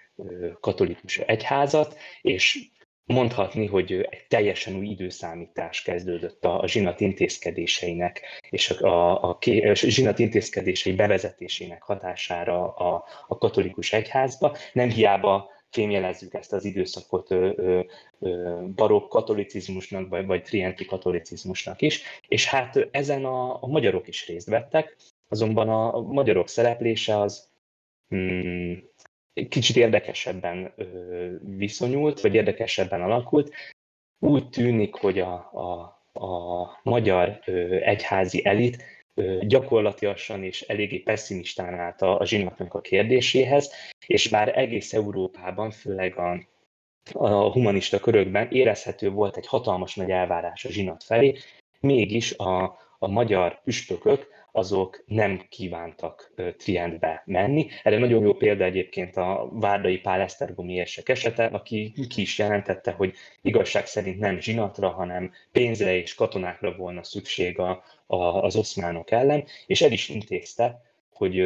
katolikus 0.60 1.18
egyházat, 1.18 1.96
és 2.22 2.70
mondhatni, 3.06 3.66
hogy 3.66 3.92
egy 3.92 4.26
teljesen 4.28 4.74
új 4.74 4.86
időszámítás 4.86 5.82
kezdődött 5.82 6.44
a, 6.44 6.66
zsinat 6.66 7.00
intézkedéseinek 7.00 8.20
és 8.50 8.70
a, 8.70 8.86
a, 8.86 9.28
a, 9.28 9.38
a 9.62 9.74
zsinat 9.74 10.18
intézkedései 10.18 10.92
bevezetésének 10.92 11.82
hatására 11.82 12.74
a, 12.74 13.04
a 13.26 13.38
katolikus 13.38 13.92
egyházba. 13.92 14.56
Nem 14.72 14.88
hiába 14.88 15.50
fémjelezzük 15.70 16.34
ezt 16.34 16.52
az 16.52 16.64
időszakot 16.64 17.30
ö, 17.30 17.52
ö, 17.56 17.80
ö, 18.18 18.60
barokk 18.74 19.08
katolicizmusnak, 19.08 20.08
vagy, 20.08 20.26
vagy 20.26 20.42
trienti 20.42 20.84
katolicizmusnak 20.84 21.82
is, 21.82 22.02
és 22.28 22.46
hát 22.46 22.88
ezen 22.90 23.24
a, 23.24 23.62
a 23.62 23.66
magyarok 23.66 24.08
is 24.08 24.26
részt 24.26 24.48
vettek, 24.48 24.96
azonban 25.28 25.68
a 25.68 26.00
magyarok 26.00 26.48
szereplése 26.48 27.18
az 27.18 27.50
hmm, 28.08 28.82
kicsit 29.48 29.76
érdekesebben 29.76 30.74
viszonyult, 31.56 32.20
vagy 32.20 32.34
érdekesebben 32.34 33.02
alakult. 33.02 33.54
Úgy 34.18 34.48
tűnik, 34.48 34.94
hogy 34.94 35.18
a, 35.18 35.34
a, 35.52 35.80
a 36.24 36.80
magyar 36.82 37.40
egyházi 37.82 38.44
elit 38.44 38.84
gyakorlatilag 39.40 40.16
és 40.40 40.60
eléggé 40.62 40.98
pessimistán 40.98 41.74
állt 41.74 42.02
a, 42.02 42.18
a 42.18 42.24
zsinatnak 42.24 42.74
a 42.74 42.80
kérdéséhez, 42.80 43.72
és 44.06 44.28
már 44.28 44.58
egész 44.58 44.92
Európában, 44.92 45.70
főleg 45.70 46.18
a, 46.18 46.40
a 47.12 47.50
humanista 47.52 48.00
körökben 48.00 48.50
érezhető 48.50 49.10
volt 49.10 49.36
egy 49.36 49.46
hatalmas 49.46 49.94
nagy 49.94 50.10
elvárás 50.10 50.64
a 50.64 50.70
zsinat 50.70 51.04
felé, 51.04 51.34
mégis 51.80 52.36
a, 52.36 52.78
a 52.98 53.08
magyar 53.08 53.62
püspökök 53.62 54.31
azok 54.52 55.02
nem 55.06 55.46
kívántak 55.48 56.32
Trientbe 56.56 57.22
menni. 57.26 57.66
Erre 57.82 57.98
nagyon 57.98 58.22
jó 58.22 58.34
példa 58.34 58.64
egyébként 58.64 59.16
a 59.16 59.48
Várdai 59.52 59.98
Pál 59.98 60.20
Esztergomi 60.20 60.72
érsek 60.72 61.08
esete, 61.08 61.44
aki 61.44 61.92
ki 62.08 62.20
is 62.20 62.38
jelentette, 62.38 62.90
hogy 62.90 63.14
igazság 63.42 63.86
szerint 63.86 64.18
nem 64.18 64.40
zsinatra, 64.40 64.88
hanem 64.88 65.32
pénzre 65.52 65.94
és 65.96 66.14
katonákra 66.14 66.76
volna 66.76 67.02
szükség 67.02 67.58
a, 67.58 67.84
a, 68.06 68.16
az 68.16 68.56
oszmánok 68.56 69.10
ellen, 69.10 69.44
és 69.66 69.82
el 69.82 69.92
is 69.92 70.08
intézte, 70.08 70.82
hogy, 71.12 71.42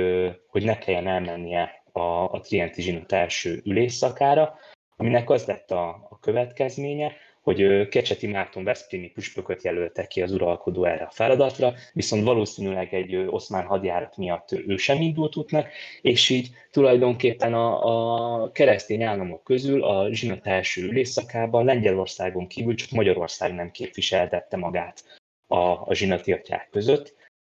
hogy 0.48 0.64
ne 0.64 0.78
kelljen 0.78 1.06
elmennie 1.06 1.82
a, 1.92 2.00
a 2.32 2.40
Trienti 2.40 2.82
zsinat 2.82 3.12
első 3.12 3.60
ülésszakára, 3.64 4.58
aminek 4.96 5.30
az 5.30 5.46
lett 5.46 5.70
a, 5.70 5.88
a 5.88 6.18
következménye, 6.20 7.12
hogy 7.46 7.88
Kecseti 7.88 8.26
Márton 8.26 8.64
Veszprémi 8.64 9.08
püspököt 9.08 9.62
jelölte 9.62 10.06
ki 10.06 10.22
az 10.22 10.32
uralkodó 10.32 10.84
erre 10.84 11.04
a 11.04 11.10
feladatra, 11.10 11.74
viszont 11.92 12.24
valószínűleg 12.24 12.94
egy 12.94 13.16
oszmán 13.16 13.64
hadjárat 13.64 14.16
miatt 14.16 14.52
ő 14.52 14.76
sem 14.76 15.00
indult 15.00 15.36
útnak, 15.36 15.68
és 16.00 16.28
így 16.28 16.50
tulajdonképpen 16.70 17.54
a, 17.54 18.42
a 18.42 18.50
keresztény 18.52 19.02
államok 19.02 19.44
közül 19.44 19.84
a 19.84 20.12
zsinat 20.12 20.46
első 20.46 20.82
ülésszakában 20.82 21.64
Lengyelországon 21.64 22.46
kívül 22.46 22.74
csak 22.74 22.90
Magyarország 22.90 23.54
nem 23.54 23.70
képviseltette 23.70 24.56
magát 24.56 25.04
a, 25.46 25.58
a 25.58 25.94
zsinati 25.94 26.32
atyák 26.32 26.68
között. 26.70 27.14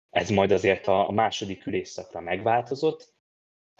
Ez 0.09 0.29
majd 0.29 0.51
azért 0.51 0.87
a, 0.87 1.09
a 1.09 1.11
második 1.11 1.65
ülésszakra 1.65 2.19
megváltozott, 2.19 3.15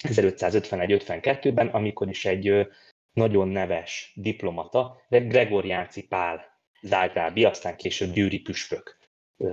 1551-52-ben, 0.03 1.67
amikor 1.67 2.09
is 2.09 2.25
egy 2.25 2.67
nagyon 3.17 3.47
neves 3.47 4.11
diplomata, 4.15 5.01
de 5.09 5.19
Gregoriánci 5.19 6.07
Pál 6.07 6.45
Zágrábi, 6.81 7.43
aztán 7.43 7.75
később 7.75 8.13
Győri 8.13 8.39
püspök 8.39 8.97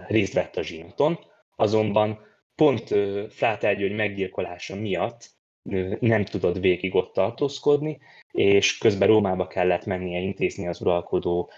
részt 0.06 0.32
vett 0.32 0.56
a 0.56 0.62
zsinaton, 0.62 1.18
azonban 1.56 2.18
pont 2.54 2.94
Frátel 3.28 3.74
György 3.74 3.94
meggyilkolása 3.94 4.76
miatt 4.76 5.32
nem 6.00 6.24
tudott 6.24 6.58
végig 6.58 6.94
ott 6.94 7.12
tartózkodni, 7.12 7.98
és 8.30 8.78
közben 8.78 9.08
Rómába 9.08 9.46
kellett 9.46 9.84
mennie 9.84 10.20
intézni 10.20 10.68
az 10.68 10.80
uralkodó 10.80 11.50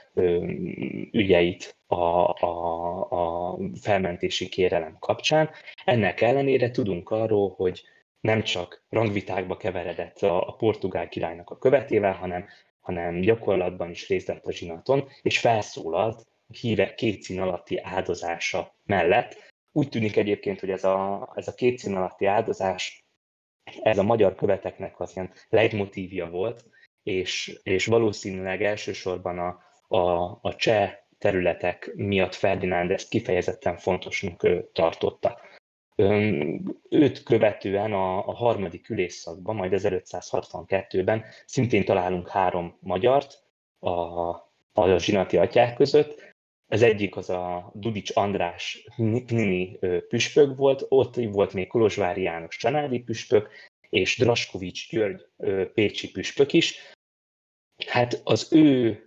ügyeit 1.12 1.76
a, 1.86 1.96
a, 2.44 3.10
a 3.10 3.58
felmentési 3.80 4.48
kérelem 4.48 4.96
kapcsán. 4.98 5.50
Ennek 5.84 6.20
ellenére 6.20 6.70
tudunk 6.70 7.10
arról, 7.10 7.54
hogy 7.56 7.82
nem 8.20 8.42
csak 8.42 8.84
rangvitákba 8.88 9.56
keveredett 9.56 10.18
a, 10.18 10.48
a 10.48 10.52
portugál 10.52 11.08
királynak 11.08 11.50
a 11.50 11.58
követével, 11.58 12.12
hanem, 12.12 12.46
hanem 12.80 13.20
gyakorlatban 13.20 13.90
is 13.90 14.08
részt 14.08 14.26
vett 14.26 14.46
a 14.46 14.52
zsinaton, 14.52 15.08
és 15.22 15.38
felszólalt 15.38 16.26
a 16.48 16.56
híre 16.60 16.94
két 16.94 17.22
szín 17.22 17.40
alatti 17.40 17.80
áldozása 17.82 18.74
mellett. 18.84 19.52
Úgy 19.72 19.88
tűnik 19.88 20.16
egyébként, 20.16 20.60
hogy 20.60 20.70
ez 20.70 20.84
a, 20.84 21.28
ez 21.34 21.48
a 21.48 21.54
két 21.54 21.78
szín 21.78 21.94
alatti 21.94 22.26
áldozás, 22.26 23.04
ez 23.82 23.98
a 23.98 24.02
magyar 24.02 24.34
követeknek 24.34 25.00
az 25.00 25.12
ilyen 25.14 25.32
leitmotívja 25.48 26.30
volt, 26.30 26.64
és, 27.02 27.60
és 27.62 27.86
valószínűleg 27.86 28.62
elsősorban 28.62 29.38
a, 29.38 29.62
a, 29.96 30.38
a 30.42 30.54
cseh 30.56 30.92
területek 31.18 31.92
miatt 31.94 32.34
Ferdinánd 32.34 32.90
ezt 32.90 33.08
kifejezetten 33.08 33.76
fontosnak 33.76 34.46
tartotta. 34.72 35.40
Őt 36.88 37.22
követően 37.22 37.92
a, 37.92 38.28
a 38.28 38.32
harmadik 38.32 38.88
ülésszakban, 38.88 39.56
majd 39.56 39.72
1562-ben 39.74 41.24
szintén 41.46 41.84
találunk 41.84 42.28
három 42.28 42.76
magyart 42.80 43.44
a, 43.78 43.90
a 44.72 44.98
zsinati 44.98 45.36
atyák 45.36 45.74
között. 45.74 46.34
Az 46.68 46.82
egyik 46.82 47.16
az 47.16 47.30
a 47.30 47.70
Dudics 47.74 48.10
András 48.14 48.88
Nini 48.96 49.78
püspök 50.08 50.56
volt, 50.56 50.86
ott 50.88 51.14
volt 51.14 51.52
még 51.52 51.66
Kolozsvári 51.66 52.22
János 52.22 52.56
csanádi 52.56 52.98
püspök, 52.98 53.50
és 53.88 54.16
Draskovics 54.18 54.90
György 54.90 55.26
pécsi 55.74 56.10
püspök 56.10 56.52
is. 56.52 56.94
Hát 57.86 58.20
az 58.24 58.52
ő, 58.52 59.00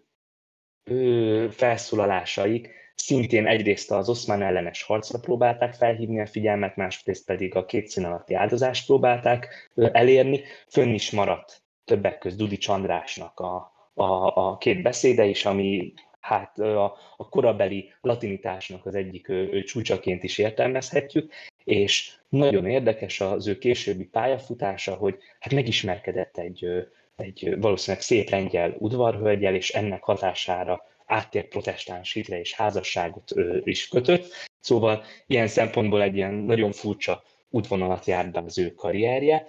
ő 0.84 1.50
felszólalásaik 1.50 2.79
szintén 3.00 3.48
egyrészt 3.48 3.92
az 3.92 4.10
oszmán 4.10 4.42
ellenes 4.42 4.84
harcra 4.84 5.20
próbálták 5.20 5.74
felhívni 5.74 6.20
a 6.20 6.26
figyelmet, 6.26 6.76
másrészt 6.76 7.26
pedig 7.26 7.56
a 7.56 7.66
két 7.66 7.88
szín 7.88 8.06
alatti 8.06 8.34
áldozást 8.34 8.86
próbálták 8.86 9.70
elérni. 9.76 10.42
Fönn 10.68 10.94
is 10.94 11.12
maradt 11.12 11.62
többek 11.86 12.18
között 12.18 12.38
Dudi 12.38 12.58
Csandrásnak 12.58 13.40
a, 13.40 13.72
a, 13.94 14.36
a 14.36 14.58
két 14.58 14.82
beszéde 14.82 15.26
is, 15.26 15.46
ami 15.46 15.94
hát 16.20 16.60
a, 16.60 16.84
a 17.18 17.30
korabeli 17.30 17.94
latinitásnak 18.02 18.86
az 18.86 18.96
egyik 18.96 19.30
ő, 19.30 19.50
ő 19.52 19.64
csúcsaként 19.64 20.24
is 20.24 20.38
értelmezhetjük, 20.38 21.32
és 21.64 22.14
nagyon 22.30 22.66
érdekes 22.66 23.22
az 23.22 23.48
ő 23.48 23.58
későbbi 23.58 24.06
pályafutása, 24.06 24.94
hogy 24.94 25.18
hát 25.40 25.54
megismerkedett 25.54 26.38
egy, 26.38 26.68
egy 27.16 27.56
valószínűleg 27.60 28.04
szép 28.06 28.30
lengyel 28.30 28.76
udvarhölgyel, 28.78 29.56
és 29.56 29.70
ennek 29.70 30.04
hatására 30.04 30.84
áttért 31.10 31.48
protestáns 31.48 32.14
hitre 32.14 32.40
és 32.40 32.54
házasságot 32.54 33.32
is 33.64 33.88
kötött. 33.88 34.26
Szóval 34.60 35.04
ilyen 35.28 35.48
szempontból 35.48 36.02
egy 36.02 36.16
ilyen 36.16 36.34
nagyon 36.34 36.72
furcsa 36.72 37.24
útvonalat 37.50 38.06
járt 38.06 38.38
az 38.38 38.58
ő 38.58 38.74
karrierje. 38.74 39.46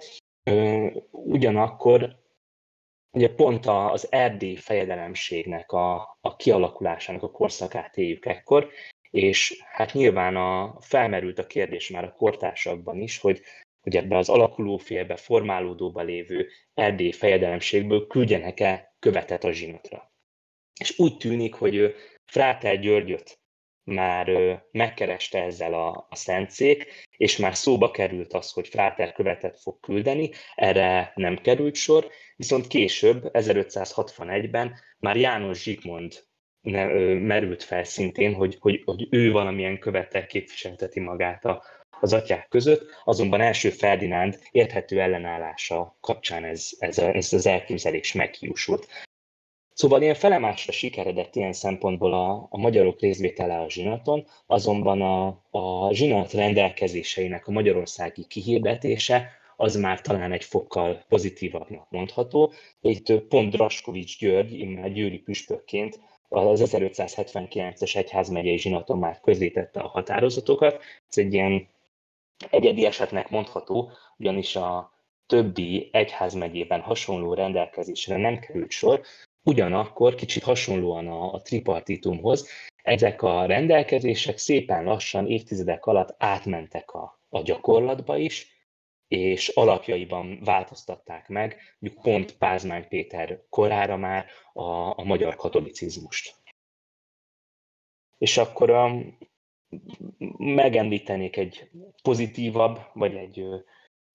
Ugyanakkor 1.11 2.19
ugye 3.11 3.33
pont 3.33 3.65
az 3.65 4.11
erdély 4.11 4.55
fejedelemségnek 4.55 5.71
a, 5.71 6.17
a 6.21 6.35
kialakulásának 6.35 7.23
a 7.23 7.31
korszakát 7.31 7.97
éljük 7.97 8.25
ekkor, 8.25 8.69
és 9.09 9.63
hát 9.71 9.93
nyilván 9.93 10.35
a, 10.35 10.77
felmerült 10.79 11.39
a 11.39 11.47
kérdés 11.47 11.89
már 11.89 12.03
a 12.03 12.13
kortársakban 12.13 12.99
is, 13.01 13.19
hogy, 13.19 13.41
hogy 13.81 13.95
ebbe 13.95 14.17
az 14.17 14.29
alakulófélbe, 14.29 15.15
formálódóba 15.15 16.01
lévő 16.01 16.47
erdély 16.73 17.11
fejedelemségből 17.11 18.07
küldjenek-e 18.07 18.95
követet 18.99 19.43
a 19.43 19.51
zsinatra. 19.51 20.10
És 20.79 20.99
úgy 20.99 21.17
tűnik, 21.17 21.53
hogy 21.53 21.95
Fráter 22.25 22.79
Györgyöt 22.79 23.39
már 23.83 24.31
megkereste 24.71 25.43
ezzel 25.43 25.73
a, 25.73 26.07
a 26.09 26.15
szentszék, 26.15 27.07
és 27.17 27.37
már 27.37 27.55
szóba 27.55 27.91
került 27.91 28.33
az, 28.33 28.51
hogy 28.51 28.67
Fráter 28.67 29.11
követet 29.11 29.59
fog 29.59 29.79
küldeni, 29.79 30.29
erre 30.55 31.11
nem 31.15 31.37
került 31.37 31.75
sor, 31.75 32.09
viszont 32.35 32.67
később, 32.67 33.29
1561-ben 33.31 34.79
már 34.99 35.17
János 35.17 35.63
Zsigmond 35.63 36.23
ne, 36.61 36.85
ö, 36.85 37.13
merült 37.13 37.63
fel 37.63 37.83
szintén, 37.83 38.33
hogy, 38.33 38.57
hogy, 38.59 38.81
hogy 38.85 39.07
ő 39.09 39.31
valamilyen 39.31 39.79
követel 39.79 40.25
képviselteti 40.25 40.99
magát 40.99 41.45
a, 41.45 41.63
az 41.99 42.13
atyák 42.13 42.47
között, 42.47 43.01
azonban 43.03 43.41
első 43.41 43.69
Ferdinánd 43.69 44.39
érthető 44.51 45.01
ellenállása 45.01 45.97
kapcsán 45.99 46.43
ez, 46.43 46.69
ez, 46.79 46.97
a, 46.97 47.15
ez 47.15 47.33
az 47.33 47.45
elképzelés 47.45 48.13
meghiúsult. 48.13 48.87
Szóval 49.73 50.01
ilyen 50.01 50.15
felemásra 50.15 50.71
sikeredett 50.71 51.35
ilyen 51.35 51.53
szempontból 51.53 52.13
a, 52.13 52.47
a 52.49 52.57
magyarok 52.57 52.99
részvétele 52.99 53.59
a 53.59 53.69
zsinaton, 53.69 54.27
azonban 54.45 55.01
a, 55.01 55.27
a 55.49 55.93
zsinat 55.93 56.33
rendelkezéseinek 56.33 57.47
a 57.47 57.51
magyarországi 57.51 58.25
kihirdetése 58.27 59.29
az 59.55 59.75
már 59.75 60.01
talán 60.01 60.31
egy 60.31 60.43
fokkal 60.43 61.03
pozitívabbnak 61.07 61.89
mondható. 61.89 62.53
Itt 62.81 63.13
pont 63.13 63.51
Draskovics 63.51 64.19
György, 64.19 64.59
immár 64.59 64.91
győri 64.91 65.17
püspökként 65.17 65.99
az 66.29 66.61
1579-es 66.65 67.95
egyházmegyei 67.95 68.57
zsinaton 68.57 68.97
már 68.97 69.19
közzétette 69.19 69.79
a 69.79 69.87
határozatokat. 69.87 70.81
Ez 71.09 71.17
egy 71.17 71.33
ilyen 71.33 71.67
egyedi 72.49 72.85
esetnek 72.85 73.29
mondható, 73.29 73.91
ugyanis 74.17 74.55
a 74.55 74.93
többi 75.25 75.89
egyházmegyében 75.91 76.79
hasonló 76.81 77.33
rendelkezésre 77.33 78.17
nem 78.17 78.39
került 78.39 78.71
sor, 78.71 79.01
ugyanakkor 79.43 80.15
kicsit 80.15 80.43
hasonlóan 80.43 81.07
a, 81.07 81.33
a 81.33 81.41
tripartitumhoz, 81.41 82.49
ezek 82.83 83.21
a 83.21 83.45
rendelkezések 83.45 84.37
szépen 84.37 84.83
lassan 84.83 85.27
évtizedek 85.27 85.85
alatt 85.85 86.15
átmentek 86.17 86.91
a, 86.91 87.19
a 87.29 87.41
gyakorlatba 87.41 88.17
is, 88.17 88.59
és 89.07 89.47
alapjaiban 89.47 90.39
változtatták 90.43 91.27
meg, 91.27 91.57
mondjuk 91.79 92.03
pont 92.03 92.37
Pázmány 92.37 92.87
Péter 92.87 93.43
korára 93.49 93.97
már 93.97 94.25
a, 94.53 94.99
a 94.99 95.03
magyar 95.03 95.35
katolicizmust. 95.35 96.35
És 98.17 98.37
akkor 98.37 98.69
um, 98.69 99.17
megemlítenék 100.37 101.37
egy 101.37 101.69
pozitívabb, 102.03 102.79
vagy 102.93 103.15
egy, 103.15 103.45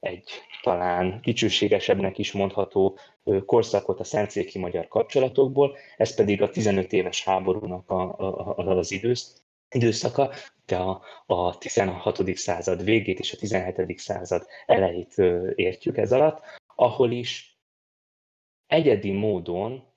egy 0.01 0.30
talán 0.62 1.20
kicsőségesebbnek 1.20 2.18
is 2.18 2.32
mondható 2.32 2.99
korszakot 3.47 4.01
a 4.01 4.05
szentszéki 4.05 4.59
magyar 4.59 4.88
kapcsolatokból, 4.88 5.76
ez 5.97 6.14
pedig 6.14 6.42
a 6.42 6.51
15 6.51 6.92
éves 6.92 7.24
háborúnak 7.24 7.90
a, 7.90 8.18
a, 8.18 8.57
az 8.57 8.90
idősz, 8.90 9.42
időszaka, 9.70 10.30
de 10.66 10.76
a, 10.76 11.03
a 11.26 11.59
16. 11.59 12.36
század 12.36 12.84
végét 12.84 13.18
és 13.18 13.32
a 13.32 13.36
17. 13.36 13.99
század 13.99 14.47
elejét 14.66 15.14
értjük 15.55 15.97
ez 15.97 16.12
alatt, 16.12 16.40
ahol 16.74 17.11
is 17.11 17.59
egyedi 18.66 19.12
módon 19.12 19.94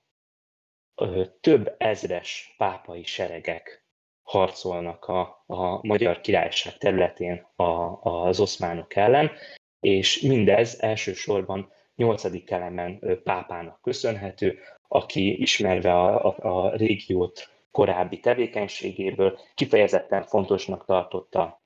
több 1.42 1.76
ezres 1.78 2.56
pápai 2.58 3.04
seregek 3.04 3.88
harcolnak 4.24 5.06
a, 5.06 5.44
a 5.46 5.88
magyar 5.88 6.22
királyság 6.22 6.78
területén 6.78 7.48
a, 7.56 7.64
az 8.04 8.40
oszmánok 8.40 8.96
ellen, 8.96 9.32
és 9.80 10.22
mindez 10.22 10.78
elsősorban 10.82 11.72
8. 11.96 12.44
kelemen 12.44 13.20
pápának 13.24 13.82
köszönhető, 13.82 14.60
aki 14.88 15.42
ismerve 15.42 15.94
a, 15.94 16.26
a, 16.26 16.36
a 16.66 16.76
régiót 16.76 17.50
korábbi 17.72 18.20
tevékenységéből 18.20 19.40
kifejezetten 19.54 20.24
fontosnak 20.24 20.86
tartotta 20.86 21.62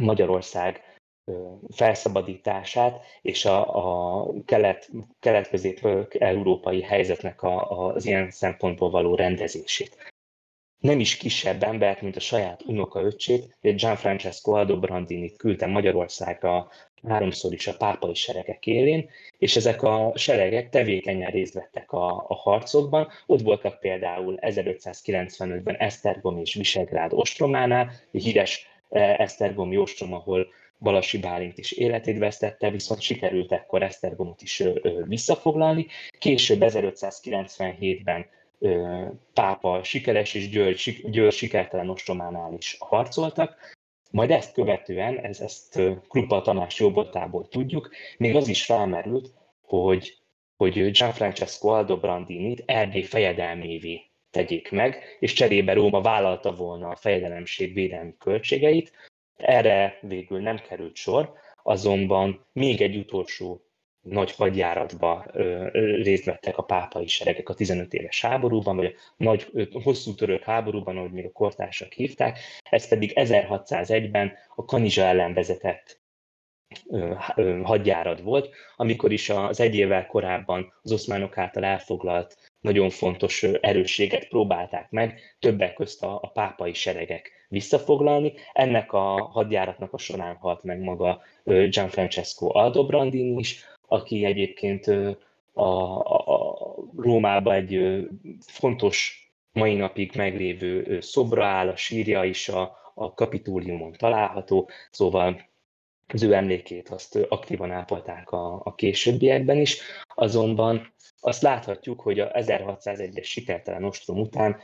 Magyarország 0.00 0.98
felszabadítását 1.70 3.04
és 3.22 3.44
a, 3.44 3.76
a 4.20 4.26
kelet, 4.44 4.90
kelet-közép-európai 5.20 6.82
helyzetnek 6.82 7.42
a, 7.42 7.86
az 7.94 8.06
ilyen 8.06 8.30
szempontból 8.30 8.90
való 8.90 9.14
rendezését. 9.14 10.12
Nem 10.80 11.00
is 11.00 11.16
kisebb 11.16 11.62
embert, 11.62 12.02
mint 12.02 12.16
a 12.16 12.20
saját 12.20 12.62
unoka 12.66 13.00
öcsét, 13.00 13.56
Gianfrancesco 13.60 14.52
Aldobrandini 14.52 15.36
küldte 15.36 15.66
Magyarországra 15.66 16.68
háromszor 17.06 17.52
is 17.52 17.66
a 17.66 17.76
pápai 17.76 18.14
seregek 18.14 18.66
élén, 18.66 19.08
és 19.38 19.56
ezek 19.56 19.82
a 19.82 20.12
seregek 20.14 20.68
tevékenyen 20.68 21.30
részt 21.30 21.54
vettek 21.54 21.92
a, 21.92 22.24
a 22.28 22.34
harcokban. 22.34 23.08
Ott 23.26 23.40
voltak 23.40 23.80
például 23.80 24.38
1595-ben 24.40 25.76
Esztergom 25.76 26.38
és 26.38 26.54
Visegrád 26.54 27.12
ostrománál, 27.12 27.90
híres 28.10 28.66
eh, 28.88 29.18
Esztergomi 29.18 29.76
ostrom, 29.76 30.12
ahol 30.12 30.46
Balasi 30.80 31.18
Bálint 31.18 31.58
is 31.58 31.72
életét 31.72 32.18
vesztette, 32.18 32.70
viszont 32.70 33.00
sikerült 33.00 33.52
ekkor 33.52 33.82
Esztergomot 33.82 34.42
is 34.42 34.62
visszafoglalni. 35.04 35.86
Később 36.18 36.58
1597-ben 36.60 38.26
pápa 39.32 39.82
sikeres 39.82 40.34
és 40.34 40.48
György, 40.48 41.04
György 41.10 41.32
sikertelen 41.32 41.90
ostrománál 41.90 42.52
is 42.52 42.76
harcoltak, 42.78 43.76
majd 44.10 44.30
ezt 44.30 44.52
követően, 44.52 45.18
ez, 45.18 45.40
ezt 45.40 45.80
Krupa 46.08 46.42
Tamás 46.42 46.78
jobbotából 46.78 47.48
tudjuk, 47.48 47.90
még 48.18 48.36
az 48.36 48.48
is 48.48 48.64
felmerült, 48.64 49.32
hogy, 49.62 50.18
hogy 50.56 50.90
Gianfrancesco 50.90 51.68
Aldobrandinit 51.68 52.62
Erdély 52.66 53.02
fejedelmévé 53.02 54.02
tegyék 54.30 54.70
meg, 54.70 55.16
és 55.20 55.32
cserébe 55.32 55.72
Róma 55.72 56.00
vállalta 56.00 56.54
volna 56.54 56.88
a 56.88 56.96
fejedelemség 56.96 57.74
védelmi 57.74 58.14
költségeit. 58.18 58.92
Erre 59.36 59.98
végül 60.00 60.40
nem 60.40 60.58
került 60.68 60.96
sor, 60.96 61.32
azonban 61.62 62.46
még 62.52 62.80
egy 62.80 62.96
utolsó 62.96 63.67
nagy 64.02 64.32
hadjáratba 64.32 65.26
részt 66.02 66.24
vettek 66.24 66.58
a 66.58 66.62
pápai 66.62 67.06
seregek 67.06 67.48
a 67.48 67.54
15 67.54 67.92
éves 67.92 68.20
háborúban, 68.20 68.76
vagy 68.76 68.94
a 68.96 69.14
nagy, 69.16 69.46
hosszú 69.82 70.14
török 70.14 70.42
háborúban, 70.42 70.96
ahogy 70.96 71.12
még 71.12 71.24
a 71.24 71.32
kortársak 71.32 71.92
hívták, 71.92 72.38
ez 72.70 72.88
pedig 72.88 73.12
1601-ben 73.14 74.32
a 74.54 74.64
Kanizsa 74.64 75.02
ellen 75.02 75.34
vezetett 75.34 76.00
hadjárat 77.62 78.20
volt, 78.20 78.50
amikor 78.76 79.12
is 79.12 79.30
az 79.30 79.60
egy 79.60 79.74
évvel 79.74 80.06
korábban 80.06 80.72
az 80.82 80.92
oszmánok 80.92 81.38
által 81.38 81.64
elfoglalt 81.64 82.36
nagyon 82.60 82.90
fontos 82.90 83.42
erősséget 83.42 84.28
próbálták 84.28 84.90
meg, 84.90 85.20
többek 85.38 85.74
közt 85.74 86.02
a, 86.02 86.18
a 86.22 86.28
pápai 86.28 86.72
seregek 86.72 87.46
visszafoglalni. 87.48 88.32
Ennek 88.52 88.92
a 88.92 89.30
hadjáratnak 89.32 89.92
a 89.92 89.98
során 89.98 90.36
halt 90.36 90.62
meg 90.62 90.80
maga 90.80 91.22
Gianfrancesco 91.44 92.58
Aldobrandini 92.58 93.38
is, 93.38 93.64
aki 93.88 94.24
egyébként 94.24 94.86
a, 95.52 95.62
a, 95.62 96.34
a 96.34 96.74
Rómában 96.96 97.54
egy 97.54 97.98
fontos 98.40 99.26
mai 99.52 99.74
napig 99.74 100.12
meglévő 100.16 101.00
szobra 101.00 101.46
áll, 101.46 101.68
a 101.68 101.76
sírja 101.76 102.24
is 102.24 102.48
a, 102.48 102.76
a 102.94 103.14
kapitóliumon 103.14 103.92
található, 103.92 104.68
szóval 104.90 105.48
az 106.06 106.22
ő 106.22 106.32
emlékét 106.32 106.88
azt 106.88 107.18
aktívan 107.28 107.70
ápolták 107.70 108.30
a, 108.30 108.60
a 108.64 108.74
későbbiekben 108.74 109.56
is, 109.56 109.80
azonban 110.14 110.92
azt 111.20 111.42
láthatjuk, 111.42 112.00
hogy 112.00 112.20
a 112.20 112.30
1601-es 112.30 113.24
sikertelen 113.24 113.84
ostrom 113.84 114.18
után 114.20 114.56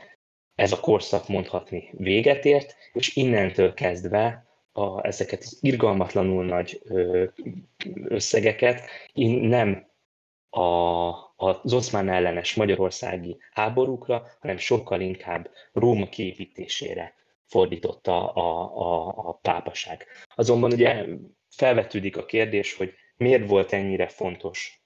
ez 0.55 0.71
a 0.71 0.79
korszak 0.79 1.27
mondhatni 1.27 1.89
véget 1.91 2.45
ért, 2.45 2.75
és 2.93 3.15
innentől 3.15 3.73
kezdve 3.73 4.44
a, 4.77 5.05
ezeket 5.07 5.39
az 5.39 5.57
irgalmatlanul 5.61 6.45
nagy 6.45 6.81
összegeket 8.03 8.81
nem 9.41 9.87
a, 10.49 10.61
az 11.35 11.73
oszmán 11.73 12.09
ellenes 12.09 12.55
magyarországi 12.55 13.37
háborúkra, 13.51 14.27
hanem 14.39 14.57
sokkal 14.57 15.01
inkább 15.01 15.49
Róma 15.73 16.09
kiépítésére 16.09 17.13
fordította 17.45 18.31
a, 18.33 18.71
a, 18.77 19.13
a 19.29 19.33
pápaság. 19.33 20.05
Azonban 20.35 20.71
ugye 20.71 21.05
felvetődik 21.49 22.17
a 22.17 22.25
kérdés, 22.25 22.73
hogy 22.73 22.93
miért 23.17 23.49
volt 23.49 23.73
ennyire 23.73 24.07
fontos 24.07 24.83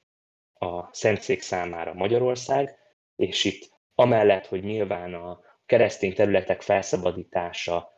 a 0.54 0.94
Szentszék 0.94 1.42
számára 1.42 1.94
Magyarország, 1.94 2.78
és 3.16 3.44
itt 3.44 3.70
amellett, 3.96 4.46
hogy 4.46 4.64
nyilván 4.64 5.14
a 5.14 5.40
keresztény 5.66 6.14
területek 6.14 6.62
felszabadítása 6.62 7.98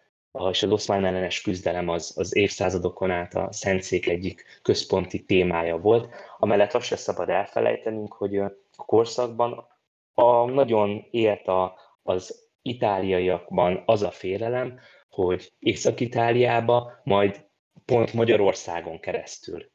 és 0.52 0.64
az 0.64 0.72
oszmán 0.72 1.06
ellenes 1.06 1.42
küzdelem 1.42 1.90
az, 1.90 2.14
az 2.18 2.36
évszázadokon 2.36 3.12
át 3.12 3.34
a 3.34 3.48
Szentszék 3.52 4.08
egyik 4.08 4.60
központi 4.62 5.26
témája 5.26 5.78
volt, 5.78 6.10
amellett 6.38 6.74
azt 6.74 6.86
se 6.86 6.96
szabad 6.96 7.30
elfelejtenünk, 7.30 8.14
hogy 8.14 8.38
a 8.38 8.52
korszakban 8.76 9.68
a, 10.14 10.46
nagyon 10.46 11.08
élt 11.12 11.48
a, 11.48 11.78
az 12.04 12.50
itáliaiakban 12.62 13.84
az 13.86 14.02
a 14.02 14.12
félelem, 14.12 14.80
hogy 15.10 15.52
Észak-Itáliába 15.60 16.92
majd 17.04 17.46
pont 17.86 18.14
Magyarországon 18.14 19.00
keresztül 19.00 19.72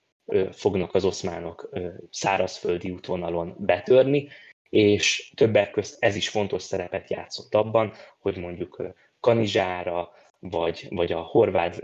fognak 0.51 0.95
az 0.95 1.05
oszmánok 1.05 1.69
szárazföldi 2.11 2.91
útvonalon 2.91 3.55
betörni, 3.59 4.29
és 4.69 5.33
többek 5.37 5.71
közt 5.71 6.03
ez 6.03 6.17
is 6.17 6.29
fontos 6.29 6.63
szerepet 6.63 7.11
játszott 7.11 7.55
abban, 7.55 7.93
hogy 8.19 8.37
mondjuk 8.37 8.95
Kanizsára, 9.21 10.11
vagy, 10.39 10.87
vagy 10.91 11.13
a 11.13 11.21
horvát 11.21 11.83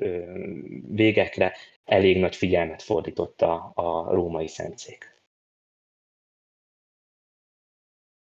végekre 0.89 1.57
elég 1.85 2.19
nagy 2.19 2.37
figyelmet 2.37 2.83
fordította 2.83 3.55
a 3.75 4.13
római 4.15 4.49
szentszék. 4.49 5.21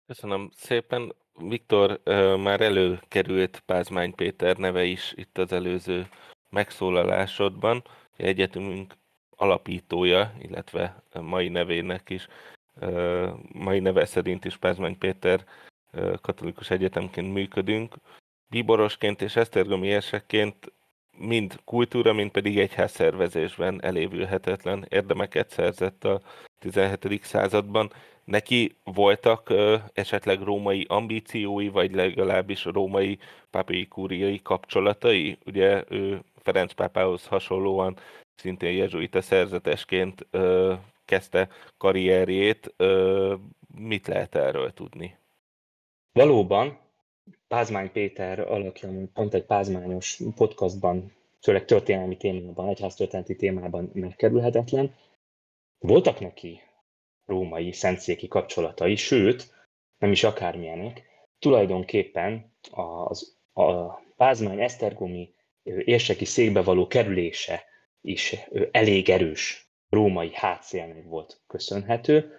Köszönöm 0.05 0.49
szépen. 0.53 1.15
Viktor, 1.39 2.01
már 2.39 2.61
előkerült 2.61 3.59
Pázmány 3.59 4.15
Péter 4.15 4.57
neve 4.57 4.83
is 4.83 5.13
itt 5.15 5.37
az 5.37 5.51
előző 5.51 6.07
megszólalásodban. 6.49 7.83
Egyetemünk 8.15 8.93
alapítója, 9.29 10.33
illetve 10.39 11.03
mai 11.21 11.47
nevének 11.47 12.09
is, 12.09 12.27
mai 13.51 13.79
neve 13.79 14.05
szerint 14.05 14.45
is 14.45 14.57
Pázmány 14.57 14.97
Péter 14.97 15.45
katolikus 16.21 16.69
egyetemként 16.69 17.33
működünk. 17.33 17.95
Bíborosként 18.49 19.21
és 19.21 19.35
esztergomi 19.35 19.87
érsekként 19.87 20.71
mind 21.17 21.59
kultúra, 21.65 22.13
mind 22.13 22.31
pedig 22.31 22.59
egyház 22.59 22.91
szervezésben 22.91 23.83
elévülhetetlen 23.83 24.85
érdemeket 24.89 25.49
szerzett 25.49 26.03
a 26.03 26.21
17. 26.59 27.23
században. 27.23 27.91
Neki 28.23 28.75
voltak 28.83 29.49
ö, 29.49 29.75
esetleg 29.93 30.41
római 30.41 30.85
ambíciói, 30.89 31.67
vagy 31.67 31.95
legalábbis 31.95 32.65
római 32.65 33.19
pápai 33.49 33.87
kúriai 33.87 34.39
kapcsolatai? 34.41 35.37
Ugye 35.45 35.83
ő 35.89 36.21
Ferenc 36.41 36.73
pápához 36.73 37.25
hasonlóan 37.25 37.97
szintén 38.35 38.71
jezsuita 38.71 39.21
szerzetesként 39.21 40.25
ö, 40.31 40.73
kezdte 41.05 41.49
karrierjét. 41.77 42.73
Ö, 42.77 43.35
mit 43.77 44.07
lehet 44.07 44.35
erről 44.35 44.73
tudni? 44.73 45.17
Valóban, 46.11 46.77
Pázmány 47.47 47.91
Péter 47.91 48.39
alakja 48.39 48.89
pont 49.13 49.33
egy 49.33 49.45
pázmányos 49.45 50.19
podcastban, 50.35 51.15
főleg 51.41 51.65
történelmi 51.65 52.17
témában, 52.17 52.67
egyháztörténeti 52.67 53.35
témában 53.35 53.89
megkerülhetetlen. 53.93 54.95
Voltak 55.79 56.19
neki 56.19 56.61
római 57.25 57.71
szentszéki 57.71 58.27
kapcsolatai, 58.27 58.95
sőt, 58.95 59.53
nem 59.97 60.11
is 60.11 60.23
akármilyenek, 60.23 61.03
tulajdonképpen 61.39 62.53
az, 62.71 63.37
a 63.53 63.93
Pázmány 64.15 64.61
Esztergomi 64.61 65.33
érseki 65.63 66.25
székbe 66.25 66.61
való 66.61 66.87
kerülése 66.87 67.63
is 68.01 68.35
elég 68.71 69.09
erős 69.09 69.67
római 69.89 70.29
hátszélnek 70.33 71.03
volt 71.03 71.41
köszönhető, 71.47 72.31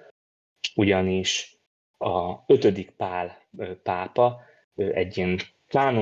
ugyanis 0.74 1.56
a 1.98 2.44
ötödik 2.46 2.90
Pál 2.90 3.42
pápa 3.82 4.40
egy 4.78 5.16
ilyen 5.16 5.40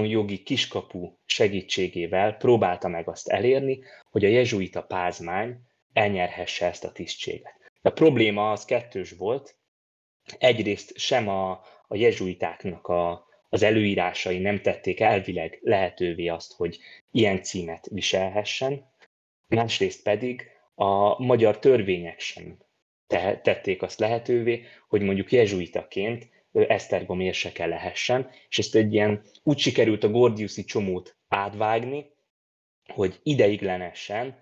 jogi 0.05 0.43
kiskapu 0.43 1.13
segítségével 1.25 2.37
próbálta 2.37 2.89
meg 2.89 3.09
azt 3.09 3.29
elérni, 3.29 3.79
hogy 4.11 4.25
a 4.25 4.29
jezsuita 4.29 4.83
pázmány 4.83 5.57
elnyerhesse 5.93 6.67
ezt 6.67 6.85
a 6.85 6.93
tisztséget. 6.93 7.55
A 7.83 7.91
probléma 7.91 8.51
az 8.51 8.65
kettős 8.65 9.11
volt. 9.11 9.57
Egyrészt 10.39 10.99
sem 10.99 11.29
a, 11.29 11.51
a 11.89 11.97
jezsuitáknak 11.97 12.87
a, 12.87 13.27
az 13.49 13.63
előírásai 13.63 14.39
nem 14.39 14.63
tették 14.63 15.01
elvileg 15.01 15.59
lehetővé 15.63 16.27
azt, 16.27 16.53
hogy 16.53 16.79
ilyen 17.11 17.43
címet 17.43 17.87
viselhessen, 17.91 18.91
másrészt 19.47 20.03
pedig 20.03 20.51
a 20.75 21.23
magyar 21.23 21.59
törvények 21.59 22.21
sem 22.21 22.59
tették 23.43 23.83
azt 23.83 23.99
lehetővé, 23.99 24.65
hogy 24.89 25.03
mondjuk 25.03 25.33
jezsuitaként 25.33 26.29
Esztergom 26.69 27.21
érseke 27.21 27.67
lehessen, 27.67 28.31
és 28.49 28.59
ezt 28.59 28.75
egy 28.75 28.93
ilyen 28.93 29.23
úgy 29.43 29.59
sikerült 29.59 30.05
a 30.05 30.11
Gordiuszi 30.11 30.65
csomót 30.65 31.17
átvágni, 31.29 32.15
hogy 32.93 33.21
ideiglenesen 33.23 34.39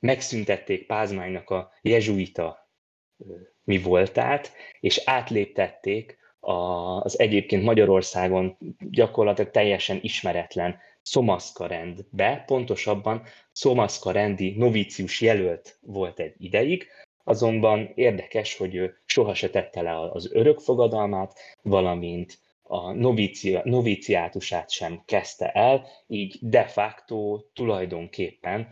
megszüntették 0.00 0.86
Pázmánynak 0.86 1.50
a 1.50 1.72
jezsuita 1.82 2.70
mi 3.64 3.78
voltát, 3.78 4.52
és 4.80 5.02
átléptették 5.04 6.18
az 6.40 7.18
egyébként 7.18 7.62
Magyarországon 7.62 8.58
gyakorlatilag 8.90 9.50
teljesen 9.50 9.98
ismeretlen 10.02 10.78
Szomaszka 11.02 11.66
rendbe, 11.66 12.42
pontosabban 12.46 13.22
Szomaszka 13.52 14.10
rendi 14.10 14.54
novícius 14.56 15.20
jelölt 15.20 15.78
volt 15.80 16.18
egy 16.18 16.34
ideig, 16.38 16.86
azonban 17.28 17.92
érdekes, 17.94 18.56
hogy 18.56 18.74
ő 18.74 18.96
soha 19.04 19.34
se 19.34 19.50
tette 19.50 19.82
le 19.82 20.10
az 20.10 20.32
örökfogadalmát, 20.32 21.38
valamint 21.62 22.38
a 22.62 22.92
novici, 22.92 23.58
noviciátusát 23.64 24.70
sem 24.70 25.02
kezdte 25.04 25.50
el, 25.50 25.86
így 26.06 26.38
de 26.40 26.64
facto 26.64 27.40
tulajdonképpen 27.52 28.68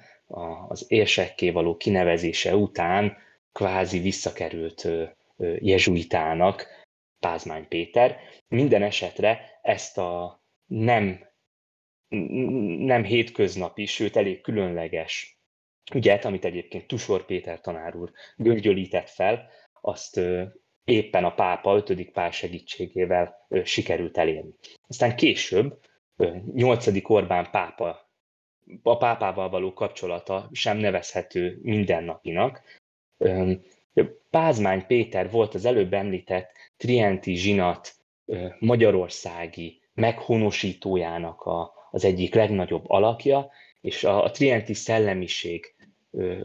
az 0.68 0.84
érsekké 0.88 1.50
való 1.50 1.76
kinevezése 1.76 2.57
után 2.57 3.16
kvázi 3.52 3.98
visszakerült 3.98 4.88
jezsuitának 5.59 6.66
Pázmány 7.20 7.68
Péter. 7.68 8.18
Minden 8.48 8.82
esetre 8.82 9.59
ezt 9.62 9.98
a 9.98 10.42
nem, 10.66 11.28
nem 12.78 13.05
hétköznapi, 13.05 13.86
sőt 13.86 14.16
elég 14.16 14.40
különleges 14.40 15.34
ügyet, 15.93 16.24
amit 16.24 16.45
egyébként 16.45 16.87
Tusor 16.87 17.24
Péter 17.24 17.61
tanár 17.61 17.97
úr 17.97 18.11
göngyölített 18.37 19.09
fel, 19.09 19.49
azt 19.80 20.20
éppen 20.85 21.24
a 21.24 21.35
pápa, 21.35 21.76
ötödik 21.76 22.12
pár 22.12 22.32
segítségével 22.32 23.47
sikerült 23.64 24.18
elérni. 24.18 24.55
Aztán 24.89 25.16
később, 25.16 25.78
nyolcadik 26.55 27.09
Orbán 27.09 27.51
pápa, 27.51 28.11
a 28.82 28.97
pápával 28.97 29.49
való 29.49 29.72
kapcsolata 29.72 30.49
sem 30.53 30.76
nevezhető 30.76 31.59
mindennapinak. 31.62 32.62
Pázmány 34.30 34.87
Péter 34.87 35.30
volt 35.30 35.55
az 35.55 35.64
előbb 35.64 35.93
említett 35.93 36.51
Trienti 36.76 37.35
zsinat 37.35 37.93
magyarországi 38.59 39.80
meghonosítójának 39.95 41.41
a, 41.41 41.72
az 41.91 42.05
egyik 42.05 42.35
legnagyobb 42.35 42.91
alakja, 42.91 43.51
és 43.80 44.05
a, 44.05 44.24
a 44.24 44.30
Trienti 44.30 44.74
szellemiség 44.74 45.74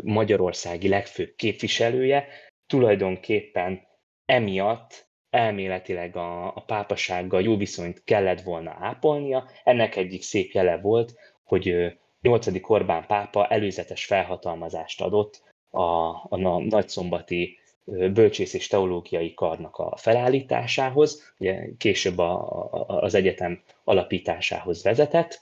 magyarországi 0.02 0.88
legfőbb 0.88 1.34
képviselője, 1.36 2.28
tulajdonképpen 2.68 3.88
emiatt 4.26 5.08
elméletileg 5.30 6.16
a, 6.16 6.56
a 6.56 6.64
pápasággal 6.66 7.42
jó 7.42 7.58
viszonyt 7.58 8.04
kellett 8.04 8.42
volna 8.42 8.76
ápolnia. 8.80 9.50
Ennek 9.64 9.96
egyik 9.96 10.22
szép 10.22 10.52
jele 10.52 10.78
volt, 10.78 11.14
hogy 11.44 11.98
8. 12.22 12.48
Orbán 12.70 13.06
pápa 13.08 13.48
előzetes 13.48 14.06
felhatalmazást 14.06 15.02
adott 15.02 15.44
a, 15.70 15.82
a 16.30 16.60
nagyszombati 16.60 17.60
bölcsész 17.86 18.54
és 18.54 18.68
teológiai 18.68 19.34
karnak 19.34 19.76
a 19.76 19.98
felállításához, 19.98 21.34
ugye 21.38 21.70
később 21.78 22.18
a, 22.18 22.64
a, 22.72 23.02
az 23.02 23.14
egyetem 23.14 23.62
alapításához 23.84 24.84
vezetett. 24.84 25.42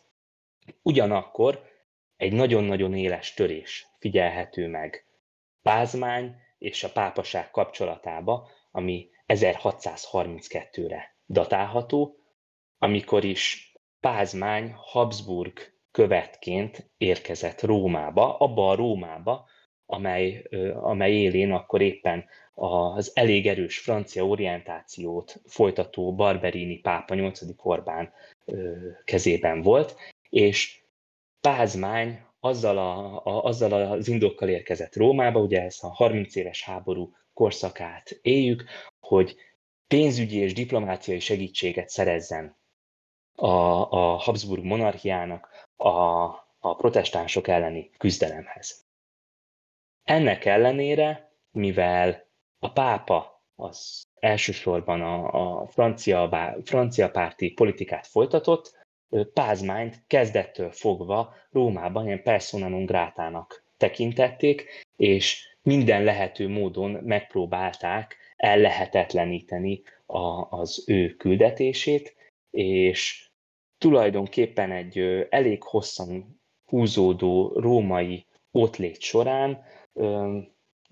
Ugyanakkor 0.82 1.62
egy 2.18 2.34
nagyon-nagyon 2.34 2.94
éles 2.94 3.34
törés 3.34 3.87
figyelhető 4.00 4.68
meg 4.68 5.06
Pázmány 5.62 6.36
és 6.58 6.84
a 6.84 6.92
pápaság 6.92 7.52
kapcsolatába, 7.52 8.50
ami 8.72 9.10
1632-re 9.28 11.16
datálható, 11.28 12.16
amikor 12.78 13.24
is 13.24 13.74
Pázmány 14.00 14.74
Habsburg 14.76 15.74
követként 15.92 16.90
érkezett 16.98 17.62
Rómába, 17.62 18.38
abba 18.38 18.70
a 18.70 18.76
Rómába, 18.76 19.48
amely, 19.86 20.44
amely 20.74 21.12
élén 21.12 21.52
akkor 21.52 21.82
éppen 21.82 22.26
az 22.54 23.12
elég 23.16 23.48
erős 23.48 23.80
francia 23.80 24.28
orientációt 24.28 25.42
folytató 25.46 26.16
Barberini 26.16 26.80
pápa 26.80 27.16
8. 27.16 27.42
Orbán 27.58 28.14
kezében 29.04 29.62
volt, 29.62 29.96
és 30.30 30.82
Pázmány 31.42 32.27
azzal, 32.40 32.78
a, 32.78 33.22
a, 33.26 33.44
azzal 33.44 33.72
az 33.92 34.08
indokkal 34.08 34.50
érkezett 34.50 34.96
Rómába, 34.96 35.40
ugye 35.40 35.62
ez 35.62 35.78
a 35.82 35.88
30 35.88 36.36
éves 36.36 36.64
háború 36.64 37.16
korszakát 37.34 38.20
éljük, 38.22 38.64
hogy 39.00 39.36
pénzügyi 39.88 40.38
és 40.38 40.54
diplomáciai 40.54 41.20
segítséget 41.20 41.90
szerezzen 41.90 42.58
a, 43.36 43.48
a 43.92 44.16
Habsburg 44.18 44.64
monarchiának 44.64 45.50
a, 45.76 45.92
a 46.60 46.76
protestánsok 46.78 47.48
elleni 47.48 47.90
küzdelemhez. 47.98 48.86
Ennek 50.04 50.46
ellenére, 50.46 51.32
mivel 51.52 52.28
a 52.60 52.72
pápa 52.72 53.44
az 53.56 54.04
elsősorban 54.20 55.02
a, 55.02 55.62
a 55.62 55.68
francia, 55.68 56.30
francia 56.64 57.12
párti 57.12 57.52
politikát 57.52 58.08
folytatott, 58.08 58.87
Pázmányt 59.34 60.04
kezdettől 60.08 60.72
fogva 60.72 61.34
Rómában 61.50 62.06
ilyen 62.06 62.24
persona 62.24 62.86
grátának 62.86 63.66
tekintették, 63.78 64.86
és 64.96 65.56
minden 65.62 66.04
lehető 66.04 66.48
módon 66.50 66.92
megpróbálták 66.92 68.18
ellehetetleníteni 68.36 69.82
a, 70.06 70.58
az 70.60 70.84
ő 70.88 71.16
küldetését, 71.16 72.16
és 72.52 73.30
tulajdonképpen 73.78 74.72
egy 74.72 74.98
elég 75.30 75.64
hosszan 75.64 76.42
húzódó 76.66 77.54
római 77.60 78.26
otlét 78.52 79.02
során 79.02 79.64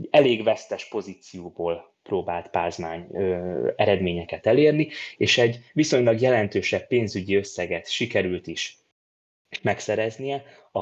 elég 0.10 0.44
vesztes 0.44 0.88
pozícióból 0.88 1.95
próbált 2.06 2.48
Pázmány 2.48 3.08
ö, 3.12 3.72
eredményeket 3.76 4.46
elérni, 4.46 4.90
és 5.18 5.38
egy 5.38 5.60
viszonylag 5.74 6.22
jelentősebb 6.22 6.88
pénzügyi 6.88 7.36
összeget 7.36 7.90
sikerült 7.90 8.48
is 8.48 8.78
megszereznie 9.62 10.44
a, 10.72 10.80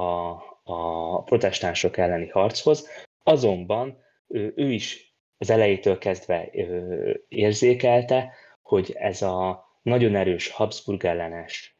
a 0.64 1.24
protestánsok 1.24 1.98
elleni 1.98 2.28
harchoz, 2.28 2.88
azonban 3.24 4.04
ő, 4.28 4.54
ő 4.56 4.72
is 4.72 5.16
az 5.38 5.50
elejétől 5.50 5.98
kezdve 5.98 6.50
ö, 6.54 7.14
érzékelte, 7.28 8.34
hogy 8.62 8.92
ez 8.98 9.22
a 9.22 9.66
nagyon 9.82 10.16
erős 10.16 10.50
Habsburg 10.50 11.06
ellenes 11.06 11.73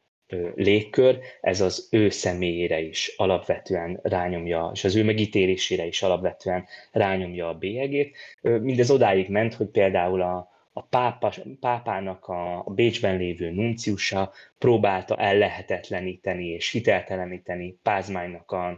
légkör, 0.54 1.18
ez 1.40 1.60
az 1.60 1.88
ő 1.90 2.08
személyére 2.08 2.80
is 2.80 3.14
alapvetően 3.16 3.98
rányomja, 4.02 4.70
és 4.74 4.84
az 4.84 4.96
ő 4.96 5.04
megítélésére 5.04 5.86
is 5.86 6.02
alapvetően 6.02 6.66
rányomja 6.92 7.48
a 7.48 7.54
bélyegét. 7.54 8.16
Mindez 8.40 8.90
odáig 8.90 9.28
ment, 9.28 9.54
hogy 9.54 9.68
például 9.68 10.22
a, 10.22 10.48
a 10.72 10.82
pápa, 10.82 11.32
pápának 11.60 12.26
a, 12.26 12.58
a 12.58 12.70
Bécsben 12.70 13.16
lévő 13.16 13.50
nunciusa 13.50 14.32
próbálta 14.58 15.16
ellehetetleníteni 15.16 16.46
és 16.46 16.70
hitelteleníteni 16.70 17.78
Pázmánynak 17.82 18.50
a, 18.50 18.68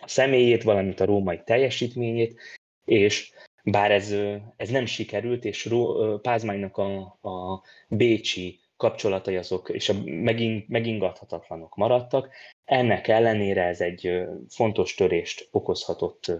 a 0.00 0.08
személyét, 0.08 0.62
valamint 0.62 1.00
a 1.00 1.04
római 1.04 1.40
teljesítményét, 1.44 2.40
és 2.84 3.32
bár 3.64 3.90
ez, 3.90 4.14
ez 4.56 4.68
nem 4.68 4.86
sikerült, 4.86 5.44
és 5.44 5.74
Pázmánynak 6.22 6.76
a, 6.76 7.18
a 7.22 7.62
bécsi 7.88 8.60
kapcsolatai 8.78 9.36
azok 9.36 9.68
és 9.68 9.88
a 9.88 9.94
meging, 10.04 10.64
megingathatatlanok 10.68 11.76
maradtak. 11.76 12.28
Ennek 12.64 13.08
ellenére 13.08 13.62
ez 13.62 13.80
egy 13.80 14.22
fontos 14.48 14.94
törést 14.94 15.48
okozhatott 15.50 16.32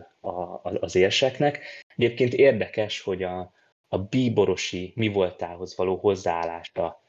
az 0.81 0.95
érseknek. 0.95 1.61
Egyébként 1.97 2.35
érdekes, 2.35 3.01
hogy 3.01 3.23
a, 3.23 3.53
a 3.89 3.99
bíborosi 3.99 4.93
mi 4.97 5.09
voltához 5.09 5.77
való 5.77 5.97
hozzáállása 5.97 7.03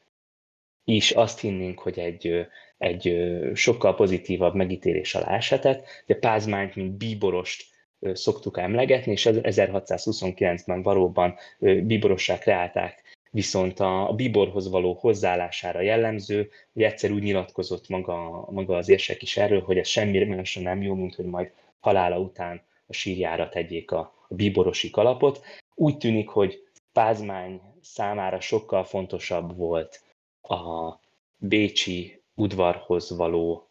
is 0.84 1.10
azt 1.10 1.40
hinnénk, 1.40 1.78
hogy 1.78 1.98
egy, 1.98 2.46
egy 2.78 3.16
sokkal 3.54 3.94
pozitívabb 3.94 4.54
megítélés 4.54 5.14
alá 5.14 5.36
eshetett. 5.36 5.84
De 6.06 6.14
Pázmányt, 6.14 6.74
mint 6.74 6.92
bíborost 6.92 7.64
szoktuk 8.12 8.58
emlegetni, 8.58 9.12
és 9.12 9.28
1629-ben 9.30 10.82
valóban 10.82 11.36
bíborossá 11.58 12.38
kreálták 12.38 13.09
viszont 13.30 13.80
a, 13.80 14.08
a 14.08 14.12
Biborhoz 14.12 14.70
való 14.70 14.92
hozzáállására 15.00 15.80
jellemző, 15.80 16.50
hogy 16.72 16.82
egyszer 16.82 17.10
úgy 17.10 17.22
nyilatkozott 17.22 17.88
maga, 17.88 18.48
maga 18.50 18.76
az 18.76 18.88
érsek 18.88 19.22
is 19.22 19.36
erről, 19.36 19.60
hogy 19.60 19.78
ez 19.78 19.88
semmi 19.88 20.24
másra 20.24 20.62
nem 20.62 20.82
jó, 20.82 20.94
mint 20.94 21.14
hogy 21.14 21.24
majd 21.24 21.52
halála 21.80 22.18
után 22.18 22.62
a 22.86 22.92
sírjára 22.92 23.48
tegyék 23.48 23.90
a, 23.90 23.98
a 24.28 24.34
bíborosi 24.34 24.90
kalapot. 24.90 25.40
Úgy 25.74 25.96
tűnik, 25.96 26.28
hogy 26.28 26.62
Pázmány 26.92 27.60
számára 27.80 28.40
sokkal 28.40 28.84
fontosabb 28.84 29.56
volt 29.56 30.02
a 30.42 30.94
bécsi 31.36 32.22
udvarhoz 32.34 33.16
való 33.16 33.70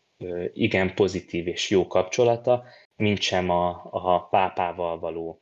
igen 0.53 0.93
pozitív 0.95 1.47
és 1.47 1.69
jó 1.69 1.87
kapcsolata, 1.87 2.63
mint 2.95 3.21
sem 3.21 3.49
a, 3.49 3.87
a 3.91 4.27
pápával 4.27 4.99
való, 4.99 5.41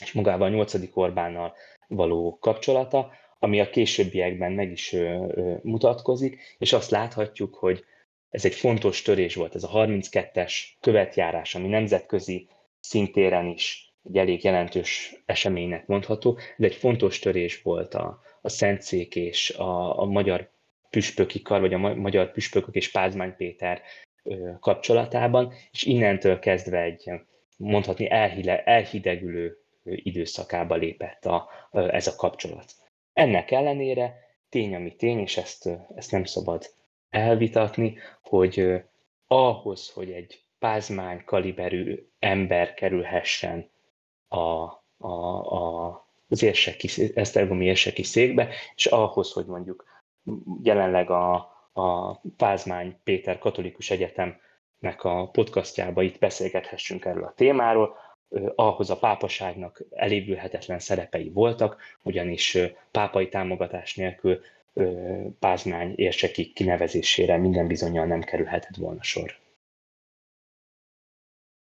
és 0.00 0.12
magával 0.12 0.46
a 0.46 0.50
nyolcadik 0.50 0.96
Orbánnal 0.96 1.54
való 1.88 2.38
kapcsolata, 2.40 3.10
ami 3.38 3.60
a 3.60 3.70
későbbiekben 3.70 4.52
meg 4.52 4.70
is 4.70 4.96
mutatkozik, 5.62 6.56
és 6.58 6.72
azt 6.72 6.90
láthatjuk, 6.90 7.54
hogy 7.54 7.84
ez 8.30 8.44
egy 8.44 8.54
fontos 8.54 9.02
törés 9.02 9.34
volt, 9.34 9.54
ez 9.54 9.64
a 9.64 9.70
32-es 9.72 10.54
követjárás, 10.80 11.54
ami 11.54 11.68
nemzetközi 11.68 12.48
szintéren 12.80 13.46
is 13.46 13.92
egy 14.04 14.16
elég 14.16 14.44
jelentős 14.44 15.22
eseménynek 15.26 15.86
mondható, 15.86 16.38
de 16.56 16.66
egy 16.66 16.74
fontos 16.74 17.18
törés 17.18 17.62
volt 17.62 17.94
a, 17.94 18.20
a 18.40 18.48
Szentszék 18.48 19.16
és 19.16 19.50
a, 19.50 20.00
a 20.00 20.04
magyar 20.04 20.50
püspöki 20.90 21.42
kar, 21.42 21.60
vagy 21.60 21.74
a 21.74 21.78
magyar 21.78 22.32
püspökök 22.32 22.74
és 22.74 22.90
Pázmány 22.90 23.36
Péter 23.36 23.82
kapcsolatában, 24.60 25.52
és 25.72 25.82
innentől 25.82 26.38
kezdve 26.38 26.82
egy 26.82 27.10
mondhatni 27.56 28.10
elhile, 28.10 28.62
elhidegülő 28.62 29.58
időszakába 29.84 30.74
lépett 30.74 31.24
a, 31.24 31.48
ez 31.70 32.06
a 32.06 32.14
kapcsolat. 32.16 32.72
Ennek 33.18 33.50
ellenére 33.50 34.18
tény, 34.48 34.74
ami 34.74 34.96
tény, 34.96 35.18
és 35.18 35.36
ezt, 35.36 35.68
ezt 35.94 36.10
nem 36.10 36.24
szabad 36.24 36.74
elvitatni, 37.10 37.98
hogy 38.22 38.82
ahhoz, 39.26 39.90
hogy 39.90 40.10
egy 40.10 40.42
pázmány 40.58 41.24
kaliberű 41.24 42.08
ember 42.18 42.74
kerülhessen 42.74 43.70
a, 44.28 44.38
a, 44.38 45.12
a, 45.54 46.06
az 46.28 46.42
érseki, 46.42 47.12
esztergomi 47.14 47.64
érseki 47.64 48.02
székbe, 48.02 48.48
és 48.74 48.86
ahhoz, 48.86 49.32
hogy 49.32 49.46
mondjuk 49.46 49.84
jelenleg 50.62 51.10
a, 51.10 51.34
a 51.72 52.14
Pázmány 52.36 53.00
Péter 53.04 53.38
Katolikus 53.38 53.90
Egyetemnek 53.90 55.04
a 55.04 55.28
podcastjába 55.28 56.02
itt 56.02 56.18
beszélgethessünk 56.18 57.04
erről 57.04 57.24
a 57.24 57.34
témáról, 57.36 57.96
ahhoz 58.54 58.90
a 58.90 58.98
pápaságnak 58.98 59.82
elévülhetetlen 59.90 60.78
szerepei 60.78 61.30
voltak, 61.30 61.82
ugyanis 62.02 62.58
pápai 62.90 63.28
támogatás 63.28 63.94
nélkül 63.94 64.40
Pázmány 65.38 65.92
érseki 65.96 66.52
kinevezésére 66.52 67.36
minden 67.36 67.66
bizonyal 67.66 68.06
nem 68.06 68.20
kerülhetett 68.20 68.76
volna 68.76 69.02
sor. 69.02 69.38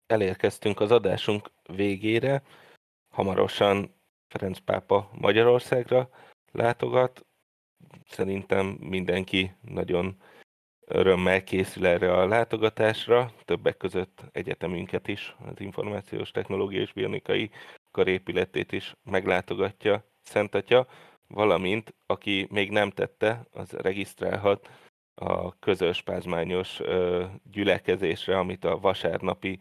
Elérkeztünk 0.07 0.81
az 0.81 0.91
adásunk 0.91 1.51
végére. 1.63 2.43
Hamarosan 3.09 3.95
Ferenc 4.29 4.59
pápa 4.59 5.11
Magyarországra 5.13 6.11
látogat. 6.53 7.27
Szerintem 8.09 8.67
mindenki 8.67 9.55
nagyon 9.61 10.17
örömmel 10.87 11.45
készül 11.45 11.87
erre 11.87 12.13
a 12.13 12.27
látogatásra, 12.27 13.33
többek 13.45 13.77
között 13.77 14.25
egyetemünket 14.33 15.09
is, 15.09 15.37
az 15.47 15.61
Információs 15.61 16.31
Technológiai 16.31 16.83
és 16.83 16.93
Bionikai 16.93 17.51
karépületét 17.91 18.73
is 18.73 18.95
meglátogatja 19.05 20.05
Szent 20.23 20.55
Atya, 20.55 20.87
valamint 21.27 21.95
aki 22.07 22.47
még 22.51 22.71
nem 22.71 22.91
tette, 22.91 23.47
az 23.53 23.71
regisztrálhat 23.71 24.71
a 25.15 25.59
közös 25.59 26.03
pázmányos 26.03 26.81
gyülekezésre, 27.51 28.39
amit 28.39 28.65
a 28.65 28.79
vasárnapi 28.79 29.59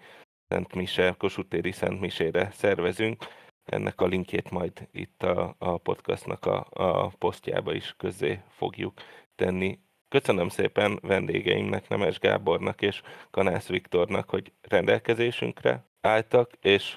Szent 0.48 0.74
Mise, 0.74 1.16
Kossuth-téri 1.18 1.72
Szent 1.72 2.00
Misére 2.00 2.52
szervezünk. 2.52 3.26
Ennek 3.64 4.02
a 4.02 4.06
linkjét 4.06 4.50
majd 4.50 4.88
itt 4.92 5.24
a, 5.24 5.56
a 5.58 5.78
podcastnak 5.78 6.46
a, 6.46 6.68
a 6.70 7.08
posztjába 7.08 7.74
is 7.74 7.94
közé 7.98 8.42
fogjuk 8.50 9.02
tenni 9.36 9.80
Köszönöm 10.20 10.50
szépen 10.50 11.00
vendégeimnek, 11.02 11.88
Nemes 11.88 12.20
Gábornak 12.20 12.82
és 12.82 13.02
Kanász 13.32 13.68
Viktornak, 13.68 14.30
hogy 14.30 14.52
rendelkezésünkre 14.62 15.86
álltak, 16.02 16.52
és 16.62 16.94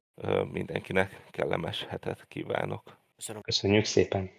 mindenkinek 0.53 1.23
kellemes 1.31 1.87
hetet 1.89 2.27
kívánok. 2.29 2.99
Köszönöm. 3.17 3.43
Köszönjük 3.43 3.85
szépen! 3.85 4.31